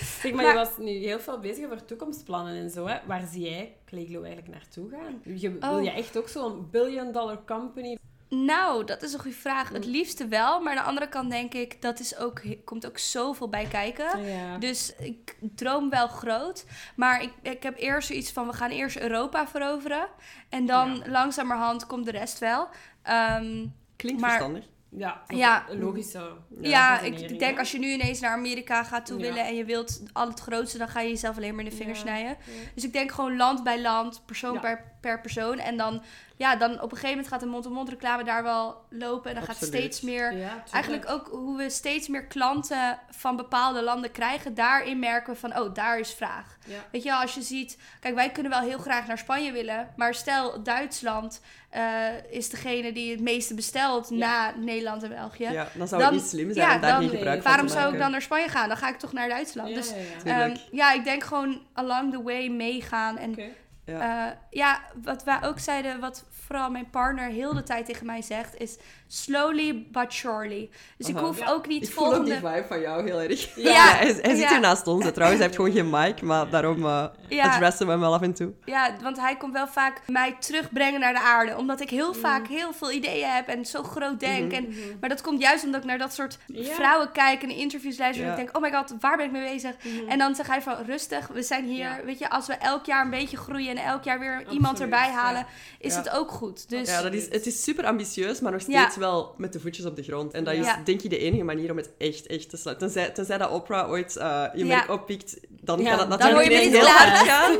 Zeg, 0.05 0.33
maar, 0.33 0.45
Maar- 0.45 0.53
je 0.53 0.59
was 0.59 0.77
nu 0.79 0.91
heel 0.91 1.21
veel 1.21 1.39
bezig 1.39 1.65
over 1.65 1.85
toekomstplannen 1.85 2.55
en 2.55 2.71
zo. 2.71 2.87
Hè. 2.87 2.99
Waar 3.07 3.27
zie 3.33 3.43
jij 3.51 3.77
Clayglow 3.87 4.25
eigenlijk 4.25 4.55
naartoe 4.55 4.91
gaan? 4.91 5.21
Je, 5.35 5.59
Wil 5.59 5.71
Oh. 5.77 5.83
je 5.85 5.91
echt 5.91 6.17
ook 6.17 6.29
zo'n 6.29 6.69
billion 6.71 7.13
dollar 7.13 7.45
company? 7.47 7.99
Nou, 8.29 8.85
dat 8.85 9.03
is 9.03 9.13
een 9.13 9.21
goede 9.21 9.37
vraag. 9.37 9.69
Het 9.69 9.85
liefste 9.85 10.27
wel, 10.29 10.61
maar 10.61 10.71
aan 10.77 10.83
de 10.83 10.89
andere 10.89 11.09
kant 11.09 11.31
denk 11.31 11.55
ik, 11.55 11.83
dat 11.83 12.01
is 12.01 12.17
ook, 12.17 12.43
komt 12.65 12.87
ook 12.87 12.99
zoveel 12.99 13.49
bij 13.49 13.65
kijken. 13.67 14.25
Ja. 14.25 14.59
Dus 14.59 14.95
ik 14.99 15.37
droom 15.55 15.91
wel 15.91 16.07
groot. 16.09 16.65
Maar 16.97 17.23
ik, 17.23 17.33
ik 17.43 17.63
heb 17.63 17.79
eerst 17.79 18.09
zoiets 18.09 18.33
van, 18.33 18.47
we 18.47 18.53
gaan 18.53 18.71
eerst 18.71 18.97
Europa 18.99 19.47
veroveren. 19.49 20.07
En 20.49 20.67
dan 20.67 20.97
Ja. 20.97 21.11
langzamerhand 21.11 21.87
komt 21.87 22.05
de 22.05 22.11
rest 22.11 22.39
wel. 22.39 22.69
Ehm, 23.03 23.67
Klinkt 23.97 24.21
Maar- 24.21 24.31
verstandig. 24.31 24.65
Ja, 24.97 25.65
een 25.69 25.79
logische. 25.79 26.31
ja, 26.61 26.97
redenering, 26.97 27.31
ik 27.31 27.39
denk 27.39 27.59
als 27.59 27.73
je 27.73 27.79
nu 27.79 27.87
ineens 27.93 28.21
naar 28.21 28.31
Amerika 28.31 28.85
gaat 28.85 29.07
toe 29.07 29.19
Ja. 29.19 29.23
willen 29.25 29.45
en 29.47 29.55
je 29.57 29.65
wilt 29.65 30.03
al 30.13 30.29
het 30.29 30.41
grootste, 30.41 30.79
dan 30.79 30.89
ga 30.89 31.01
je 31.01 31.09
jezelf 31.09 31.37
alleen 31.37 31.55
maar 31.55 31.65
in 31.65 31.71
de 31.71 31.77
vingers 31.77 31.99
snijden. 32.01 32.37
Dus 32.75 32.85
ik 32.85 32.93
denk 32.93 33.13
gewoon 33.13 33.37
land 33.37 33.63
bij 33.65 33.81
land, 33.83 34.23
persoon 34.27 34.61
per, 34.61 34.97
per 35.01 35.21
persoon. 35.21 35.59
En 35.59 35.77
dan, 35.77 36.03
ja, 36.37 36.57
dan 36.57 36.71
op 36.73 36.83
een 36.83 36.89
gegeven 36.91 37.09
moment 37.09 37.29
gaat 37.29 37.41
de 37.41 37.47
mond-to-mond 37.47 37.89
reclame 37.89 38.25
daar 38.25 38.43
wel 38.43 38.85
lopen. 38.91 39.31
En 39.31 39.37
dan 39.37 39.45
gaat 39.45 39.57
steeds 39.57 40.01
meer 40.01 40.33
Ja. 40.37 40.63
Eigenlijk 40.71 41.11
ook 41.11 41.29
hoe 41.31 41.57
we 41.57 41.71
steeds 41.71 42.09
meer 42.09 42.25
klanten 42.27 42.99
van 43.11 43.37
bepaalde 43.37 43.83
landen 43.83 44.11
krijgen. 44.13 44.55
Daarin 44.55 44.99
merken 44.99 45.33
we 45.33 45.39
van, 45.39 45.59
oh, 45.59 45.75
daar 45.75 45.99
is 45.99 46.13
vraag. 46.13 46.57
Ja. 46.67 46.79
Weet 46.93 47.03
je 47.03 47.09
wel, 47.09 47.21
als 47.21 47.35
je 47.35 47.43
ziet... 47.43 47.79
Kijk, 48.01 48.15
wij 48.15 48.31
kunnen 48.31 48.53
wel 48.53 48.61
heel 48.61 48.79
graag 48.79 49.07
naar 49.07 49.19
Spanje 49.19 49.53
willen. 49.53 49.89
Maar 49.97 50.15
stel, 50.15 50.63
Duitsland 50.63 51.41
eh, 51.71 51.83
is 52.31 52.49
degene 52.51 52.93
die 52.93 53.11
het 53.11 53.21
meeste 53.21 53.55
bestelt 53.55 54.09
Ja. 54.09 54.17
na 54.17 54.55
Nederland 54.61 55.03
en 55.03 55.09
België. 55.09 55.49
Ja, 55.51 55.69
dan 55.75 55.89
zou 55.89 56.03
Dan- 56.03 56.13
het 56.13 56.21
niet 56.21 56.31
slim 56.31 56.53
zijn 56.53 56.69
ja, 56.69 56.75
om 56.75 56.81
daar 56.81 56.91
dan- 56.91 57.01
geen 57.01 57.11
gebruik 57.11 57.43
van 57.43 57.51
Waarom 57.51 57.67
te 57.67 57.73
zou 57.73 57.93
ik 57.93 57.99
dan 57.99 58.11
naar 58.11 58.23
Spanje 58.23 58.49
gaan? 58.49 58.69
Dan 58.69 58.77
ga 58.77 58.89
ik 58.89 58.99
toch 58.99 59.13
naar 59.13 59.29
Duitsland. 59.29 59.69
Ja, 59.69 59.75
dus 59.75 59.91
ja, 59.91 59.97
ja. 59.97 60.03
Tuurlijk. 60.23 60.57
ehm, 60.67 60.77
ja, 60.77 60.93
ik 60.93 61.05
denk 61.05 61.23
gewoon 61.25 61.61
along 61.73 62.13
the 62.13 62.23
way 62.23 62.49
meegaan. 62.49 63.19
En 63.19 63.31
Oké. 63.31 63.49
Ja. 63.85 63.99
ja. 63.99 64.39
ja, 64.51 64.81
wat 65.03 65.25
wij 65.25 65.43
ook 65.43 65.59
zeiden, 65.59 66.01
wat 66.01 66.25
vooral 66.31 66.71
mijn 66.71 66.91
partner 66.91 67.29
heel 67.29 67.55
de 67.55 67.63
tijd 67.63 67.87
tegen 67.87 68.07
mij 68.07 68.23
zegt, 68.23 68.57
is 68.57 68.79
slowly 69.07 69.87
but 69.93 70.13
surely. 70.13 70.69
Dus 70.99 71.09
ik 71.09 71.17
hoef 71.17 71.39
Ja. 71.39 71.49
ook 71.51 71.67
niet 71.67 71.83
Ik 71.87 71.93
voel 71.93 72.05
ook 72.15 72.25
die 72.25 72.35
volgende... 72.35 72.57
vibe 72.57 72.67
van 72.69 72.81
jou 72.81 73.05
heel 73.05 73.21
erg. 73.21 73.55
Ja, 73.57 73.73
hij, 73.97 74.19
hij 74.23 74.35
zit 74.37 74.49
hier 74.49 74.61
naast 74.61 74.87
ons. 74.87 75.05
hè, 75.05 75.13
Trouwens, 75.13 75.41
hij 75.41 75.49
heeft 75.51 75.61
gewoon 75.61 75.77
geen 75.77 75.91
mic, 75.91 76.23
maar 76.23 76.51
daarom 76.51 76.85
eh 76.85 77.05
Ja. 77.29 77.45
adressen 77.55 77.87
we 77.87 77.93
hem 77.93 78.01
wel 78.01 78.15
af 78.15 78.23
en 78.23 78.35
toe. 78.35 78.53
Ja, 78.65 78.91
want 79.03 79.21
hij 79.21 79.37
komt 79.37 79.53
wel 79.53 79.67
vaak 79.69 80.01
mij 80.07 80.37
terugbrengen 80.41 81.01
naar 81.01 81.13
de 81.13 81.21
aarde. 81.21 81.57
Omdat 81.57 81.81
ik 81.81 81.91
Mm. 81.91 81.97
heel 81.97 82.15
vaak 82.15 82.47
heel 82.49 82.73
veel 82.73 82.91
ideeën 82.93 83.29
heb 83.29 83.49
en 83.49 83.65
zo 83.65 83.83
groot 83.83 84.21
denk. 84.21 84.53
Mhm. 84.53 84.55
en, 84.55 84.75
maar 85.01 85.09
dat 85.09 85.21
komt 85.21 85.41
juist 85.41 85.65
omdat 85.65 85.81
ik 85.81 85.87
naar 85.87 85.99
dat 85.99 86.15
soort 86.15 86.39
vrouwen 86.55 87.13
kijk 87.13 87.43
en 87.43 87.51
interviews 87.51 87.99
luister. 87.99 88.25
En 88.25 88.31
ik 88.31 88.37
denk, 88.37 88.57
oh 88.57 88.63
my 88.63 88.73
god, 88.73 88.95
waar 89.01 89.17
ben 89.17 89.27
ik 89.27 89.33
mee 89.33 89.53
bezig? 89.53 89.75
Mhm. 89.85 90.09
En 90.09 90.19
dan 90.19 90.35
zegt 90.35 90.49
hij 90.49 90.63
van, 90.63 90.75
rustig, 90.87 91.27
we 91.27 91.43
zijn 91.43 91.65
hier. 91.65 91.79
Ja. 91.79 92.01
Weet 92.05 92.19
je, 92.19 92.31
als 92.31 92.47
we 92.47 92.55
elk 92.55 92.87
jaar 92.87 93.05
een 93.05 93.11
beetje 93.11 93.37
groeien 93.37 93.71
en 93.77 93.85
elk 93.85 94.05
jaar 94.05 94.19
weer 94.19 94.45
iemand 94.51 94.81
erbij 94.81 95.07
ja. 95.07 95.13
halen, 95.15 95.47
is 95.79 95.93
Ja. 95.93 95.99
het 95.99 96.11
ook 96.11 96.31
goed. 96.31 96.69
Dus 96.71 96.89
ja, 96.89 97.03
dat 97.03 97.13
is, 97.13 97.25
het 97.31 97.47
is 97.47 97.63
super 97.63 97.85
ambitieus, 97.87 98.41
maar 98.41 98.53
nog 98.53 98.63
Ja. 98.67 98.83
Wel 98.97 99.35
met 99.37 99.53
de 99.53 99.61
voetjes 99.61 99.85
op 99.87 99.97
de 99.97 100.03
grond. 100.03 100.33
En 100.33 100.45
dat 100.45 100.55
is 100.55 100.65
Ja. 100.67 100.81
denk 100.85 101.03
ik 101.03 101.11
de 101.11 101.19
enige 101.19 101.43
manier 101.45 101.71
om 101.71 101.77
het 101.77 101.91
echt, 101.99 102.27
echt 102.27 102.51
te 102.51 102.57
sluiten. 102.57 102.87
Tenzij, 102.89 103.11
tenzij 103.13 103.39
dat 103.39 103.51
Oprah 103.51 103.91
ooit 103.91 104.17
eh, 104.17 104.45
je 104.55 104.65
merk 104.65 104.91
oppikt, 104.91 105.37
dan 105.49 105.77
kan 105.85 105.85
dat 105.85 105.99
dan 105.99 106.09
natuurlijk 106.09 106.49
niet 106.63 106.73
heel 106.77 106.87
hard 106.87 107.29
gaan. 107.29 107.59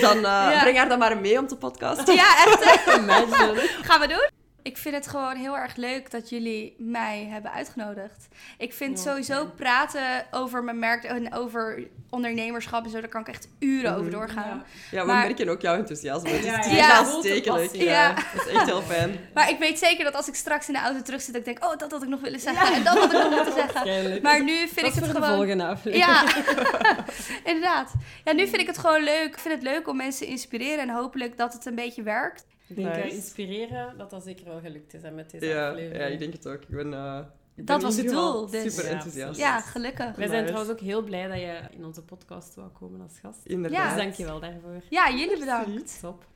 Dan 0.00 0.20
Ja. 0.20 0.60
breng 0.60 0.76
haar 0.76 0.88
dan 0.88 0.98
maar 0.98 1.16
mee 1.20 1.38
om 1.38 1.46
te 1.46 1.56
podcasten. 1.56 2.14
ja, 2.14 2.44
echt. 2.44 2.64
Gaan 3.88 4.00
we 4.00 4.06
doen? 4.08 4.28
Ik 4.66 4.76
vind 4.76 4.94
het 4.94 5.06
gewoon 5.08 5.36
heel 5.36 5.56
erg 5.56 5.76
leuk 5.76 6.10
dat 6.10 6.28
jullie 6.28 6.74
mij 6.78 7.28
hebben 7.30 7.52
uitgenodigd. 7.52 8.28
Ik 8.58 8.72
vind 8.74 9.00
sowieso 9.00 9.46
praten 9.56 10.26
over 10.30 10.64
mijn 10.64 10.78
merk 10.78 11.04
en 11.04 11.34
over 11.34 11.86
ondernemerschap 12.10 12.84
en 12.84 12.90
zo, 12.90 13.00
daar 13.00 13.08
kan 13.08 13.20
ik 13.20 13.28
echt 13.28 13.48
uren 13.58 13.90
over 13.92 14.02
Mhm. 14.02 14.12
doorgaan. 14.12 14.64
Ja, 14.90 15.00
we 15.00 15.06
Maar- 15.06 15.26
merken 15.26 15.48
ook 15.48 15.60
jouw 15.60 15.74
enthousiasme. 15.76 16.28
Het 16.30 16.38
is, 16.38 16.44
Ja, 16.46 16.56
het 16.56 16.64
is 16.66 16.72
ja. 16.72 16.78
echt 16.78 16.88
Ja. 16.88 16.98
aanstekelijk. 16.98 17.74
Ja. 17.74 17.82
Ja. 17.84 18.14
Dat 18.34 18.46
is 18.46 18.52
echt 18.52 18.64
heel 18.66 18.82
fijn. 18.82 19.18
Maar 19.34 19.50
ik 19.50 19.58
weet 19.58 19.78
zeker 19.78 20.04
dat 20.04 20.14
als 20.14 20.28
ik 20.28 20.34
straks 20.34 20.66
in 20.68 20.74
de 20.74 20.80
auto 20.80 21.02
terug 21.02 21.20
zit, 21.20 21.32
dat 21.34 21.46
ik 21.46 21.54
denk, 21.58 21.72
oh, 21.72 21.78
dat 21.78 21.90
had 21.92 22.02
ik 22.02 22.08
nog 22.08 22.20
willen 22.20 22.40
zeggen 22.40 22.74
en 22.74 22.84
dat 22.84 22.98
had 22.98 23.12
ik 23.12 23.12
nog 23.12 23.30
moeten 23.30 23.52
zeggen. 23.52 24.22
Maar 24.22 24.42
nu 24.44 24.56
vind 24.56 24.74
Dat 24.74 24.84
ik 24.86 24.94
het 24.94 25.04
voor 25.04 25.14
de 25.14 25.20
gewoon... 25.20 25.36
volgende 25.36 25.64
aflevering. 25.64 26.06
Ja, 26.06 26.24
inderdaad. 27.50 27.92
Ja, 28.24 28.32
nu 28.32 28.46
vind 28.46 28.60
ik 28.60 28.66
het 28.66 28.78
gewoon 28.78 29.02
leuk. 29.02 29.26
Ik 29.26 29.38
vind 29.38 29.54
het 29.54 29.62
leuk 29.62 29.88
om 29.88 29.96
mensen 29.96 30.26
te 30.26 30.32
inspireren 30.32 30.78
en 30.78 30.88
hopelijk 30.90 31.36
dat 31.36 31.52
het 31.52 31.66
een 31.66 31.74
beetje 31.74 32.02
werkt. 32.02 32.44
Ik 32.68 32.76
denk 32.76 32.94
Nice. 32.94 33.14
inspireren 33.16 33.98
dat 33.98 34.10
dat 34.10 34.22
zeker 34.24 34.44
wel 34.44 34.60
gelukt 34.60 34.94
is 34.94 35.02
hè, 35.02 35.10
met 35.10 35.30
deze 35.30 35.46
Ja, 35.46 35.68
aflevering. 35.68 36.02
ja, 36.02 36.06
ik 36.08 36.18
denk 36.18 36.32
het 36.32 36.48
ook. 36.48 36.62
Ik 36.62 36.68
ben, 36.68 36.94
eh, 36.94 37.18
ik 37.54 37.66
Dat 37.66 37.76
ben 37.78 37.86
was 37.86 37.96
het 37.96 38.08
doel, 38.08 38.50
dus- 38.50 38.74
Super 38.74 38.84
Ja, 38.90 38.94
enthousiast. 38.96 39.38
Ja, 39.40 39.60
gelukkig. 39.60 40.16
Wij 40.16 40.26
zijn 40.26 40.30
Nice. 40.42 40.44
trouwens 40.52 40.70
ook 40.70 40.80
heel 40.80 41.02
blij 41.02 41.26
dat 41.26 41.36
je 41.38 41.60
in 41.70 41.84
onze 41.84 42.02
podcast 42.02 42.54
wou 42.54 42.68
komen 42.68 43.00
als 43.00 43.18
gast. 43.18 43.40
Inderdaad. 43.46 43.94
Dus 43.94 44.02
dank 44.02 44.14
je 44.14 44.24
wel 44.24 44.40
daarvoor. 44.40 44.82
Ja, 44.90 45.10
jullie 45.10 45.38
bedankt. 45.38 46.00
Top. 46.00 46.26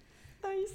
Nice. 0.42 0.74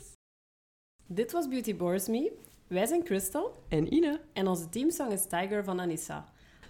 Dit 1.08 1.32
was 1.32 1.48
Beauty 1.48 1.76
Bores 1.76 2.08
Me. 2.08 2.32
Wij 2.68 2.86
zijn 2.86 3.04
Crystal 3.04 3.56
En 3.70 3.94
Ine. 3.94 4.20
en 4.34 4.48
onze 4.48 4.70
teamsong 4.70 5.12
is 5.12 5.26
Tiger 5.28 5.64
van 5.64 5.80
Anissa. 5.80 6.26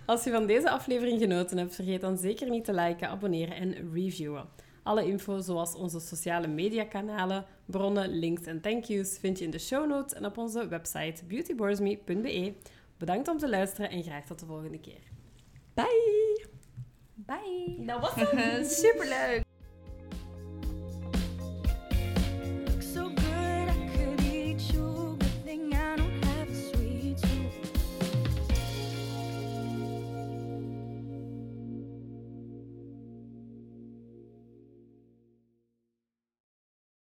Als 0.05 0.23
je 0.23 0.31
van 0.31 0.45
deze 0.47 0.69
aflevering 0.69 1.19
genoten 1.21 1.57
hebt, 1.57 1.75
vergeet 1.75 2.01
dan 2.01 2.17
zeker 2.17 2.49
niet 2.49 2.65
te 2.65 2.73
liken, 2.73 3.09
abonneren 3.09 3.55
en 3.55 3.93
reviewen. 3.93 4.45
Alle 4.85 5.05
info, 5.05 5.39
zoals 5.39 5.75
onze 5.75 5.99
sociale 5.99 6.47
mediakanalen, 6.47 7.45
bronnen, 7.65 8.09
links 8.09 8.45
en 8.45 8.61
thank 8.61 8.83
yous, 8.83 9.17
vind 9.17 9.37
je 9.39 9.45
in 9.45 9.51
de 9.51 9.59
show 9.59 9.87
notes 9.87 10.13
en 10.13 10.25
op 10.25 10.37
onze 10.37 10.67
website 10.67 11.25
beautyboresme.be. 11.25 12.53
Bedankt 12.97 13.27
om 13.27 13.37
te 13.37 13.49
luisteren 13.49 13.89
en 13.89 14.03
graag 14.03 14.25
tot 14.25 14.39
de 14.39 14.45
volgende 14.45 14.79
keer. 14.79 15.01
Bye! 15.73 16.45
Bye. 17.13 17.85
Dat 17.85 17.99
was 17.99 18.13
het. 18.15 18.71
Superleuk. 18.85 19.43